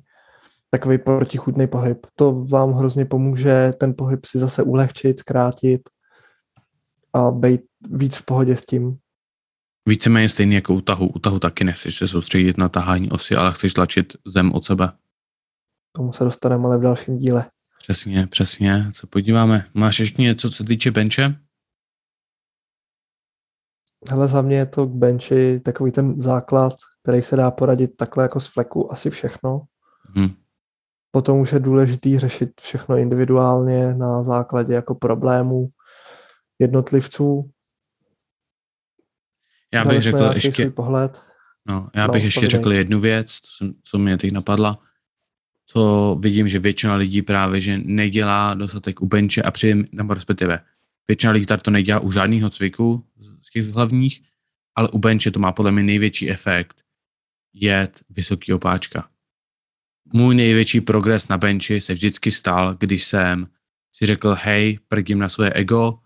takový 0.70 0.98
protichudný 0.98 1.66
pohyb. 1.66 2.06
To 2.14 2.44
vám 2.44 2.72
hrozně 2.72 3.04
pomůže 3.04 3.72
ten 3.80 3.94
pohyb 3.98 4.24
si 4.24 4.38
zase 4.38 4.62
ulehčit, 4.62 5.18
zkrátit 5.18 5.80
a 7.12 7.30
být 7.30 7.60
víc 7.90 8.16
v 8.16 8.24
pohodě 8.24 8.56
s 8.56 8.66
tím. 8.66 8.96
Víceméně 9.88 10.28
stejný 10.28 10.54
jako 10.54 10.74
u 10.74 10.80
tahu. 10.80 11.06
U 11.06 11.18
tahu 11.18 11.38
taky 11.38 11.64
nechceš 11.64 11.96
se 11.96 12.08
soustředit 12.08 12.58
na 12.58 12.68
tahání 12.68 13.10
osy, 13.10 13.36
ale 13.36 13.52
chceš 13.52 13.74
tlačit 13.74 14.16
zem 14.26 14.52
od 14.52 14.64
sebe. 14.64 14.88
K 14.88 15.96
Tomu 15.96 16.12
se 16.12 16.24
dostaneme 16.24 16.64
ale 16.64 16.78
v 16.78 16.82
dalším 16.82 17.16
díle. 17.16 17.46
Přesně, 17.82 18.26
přesně. 18.26 18.86
Co 18.92 19.06
podíváme? 19.06 19.66
Máš 19.74 20.00
ještě 20.00 20.22
něco, 20.22 20.50
co 20.50 20.56
se 20.56 20.64
týče 20.64 20.90
benče? 20.90 21.34
Hele, 24.10 24.28
za 24.28 24.42
mě 24.42 24.56
je 24.56 24.66
to 24.66 24.86
k 24.86 24.90
benchi 24.90 25.60
takový 25.60 25.92
ten 25.92 26.20
základ, 26.20 26.72
který 27.02 27.22
se 27.22 27.36
dá 27.36 27.50
poradit 27.50 27.96
takhle 27.96 28.24
jako 28.24 28.40
z 28.40 28.46
fleku, 28.46 28.92
asi 28.92 29.10
všechno. 29.10 29.62
Hm. 30.18 30.34
Potom 31.10 31.40
už 31.40 31.52
je 31.52 31.58
důležitý 31.60 32.18
řešit 32.18 32.50
všechno 32.60 32.96
individuálně 32.96 33.94
na 33.94 34.22
základě 34.22 34.74
jako 34.74 34.94
problémů 34.94 35.68
jednotlivců. 36.58 37.50
Já 39.74 39.84
Dali 39.84 39.96
bych 39.96 40.04
jsme 40.04 40.12
řekl 40.12 40.34
ještě, 40.34 40.70
pohled. 40.70 41.20
no, 41.66 41.90
já 41.94 42.06
No, 42.06 42.12
bych 42.12 42.24
ještě 42.24 42.40
povídej. 42.40 42.58
řekl 42.58 42.72
jednu 42.72 43.00
věc, 43.00 43.30
co, 43.32 43.66
co 43.84 43.98
mě 43.98 44.18
teď 44.18 44.32
napadla. 44.32 44.78
Co 45.66 46.16
vidím, 46.20 46.48
že 46.48 46.58
většina 46.58 46.94
lidí 46.94 47.22
právě, 47.22 47.60
že 47.60 47.78
nedělá 47.78 48.54
dostatek 48.54 49.00
u 49.00 49.06
benče 49.06 49.42
a 49.42 49.50
přijím, 49.50 49.84
nebo 49.92 50.14
respektive 50.14 50.64
většina 51.08 51.32
lidí 51.32 51.46
tady 51.46 51.62
to 51.62 51.70
nedělá 51.70 52.00
u 52.00 52.10
žádného 52.10 52.50
cviku 52.50 53.04
z 53.38 53.50
těch 53.50 53.66
hlavních, 53.66 54.22
ale 54.76 54.88
u 54.88 54.98
benče 54.98 55.30
to 55.30 55.40
má 55.40 55.52
podle 55.52 55.72
mě 55.72 55.82
největší 55.82 56.30
efekt 56.30 56.82
jet 57.54 58.04
vysoký 58.10 58.52
opáčka. 58.52 59.08
Můj 60.12 60.34
největší 60.34 60.80
progres 60.80 61.28
na 61.28 61.38
benči 61.38 61.80
se 61.80 61.94
vždycky 61.94 62.30
stal, 62.30 62.74
když 62.74 63.04
jsem 63.04 63.46
si 63.94 64.06
řekl, 64.06 64.36
hej, 64.42 64.78
prdím 64.88 65.18
na 65.18 65.28
svoje 65.28 65.52
ego, 65.52 65.98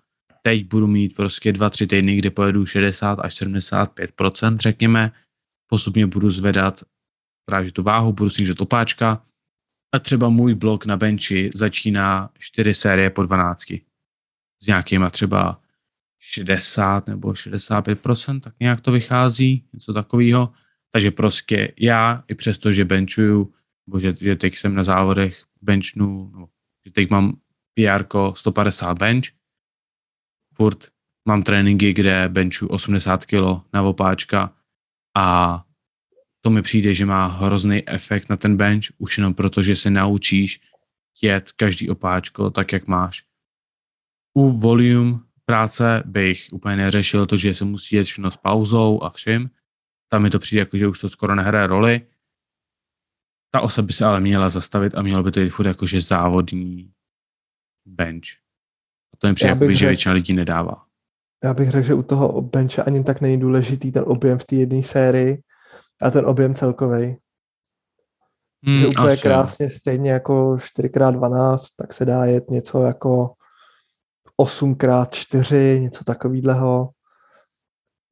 teď 0.43 0.67
budu 0.67 0.87
mít 0.87 1.17
prostě 1.17 1.53
dva, 1.53 1.71
tři 1.71 1.87
týdny, 1.87 2.17
kde 2.17 2.31
pojedu 2.31 2.67
60 2.67 3.19
až 3.19 3.35
75 3.35 4.13
řekněme, 4.57 5.13
postupně 5.67 6.07
budu 6.07 6.31
zvedat 6.31 6.83
právě 7.45 7.73
tu 7.73 7.83
váhu, 7.83 8.13
budu 8.13 8.31
snížit 8.31 8.61
opáčka 8.61 9.23
a 9.95 9.99
třeba 9.99 10.29
můj 10.29 10.55
blok 10.55 10.87
na 10.87 10.97
benchi 10.97 11.51
začíná 11.55 12.31
4 12.39 12.75
série 12.75 13.11
po 13.11 13.23
12 13.23 13.63
s 14.63 14.67
nějakýma 14.67 15.11
třeba 15.11 15.61
60 16.19 17.07
nebo 17.07 17.29
65% 17.29 18.41
tak 18.41 18.55
nějak 18.61 18.81
to 18.81 18.93
vychází, 18.93 19.69
něco 19.73 19.93
takového. 19.93 20.53
Takže 20.91 21.11
prostě 21.11 21.73
já, 21.79 22.25
i 22.29 22.35
přesto, 22.35 22.73
že 22.73 22.85
benchuju, 22.85 23.55
nebo 23.87 24.01
že, 24.01 24.15
že 24.21 24.37
teď 24.37 24.57
jsem 24.57 24.75
na 24.75 24.83
závodech 24.83 25.45
benchnu, 25.63 26.31
no, 26.35 26.49
že 26.87 26.93
teď 26.93 27.11
mám 27.11 27.37
PR 27.75 28.05
150 28.35 28.99
bench, 28.99 29.25
furt 30.55 30.89
mám 31.29 31.43
tréninky, 31.43 31.93
kde 31.93 32.29
benchu 32.29 32.67
80 32.67 33.27
kg 33.27 33.43
na 33.73 33.83
opáčka 33.83 34.53
a 35.17 35.66
to 36.47 36.51
mi 36.51 36.63
přijde, 36.63 36.95
že 36.95 37.07
má 37.07 37.27
hrozný 37.27 37.89
efekt 37.89 38.29
na 38.29 38.37
ten 38.37 38.57
bench, 38.57 38.85
už 38.99 39.19
jenom 39.19 39.35
proto, 39.35 39.63
že 39.63 39.77
se 39.77 39.91
naučíš 39.91 40.61
jet 41.23 41.53
každý 41.53 41.91
opáčko 41.91 42.51
tak, 42.51 42.73
jak 42.73 42.87
máš. 42.87 43.25
U 44.35 44.51
volume 44.59 45.19
práce 45.45 46.03
bych 46.07 46.47
úplně 46.53 46.77
neřešil 46.77 47.27
to, 47.27 47.37
že 47.37 47.55
se 47.55 47.65
musí 47.65 47.97
jet 47.97 48.05
všechno 48.05 48.31
s 48.31 48.37
pauzou 48.37 49.03
a 49.03 49.11
všem. 49.11 49.51
Tam 50.09 50.23
mi 50.23 50.31
to 50.31 50.39
přijde 50.39 50.61
jako, 50.61 50.77
že 50.77 50.89
už 50.89 51.01
to 51.01 51.09
skoro 51.09 51.35
nehraje 51.35 51.67
roli. 51.67 52.07
Ta 53.51 53.61
osa 53.61 53.83
by 53.83 53.93
se 53.93 54.05
ale 54.05 54.21
měla 54.21 54.49
zastavit 54.49 54.95
a 54.95 55.03
mělo 55.03 55.23
by 55.23 55.31
to 55.31 55.41
jít 55.41 55.51
furt 55.51 55.67
jakože 55.67 56.01
závodní 56.01 56.93
bench. 57.87 58.29
A 59.15 59.17
to 59.19 59.27
mi 59.29 59.35
přijde, 59.35 59.51
jakoby, 59.51 59.75
že 59.75 59.79
řekl- 59.79 59.89
většina 59.89 60.15
lidí 60.15 60.35
nedává. 60.35 60.87
Já 61.45 61.55
bych 61.55 61.71
řekl, 61.71 61.87
že 61.87 61.95
u 61.95 62.03
toho 62.03 62.43
benche 62.43 62.83
ani 62.83 63.05
tak 63.05 63.21
není 63.21 63.41
důležitý 63.41 63.93
ten 63.93 64.05
objem 64.07 64.39
v 64.39 64.45
té 64.45 64.57
jedné 64.57 64.83
sérii 64.83 65.43
a 66.03 66.11
ten 66.11 66.27
objem 66.27 66.55
celkový. 66.55 67.17
Hmm, 68.67 68.77
že 68.77 68.87
úplně 68.87 69.09
asi 69.09 69.23
krásně 69.23 69.71
stejně 69.71 70.11
jako 70.11 70.55
4x12, 70.55 71.59
tak 71.79 71.93
se 71.93 72.05
dá 72.05 72.25
jet 72.25 72.51
něco 72.51 72.83
jako 72.83 73.33
8x4, 74.41 75.81
něco 75.81 76.05
takového. 76.05 76.91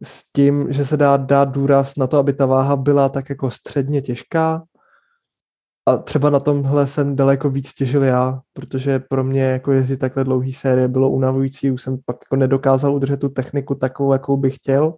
S 0.02 0.32
tím, 0.32 0.72
že 0.72 0.84
se 0.86 0.96
dá 0.96 1.16
dát 1.16 1.48
důraz 1.48 1.96
na 1.96 2.06
to, 2.06 2.18
aby 2.18 2.32
ta 2.32 2.46
váha 2.46 2.76
byla 2.76 3.08
tak 3.08 3.30
jako 3.30 3.50
středně 3.50 4.02
těžká. 4.02 4.62
A 5.86 5.96
třeba 5.96 6.30
na 6.30 6.40
tomhle 6.40 6.86
jsem 6.86 7.16
daleko 7.16 7.50
víc 7.50 7.74
těžil 7.74 8.04
já, 8.04 8.40
protože 8.52 8.98
pro 8.98 9.24
mě 9.24 9.42
jako 9.42 9.72
jezdit 9.72 9.96
takhle 9.96 10.24
dlouhý 10.24 10.52
série 10.52 10.88
bylo 10.88 11.10
unavující, 11.10 11.70
už 11.70 11.82
jsem 11.82 11.98
pak 12.04 12.16
jako 12.24 12.36
nedokázal 12.36 12.94
udržet 12.94 13.20
tu 13.20 13.28
techniku 13.28 13.74
takovou, 13.74 14.12
jakou 14.12 14.36
bych 14.36 14.56
chtěl. 14.56 14.94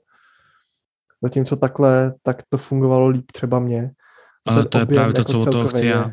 Zatímco 1.22 1.56
takhle, 1.56 2.14
tak 2.22 2.42
to 2.48 2.58
fungovalo 2.58 3.08
líp 3.08 3.32
třeba 3.32 3.58
mě. 3.58 3.90
A 4.46 4.52
Ale 4.52 4.64
to 4.64 4.78
je 4.78 4.86
právě 4.86 5.14
to, 5.14 5.20
jako 5.20 5.32
co 5.32 5.38
od 5.38 5.50
toho 5.50 5.68
chci 5.68 5.86
já. 5.86 6.10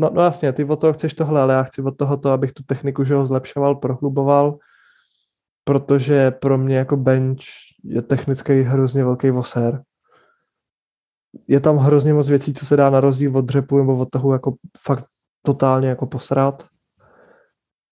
No, 0.00 0.10
no 0.12 0.22
jasně, 0.22 0.52
ty 0.52 0.64
od 0.64 0.80
toho 0.80 0.92
chceš 0.92 1.14
tohle, 1.14 1.40
ale 1.40 1.54
já 1.54 1.62
chci 1.62 1.82
od 1.82 1.96
toho 1.96 2.16
to, 2.16 2.30
abych 2.30 2.52
tu 2.52 2.62
techniku 2.62 3.04
že 3.04 3.14
ho 3.14 3.24
zlepšoval, 3.24 3.74
prohluboval, 3.74 4.58
protože 5.64 6.30
pro 6.30 6.58
mě 6.58 6.76
jako 6.76 6.96
bench 6.96 7.42
je 7.84 8.02
technicky 8.02 8.62
hrozně 8.62 9.04
velký 9.04 9.30
voser. 9.30 9.82
Je 11.48 11.60
tam 11.60 11.76
hrozně 11.76 12.14
moc 12.14 12.28
věcí, 12.28 12.54
co 12.54 12.66
se 12.66 12.76
dá 12.76 12.90
na 12.90 13.00
rozdíl 13.00 13.36
od 13.36 13.44
dřepu 13.44 13.78
nebo 13.78 13.96
od 13.96 14.10
toho 14.10 14.32
jako 14.32 14.54
fakt 14.78 15.04
totálně 15.42 15.88
jako 15.88 16.06
posrat. 16.06 16.66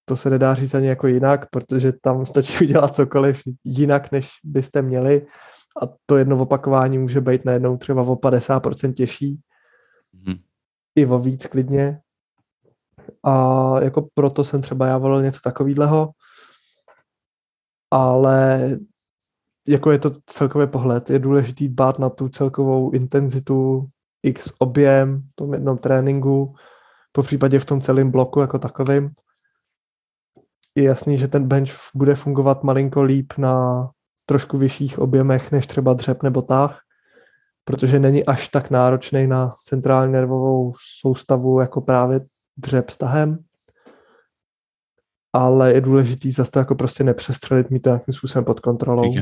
To 0.05 0.17
se 0.17 0.31
nedá 0.31 0.55
říct 0.55 0.75
ani 0.75 0.87
jako 0.87 1.07
jinak, 1.07 1.51
protože 1.51 1.93
tam 1.93 2.27
stačí 2.27 2.65
udělat 2.65 2.95
cokoliv 2.95 3.43
jinak, 3.65 4.13
než 4.13 4.31
byste 4.45 4.83
měli 4.83 5.27
a 5.83 5.87
to 6.07 6.17
jedno 6.17 6.39
opakování 6.39 6.99
může 6.99 7.21
být 7.21 7.45
najednou 7.45 7.77
třeba 7.77 8.03
o 8.03 8.17
50% 8.17 8.93
těžší 8.93 9.41
Mhm. 10.13 10.37
i 10.97 11.07
o 11.07 11.19
víc 11.19 11.47
klidně. 11.47 12.01
A 13.23 13.75
jako 13.83 14.09
proto 14.15 14.45
jsem 14.45 14.63
třeba 14.63 14.87
já 14.87 14.99
volil 14.99 15.23
něco 15.23 15.41
takového, 15.45 16.11
ale 17.91 18.71
jako 19.69 19.91
je 19.91 19.99
to 19.99 20.11
celkový 20.27 20.67
pohled. 20.67 21.11
Je 21.11 21.19
důležitý 21.19 21.69
dbát 21.69 21.99
na 21.99 22.11
tu 22.11 22.29
celkovou 22.29 22.91
intenzitu, 22.91 23.89
x 24.23 24.53
objem 24.59 25.21
v 25.21 25.35
tom 25.35 25.55
jednom 25.55 25.79
tréninku, 25.79 26.55
po 27.13 27.23
případě 27.23 27.59
v 27.59 27.65
tom 27.65 27.81
celém 27.81 28.11
bloku 28.11 28.41
jako 28.41 28.59
takovým. 28.59 29.11
Je 30.75 30.85
jasný, 30.85 31.19
že 31.19 31.29
ten 31.29 31.49
bench 31.49 31.71
bude 31.95 32.15
fungovat 32.15 32.63
malinko 32.63 33.03
líp 33.03 33.33
na 33.39 33.91
trošku 34.29 34.59
vyšších 34.59 34.99
objemech 34.99 35.53
než 35.53 35.67
třeba 35.67 35.95
dřep 35.95 36.23
nebo 36.23 36.43
tah, 36.43 36.83
protože 37.65 37.99
není 37.99 38.25
až 38.25 38.49
tak 38.49 38.71
náročný 38.71 39.27
na 39.27 39.55
centrální 39.65 40.13
nervovou 40.13 40.75
soustavu 41.01 41.61
jako 41.61 41.81
právě 41.81 42.21
dřep 42.57 42.91
s 42.91 42.97
tahem. 42.97 43.39
Ale 45.33 45.73
je 45.73 45.81
důležitý 45.81 46.33
zase 46.33 46.51
to 46.51 46.59
jako 46.59 46.75
prostě 46.75 47.05
nepřestřelit, 47.05 47.71
mít 47.71 47.81
to 47.81 47.91
nějakým 47.91 48.15
způsobem 48.15 48.45
pod 48.45 48.61
kontrolou. 48.61 49.15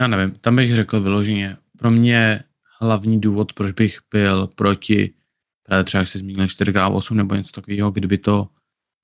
Já 0.00 0.06
nevím, 0.06 0.34
tam 0.40 0.56
bych 0.56 0.74
řekl 0.74 1.00
vyloženě, 1.00 1.56
pro 1.78 1.90
mě 1.90 2.44
hlavní 2.80 3.20
důvod, 3.20 3.52
proč 3.52 3.72
bych 3.72 3.98
byl 4.10 4.46
proti, 4.46 5.14
právě 5.62 5.84
třeba 5.84 6.00
jak 6.00 6.08
se 6.08 6.18
zmínil 6.18 6.46
4x8 6.46 7.14
nebo 7.14 7.34
něco 7.34 7.52
takového, 7.52 7.90
kdyby 7.90 8.18
to 8.18 8.48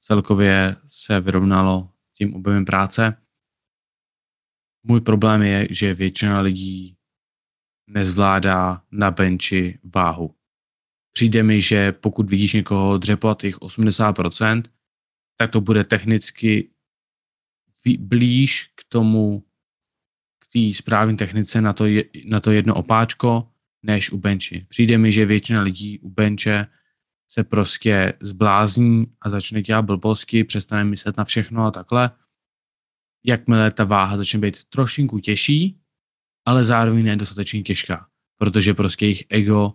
celkově 0.00 0.76
se 0.86 1.20
vyrovnalo 1.20 1.88
tím 2.12 2.34
objemem 2.34 2.64
práce. 2.64 3.16
Můj 4.89 5.01
problém 5.01 5.43
je, 5.43 5.68
že 5.70 5.95
většina 5.95 6.41
lidí 6.41 6.97
nezvládá 7.87 8.82
na 8.91 9.11
benči 9.11 9.78
váhu. 9.95 10.34
Přijde 11.12 11.43
mi, 11.43 11.62
že 11.62 11.93
pokud 11.93 12.30
vidíš 12.30 12.53
někoho 12.53 12.99
dřepovat 12.99 13.41
těch 13.41 13.59
80%, 13.59 14.62
tak 15.37 15.51
to 15.51 15.61
bude 15.61 15.84
technicky 15.84 16.70
blíž 17.99 18.70
k 18.74 18.84
tomu, 18.89 19.45
k 20.39 20.47
té 20.53 20.74
správné 20.74 21.16
technice 21.16 21.61
na 21.61 21.72
to, 21.72 21.87
je, 21.87 22.05
na 22.24 22.41
to 22.41 22.51
jedno 22.51 22.74
opáčko, 22.74 23.49
než 23.82 24.11
u 24.11 24.18
benči. 24.18 24.66
Přijde 24.68 24.99
mi, 24.99 25.12
že 25.12 25.26
většina 25.26 25.62
lidí 25.62 25.99
u 25.99 26.11
benče 26.11 26.66
se 27.28 27.45
prostě 27.45 28.12
zblázní 28.20 29.07
a 29.20 29.28
začne 29.28 29.62
dělat 29.62 29.82
blbosti, 29.82 30.45
přestane 30.45 30.84
myslet 30.84 31.16
na 31.16 31.24
všechno 31.24 31.64
a 31.64 31.70
takhle. 31.70 32.11
Jakmile 33.26 33.70
ta 33.70 33.84
váha 33.84 34.16
začne 34.16 34.40
být 34.40 34.64
trošinku 34.64 35.18
těžší, 35.18 35.80
ale 36.44 36.64
zároveň 36.64 37.04
nedostatečně 37.04 37.62
těžká, 37.62 38.06
protože 38.38 38.74
prostě 38.74 39.04
jejich 39.04 39.24
ego, 39.28 39.74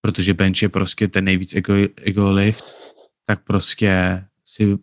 protože 0.00 0.34
bench 0.34 0.62
je 0.62 0.68
prostě 0.68 1.08
ten 1.08 1.24
nejvíc 1.24 1.54
ego, 1.54 1.74
ego 1.96 2.30
lift, 2.30 2.64
tak 3.24 3.44
prostě 3.44 4.24
si 4.44 4.78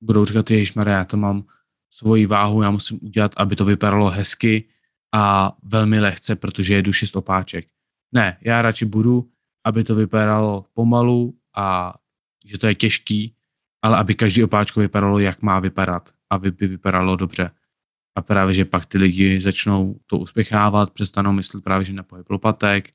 budou 0.00 0.24
říkat, 0.24 0.50
ježišmarja, 0.50 0.96
já 0.96 1.04
to 1.04 1.16
mám 1.16 1.44
svoji 1.90 2.26
váhu, 2.26 2.62
já 2.62 2.70
musím 2.70 2.98
udělat, 3.02 3.32
aby 3.36 3.56
to 3.56 3.64
vypadalo 3.64 4.10
hezky 4.10 4.68
a 5.14 5.56
velmi 5.62 6.00
lehce, 6.00 6.36
protože 6.36 6.74
je 6.74 6.82
duši 6.82 7.06
stopáček. 7.06 7.66
Ne, 8.14 8.38
já 8.40 8.62
radši 8.62 8.84
budu, 8.84 9.30
aby 9.64 9.84
to 9.84 9.94
vypadalo 9.94 10.66
pomalu 10.72 11.38
a 11.56 11.94
že 12.44 12.58
to 12.58 12.66
je 12.66 12.74
těžký, 12.74 13.34
ale 13.82 13.98
aby 13.98 14.14
každý 14.14 14.44
opáčko 14.44 14.80
vypadalo, 14.80 15.18
jak 15.18 15.42
má 15.42 15.60
vypadat, 15.60 16.12
aby 16.30 16.50
by 16.50 16.66
vypadalo 16.66 17.16
dobře. 17.16 17.50
A 18.14 18.22
právě, 18.22 18.54
že 18.54 18.64
pak 18.64 18.86
ty 18.86 18.98
lidi 18.98 19.40
začnou 19.40 20.00
to 20.06 20.18
uspěchávat, 20.18 20.90
přestanou 20.90 21.32
myslet 21.32 21.64
právě, 21.64 21.84
že 21.84 21.92
na 21.92 22.02
pohyb 22.02 22.30
lopatek, 22.30 22.92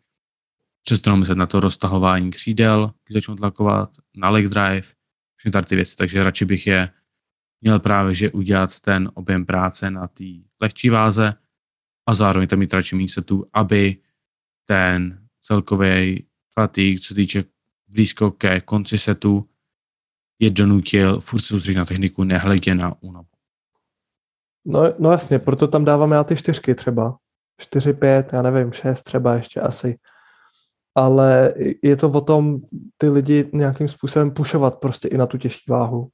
přestanou 0.82 1.18
myslet 1.18 1.38
na 1.38 1.46
to 1.46 1.60
roztahování 1.60 2.32
křídel, 2.32 2.94
když 3.06 3.14
začnou 3.14 3.36
tlakovat, 3.36 3.90
na 4.16 4.30
leg 4.30 4.48
drive, 4.48 4.82
všechny 5.36 5.52
tady 5.52 5.66
ty 5.66 5.76
věci. 5.76 5.96
Takže 5.96 6.24
radši 6.24 6.46
bych 6.46 6.68
je 6.68 6.90
měl 7.62 7.80
právě, 7.80 8.16
že 8.16 8.32
udělat 8.32 8.80
ten 8.80 9.12
objem 9.14 9.46
práce 9.46 9.92
na 9.92 10.08
té 10.08 10.24
lehčí 10.62 10.90
váze 10.90 11.34
a 12.06 12.14
zároveň 12.14 12.48
tam 12.48 12.60
mít 12.60 12.74
radši 12.74 12.96
méně 12.96 13.10
setů, 13.10 13.46
aby 13.54 13.98
ten 14.66 15.28
celkový 15.42 16.26
fatigue, 16.54 17.00
co 17.00 17.16
týče 17.16 17.44
blízko 17.88 18.32
ke 18.32 18.62
konci 18.62 18.98
setu, 18.98 19.50
je 20.42 20.50
donutil 20.50 21.20
furt 21.20 21.42
se 21.42 21.74
na 21.74 21.86
techniku, 21.86 22.24
nehledě 22.24 22.76
na 22.76 22.92
únavu. 23.02 23.26
No, 24.66 24.94
no 25.00 25.12
jasně, 25.12 25.40
proto 25.40 25.68
tam 25.68 25.86
dáváme 25.86 26.16
na 26.16 26.24
ty 26.24 26.36
čtyřky 26.36 26.76
třeba. 26.76 27.18
čtyři, 27.58 27.94
pět, 27.94 28.34
já 28.34 28.42
nevím, 28.42 28.72
šest 28.72 29.04
třeba 29.04 29.36
ještě 29.36 29.62
asi. 29.62 29.98
Ale 30.96 31.54
je 31.84 31.96
to 31.96 32.10
o 32.10 32.22
tom 32.22 32.60
ty 32.98 33.10
lidi 33.10 33.50
nějakým 33.54 33.88
způsobem 33.88 34.32
pušovat 34.32 34.80
prostě 34.80 35.08
i 35.08 35.18
na 35.18 35.26
tu 35.26 35.38
těžší 35.38 35.66
váhu. 35.70 36.10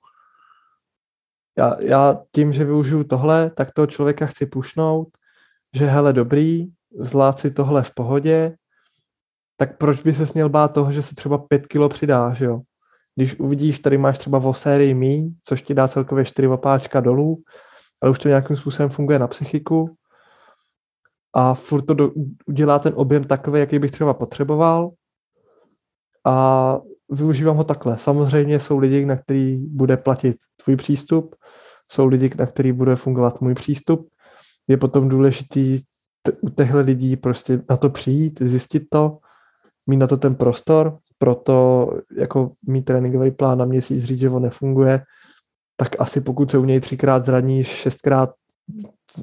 Já, 1.58 1.82
já 1.82 2.18
tím, 2.36 2.54
že 2.54 2.66
využiju 2.66 3.04
tohle, 3.04 3.50
tak 3.50 3.72
toho 3.72 3.88
člověka 3.88 4.26
chci 4.26 4.46
pušnout, 4.46 5.08
že 5.76 5.86
hele 5.86 6.14
dobrý, 6.14 6.68
zvlád 7.00 7.40
si 7.40 7.52
tohle 7.52 7.84
v 7.84 7.94
pohodě, 7.94 8.58
tak 9.58 9.78
proč 9.78 10.04
by 10.04 10.14
se 10.14 10.28
směl 10.28 10.50
bát 10.50 10.74
toho, 10.74 10.92
že 10.92 11.02
se 11.02 11.16
třeba 11.16 11.38
pět 11.38 11.68
kilo 11.68 11.90
přidáš, 11.90 12.40
jo? 12.40 12.62
Když 13.18 13.40
uvidíš, 13.40 13.80
tady 13.80 13.98
máš 13.98 14.18
třeba 14.18 14.40
v 14.40 14.54
sérii 14.54 14.94
mí, 14.94 15.36
což 15.44 15.62
ti 15.62 15.74
dá 15.74 15.88
celkově 15.88 16.26
čtyři 16.26 16.48
opáčka 16.48 17.02
dolů, 17.02 17.44
ale 18.02 18.12
už 18.12 18.20
to 18.20 18.28
nějakým 18.28 18.56
způsobem 18.56 18.90
funguje 18.90 19.20
na 19.20 19.28
psychiku 19.28 19.96
a 21.34 21.54
furt 21.54 21.82
to 21.82 21.94
do, 21.94 22.12
udělá 22.46 22.80
ten 22.80 22.94
objem 22.96 23.24
takový, 23.24 23.60
jaký 23.60 23.80
bych 23.80 23.92
třeba 23.92 24.14
potřeboval 24.14 24.92
a 26.26 26.78
využívám 27.12 27.58
ho 27.58 27.64
takhle. 27.64 27.98
Samozřejmě 27.98 28.60
jsou 28.60 28.78
lidi, 28.78 29.06
na 29.06 29.16
který 29.16 29.66
bude 29.68 29.98
platit 29.98 30.38
tvůj 30.64 30.76
přístup, 30.76 31.36
jsou 31.92 32.06
lidi, 32.06 32.32
na 32.38 32.46
který 32.46 32.72
bude 32.72 32.96
fungovat 32.96 33.42
můj 33.42 33.54
přístup. 33.54 34.10
Je 34.68 34.78
potom 34.78 35.10
důležitý 35.10 35.82
t- 36.22 36.32
u 36.42 36.50
těchto 36.50 36.80
lidí 36.80 37.18
prostě 37.18 37.62
na 37.70 37.78
to 37.78 37.90
přijít, 37.90 38.42
zjistit 38.42 38.84
to, 38.92 39.18
mít 39.88 39.98
na 39.98 40.08
to 40.08 40.18
ten 40.18 40.36
prostor, 40.36 40.98
proto 41.18 41.90
jako 42.18 42.52
mít 42.68 42.82
tréninkový 42.82 43.32
plán 43.32 43.58
na 43.58 43.66
měsíc 43.66 44.04
říct, 44.04 44.20
že 44.20 44.30
on 44.30 44.42
nefunguje, 44.42 45.02
tak 45.78 45.96
asi 46.00 46.22
pokud 46.22 46.52
se 46.52 46.58
u 46.58 46.66
něj 46.66 46.80
třikrát 46.80 47.24
zraníš, 47.24 47.68
šestkrát 47.68 48.30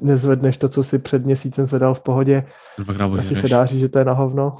nezvedneš 0.01 0.57
to, 0.57 0.69
co 0.69 0.83
si 0.83 0.99
před 0.99 1.25
měsícem 1.25 1.65
zvedal 1.65 1.93
v 1.93 2.01
pohodě, 2.01 2.43
asi 3.19 3.35
se 3.35 3.47
dá 3.47 3.65
říct, 3.65 3.79
že 3.79 3.89
to 3.89 3.99
je 3.99 4.05
na 4.05 4.13
hovno. 4.13 4.53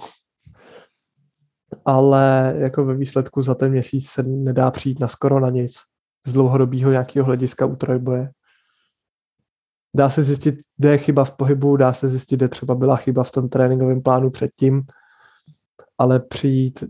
Ale 1.86 2.56
jako 2.58 2.86
ve 2.86 2.96
výsledku 2.96 3.42
za 3.42 3.56
ten 3.56 3.72
měsíc 3.72 4.10
se 4.10 4.24
nedá 4.24 4.72
přijít 4.72 5.00
na 5.00 5.08
skoro 5.08 5.40
na 5.40 5.50
nic 5.50 5.78
z 6.28 6.34
dlouhodobého 6.34 6.92
nějakého 6.92 7.26
hlediska 7.26 7.66
u 7.66 7.76
trojboje. 7.76 8.32
Dá 9.96 10.10
se 10.10 10.24
zjistit, 10.24 10.56
kde 10.78 10.92
je 10.92 10.98
chyba 10.98 11.26
v 11.26 11.36
pohybu, 11.36 11.78
dá 11.78 11.94
se 11.94 12.10
zjistit, 12.10 12.36
kde 12.36 12.48
třeba 12.48 12.76
byla 12.76 12.96
chyba 12.96 13.24
v 13.24 13.32
tom 13.32 13.50
tréninkovém 13.50 14.02
plánu 14.02 14.30
předtím, 14.30 14.84
ale 15.98 16.20
přijít 16.20 16.84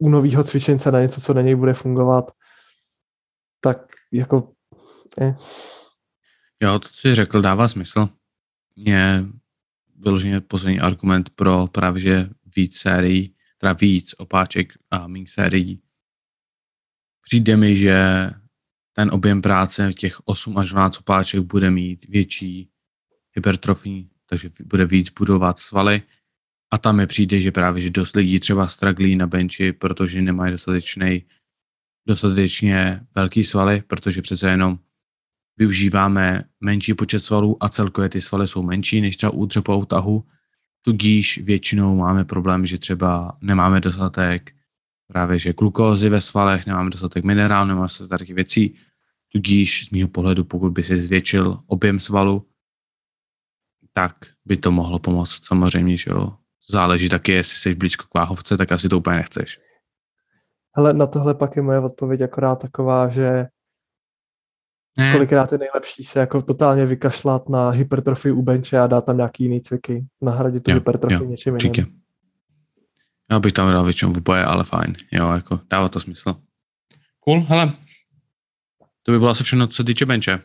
u 0.00 0.08
nového 0.08 0.44
cvičence 0.44 0.92
na 0.92 1.00
něco, 1.00 1.20
co 1.20 1.34
na 1.34 1.42
něj 1.42 1.54
bude 1.54 1.74
fungovat, 1.74 2.30
tak 3.60 3.78
jako... 4.12 4.52
Eh. 5.20 5.36
Jo, 6.62 6.78
to, 6.78 6.88
co 6.88 7.00
jsi 7.00 7.14
řekl, 7.14 7.42
dává 7.42 7.68
smysl. 7.68 8.08
Mě 8.76 9.24
vyloženě 9.96 10.40
poslední 10.40 10.80
argument 10.80 11.30
pro 11.30 11.66
právě, 11.66 12.00
že 12.02 12.30
víc 12.56 12.78
sérií, 12.78 13.34
teda 13.58 13.72
víc 13.72 14.14
opáček 14.18 14.72
a 14.90 15.06
méně 15.06 15.26
sérií. 15.28 15.82
Přijde 17.22 17.56
mi, 17.56 17.76
že 17.76 18.30
ten 18.92 19.10
objem 19.12 19.42
práce 19.42 19.92
těch 19.92 20.20
8 20.24 20.58
až 20.58 20.70
12 20.70 20.98
opáček 20.98 21.40
bude 21.40 21.70
mít 21.70 22.08
větší 22.08 22.70
hypertrofii, 23.32 24.08
takže 24.26 24.50
bude 24.64 24.86
víc 24.86 25.10
budovat 25.10 25.58
svaly 25.58 26.02
a 26.70 26.78
tam 26.78 26.96
mi 26.96 27.06
přijde, 27.06 27.40
že 27.40 27.52
právě, 27.52 27.82
že 27.82 27.90
dost 27.90 28.16
lidí 28.16 28.40
třeba 28.40 28.68
straglí 28.68 29.16
na 29.16 29.26
benči, 29.26 29.72
protože 29.72 30.22
nemají 30.22 30.52
dostatečný, 30.52 31.24
dostatečně 32.08 33.00
velký 33.14 33.44
svaly, 33.44 33.82
protože 33.86 34.22
přece 34.22 34.50
jenom 34.50 34.78
využíváme 35.56 36.44
menší 36.60 36.94
počet 36.94 37.20
svalů 37.20 37.56
a 37.60 37.68
celkově 37.68 38.08
ty 38.08 38.20
svaly 38.20 38.48
jsou 38.48 38.62
menší 38.62 39.00
než 39.00 39.16
třeba 39.16 39.32
u 39.32 39.46
dřepovou 39.46 39.84
tahu. 39.84 40.24
Tudíž 40.82 41.38
většinou 41.38 41.96
máme 41.96 42.24
problém, 42.24 42.66
že 42.66 42.78
třeba 42.78 43.38
nemáme 43.40 43.80
dostatek 43.80 44.52
právě 45.10 45.38
že 45.38 45.52
glukózy 45.52 46.08
ve 46.08 46.20
svalech, 46.20 46.66
nemáme 46.66 46.90
dostatek 46.90 47.24
minerálů, 47.24 47.68
nemáme 47.68 47.84
dostatek 47.84 48.30
věcí. 48.30 48.74
Tudíž 49.32 49.86
z 49.86 49.90
mého 49.90 50.08
pohledu, 50.08 50.44
pokud 50.44 50.70
by 50.72 50.82
se 50.82 50.98
zvětšil 50.98 51.62
objem 51.66 51.98
svalu, 52.00 52.46
tak 53.92 54.14
by 54.44 54.56
to 54.56 54.70
mohlo 54.70 54.98
pomoct. 54.98 55.44
Samozřejmě, 55.44 55.96
že 55.96 56.10
jo, 56.10 56.36
záleží 56.70 57.08
taky, 57.08 57.32
jestli 57.32 57.56
jsi 57.56 57.74
blízko 57.74 58.04
k 58.10 58.14
váhovce, 58.14 58.56
tak 58.56 58.72
asi 58.72 58.88
to 58.88 58.98
úplně 58.98 59.16
nechceš. 59.16 59.60
Ale 60.74 60.92
na 60.92 61.06
tohle 61.06 61.34
pak 61.34 61.56
je 61.56 61.62
moje 61.62 61.78
odpověď 61.78 62.20
akorát 62.20 62.56
taková, 62.56 63.08
že 63.08 63.46
ne. 64.98 65.12
kolikrát 65.12 65.52
je 65.52 65.58
nejlepší 65.58 66.04
se 66.04 66.20
jako 66.20 66.42
totálně 66.42 66.86
vykašlat 66.86 67.48
na 67.48 67.70
hypertrofii 67.70 68.32
u 68.32 68.42
benče 68.42 68.78
a 68.78 68.86
dát 68.86 69.06
tam 69.06 69.16
nějaký 69.16 69.42
jiný 69.42 69.60
cviky, 69.60 70.06
nahradit 70.20 70.62
tu 70.62 70.70
jo, 70.70 70.76
hypertrofii 70.76 71.24
jo, 71.24 71.30
něčím 71.30 71.56
jiným. 71.56 72.00
Já 73.30 73.40
bych 73.40 73.52
tam 73.52 73.72
dal 73.72 73.84
většinou 73.84 74.12
v 74.12 74.20
boje, 74.20 74.44
ale 74.44 74.64
fajn. 74.64 74.96
Jo, 75.12 75.32
jako 75.32 75.60
dává 75.70 75.88
to 75.88 76.00
smysl. 76.00 76.34
Cool, 77.20 77.44
hele. 77.48 77.72
To 79.02 79.12
by 79.12 79.18
bylo 79.18 79.30
asi 79.30 79.44
všechno, 79.44 79.66
co 79.66 79.84
týče 79.84 80.06
benče. 80.06 80.40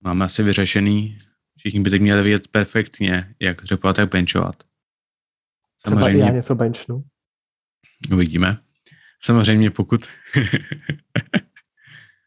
Máme 0.00 0.24
asi 0.24 0.42
vyřešený 0.42 1.18
Všichni 1.58 1.80
by 1.80 1.90
tak 1.90 2.00
měli 2.00 2.22
vidět 2.22 2.48
perfektně, 2.48 3.34
jak 3.40 3.62
dřepovat, 3.62 3.98
jak 3.98 4.10
benchovat. 4.10 4.62
Samozřejmě, 5.80 6.12
Třeba 6.12 6.26
já 6.26 6.34
něco 6.34 6.54
benchnu. 6.54 7.04
Uvidíme. 8.12 8.58
Samozřejmě 9.20 9.70
pokud 9.70 10.00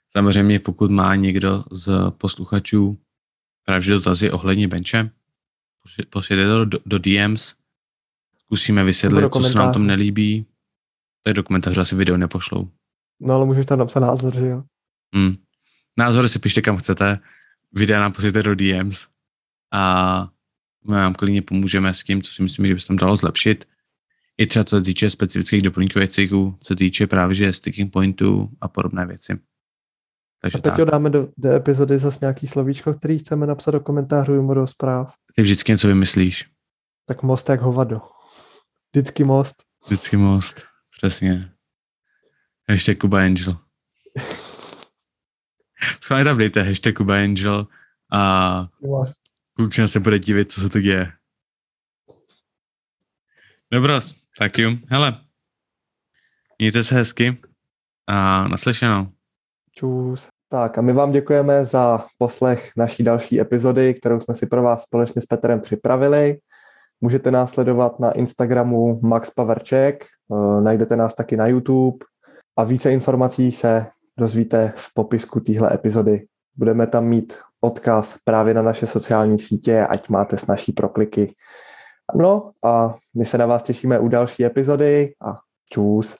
samozřejmě 0.07 0.59
pokud 0.59 0.91
má 0.91 1.15
někdo 1.15 1.63
z 1.71 2.11
posluchačů 2.11 2.97
právě 3.65 3.89
dotazy 3.89 4.31
ohledně 4.31 4.67
benče, 4.67 5.09
posílejte 6.09 6.49
to 6.49 6.65
do, 6.65 6.79
do 6.85 6.99
DMs, 6.99 7.55
zkusíme 8.37 8.83
vysvětlit, 8.83 9.33
co 9.33 9.41
se 9.41 9.57
nám 9.57 9.73
tom 9.73 9.87
nelíbí. 9.87 10.45
Tak 11.23 11.33
do 11.33 11.43
komentářů 11.43 11.81
asi 11.81 11.95
video 11.95 12.17
nepošlou. 12.17 12.69
No 13.19 13.33
ale 13.33 13.45
můžeš 13.45 13.65
tam 13.65 13.79
napsat 13.79 13.99
názor, 13.99 14.35
že 14.35 14.45
jo? 14.45 14.63
Hmm. 15.15 15.35
Názory 15.97 16.29
si 16.29 16.39
pište 16.39 16.61
kam 16.61 16.77
chcete, 16.77 17.19
videa 17.71 17.99
nám 17.99 18.11
posílejte 18.11 18.43
do 18.43 18.55
DMs 18.55 19.07
a 19.71 20.27
my 20.87 20.95
vám 20.95 21.13
klidně 21.13 21.41
pomůžeme 21.41 21.93
s 21.93 22.03
tím, 22.03 22.21
co 22.21 22.33
si 22.33 22.43
myslím, 22.43 22.67
že 22.67 22.73
by 22.73 22.79
se 22.79 22.87
tam 22.87 22.97
dalo 22.97 23.17
zlepšit. 23.17 23.65
I 24.37 24.47
třeba 24.47 24.63
co 24.63 24.77
se 24.77 24.81
týče 24.81 25.09
specifických 25.09 25.61
doplňkových 25.61 26.09
cyklů, 26.09 26.57
co 26.59 26.67
se 26.67 26.75
týče 26.75 27.07
právě 27.07 27.35
že 27.35 27.53
sticking 27.53 27.93
pointů 27.93 28.49
a 28.61 28.67
podobné 28.67 29.05
věci. 29.05 29.39
Takže 30.41 30.57
A 30.57 30.61
teď 30.61 30.73
tak. 30.73 30.85
dáme 30.87 31.09
do, 31.09 31.27
do 31.37 31.51
epizody 31.51 31.97
zase 31.97 32.19
nějaký 32.21 32.47
slovíčko, 32.47 32.93
který 32.93 33.19
chceme 33.19 33.47
napsat 33.47 33.71
do 33.71 33.79
komentářů 33.79 34.35
nebo 34.35 34.53
do 34.53 34.67
zpráv. 34.67 35.13
Ty 35.35 35.41
vždycky 35.41 35.71
něco 35.71 35.87
vymyslíš. 35.87 36.45
Tak 37.05 37.23
most 37.23 37.49
jak 37.49 37.61
hovado. 37.61 38.01
Vždycky 38.93 39.23
most. 39.23 39.63
Vždycky 39.85 40.17
most. 40.17 40.65
Přesně. 40.97 41.51
Hashtag 42.69 42.97
Kuba 42.97 43.19
Angel. 43.19 43.57
Schválně 46.03 46.25
tam 46.25 46.37
dejte 46.37 46.61
hashtag 46.61 46.95
Kuba 46.95 47.15
Angel 47.15 47.67
a 48.13 48.67
klučina 49.61 49.87
se 49.87 49.99
bude 49.99 50.19
divit, 50.19 50.51
co 50.51 50.61
se 50.61 50.69
to 50.69 50.81
děje. 50.81 51.11
Dobros, 53.71 54.15
tak 54.39 54.57
jo. 54.57 54.71
Hele, 54.87 55.17
mějte 56.59 56.83
se 56.83 56.95
hezky 56.95 57.37
a 58.07 58.47
naslyšenou. 58.47 59.07
Čus. 59.71 60.27
Tak 60.49 60.77
a 60.77 60.81
my 60.81 60.93
vám 60.93 61.11
děkujeme 61.11 61.65
za 61.65 62.05
poslech 62.17 62.71
naší 62.77 63.03
další 63.03 63.41
epizody, 63.41 63.93
kterou 63.93 64.19
jsme 64.19 64.35
si 64.35 64.45
pro 64.45 64.63
vás 64.63 64.83
společně 64.83 65.21
s 65.21 65.25
Petrem 65.25 65.61
připravili. 65.61 66.39
Můžete 67.01 67.31
nás 67.31 67.53
sledovat 67.53 67.99
na 67.99 68.11
Instagramu 68.11 68.99
Max 69.03 69.29
Paverček, 69.29 70.03
eh, 70.05 70.61
najdete 70.61 70.95
nás 70.95 71.15
taky 71.15 71.37
na 71.37 71.47
YouTube 71.47 72.05
a 72.57 72.63
více 72.63 72.91
informací 72.91 73.51
se 73.51 73.87
dozvíte 74.17 74.73
v 74.75 74.93
popisku 74.93 75.39
téhle 75.39 75.73
epizody. 75.73 76.25
Budeme 76.55 76.87
tam 76.87 77.05
mít 77.05 77.37
odkaz 77.61 78.17
právě 78.23 78.53
na 78.53 78.61
naše 78.61 78.87
sociální 78.87 79.39
sítě, 79.39 79.87
ať 79.89 80.09
máte 80.09 80.37
s 80.37 80.47
naší 80.47 80.71
prokliky. 80.71 81.35
No 82.15 82.51
a 82.65 82.95
my 83.17 83.25
se 83.25 83.37
na 83.37 83.45
vás 83.45 83.63
těšíme 83.63 83.99
u 83.99 84.07
další 84.07 84.45
epizody 84.45 85.13
a 85.25 85.37
čus. 85.71 86.17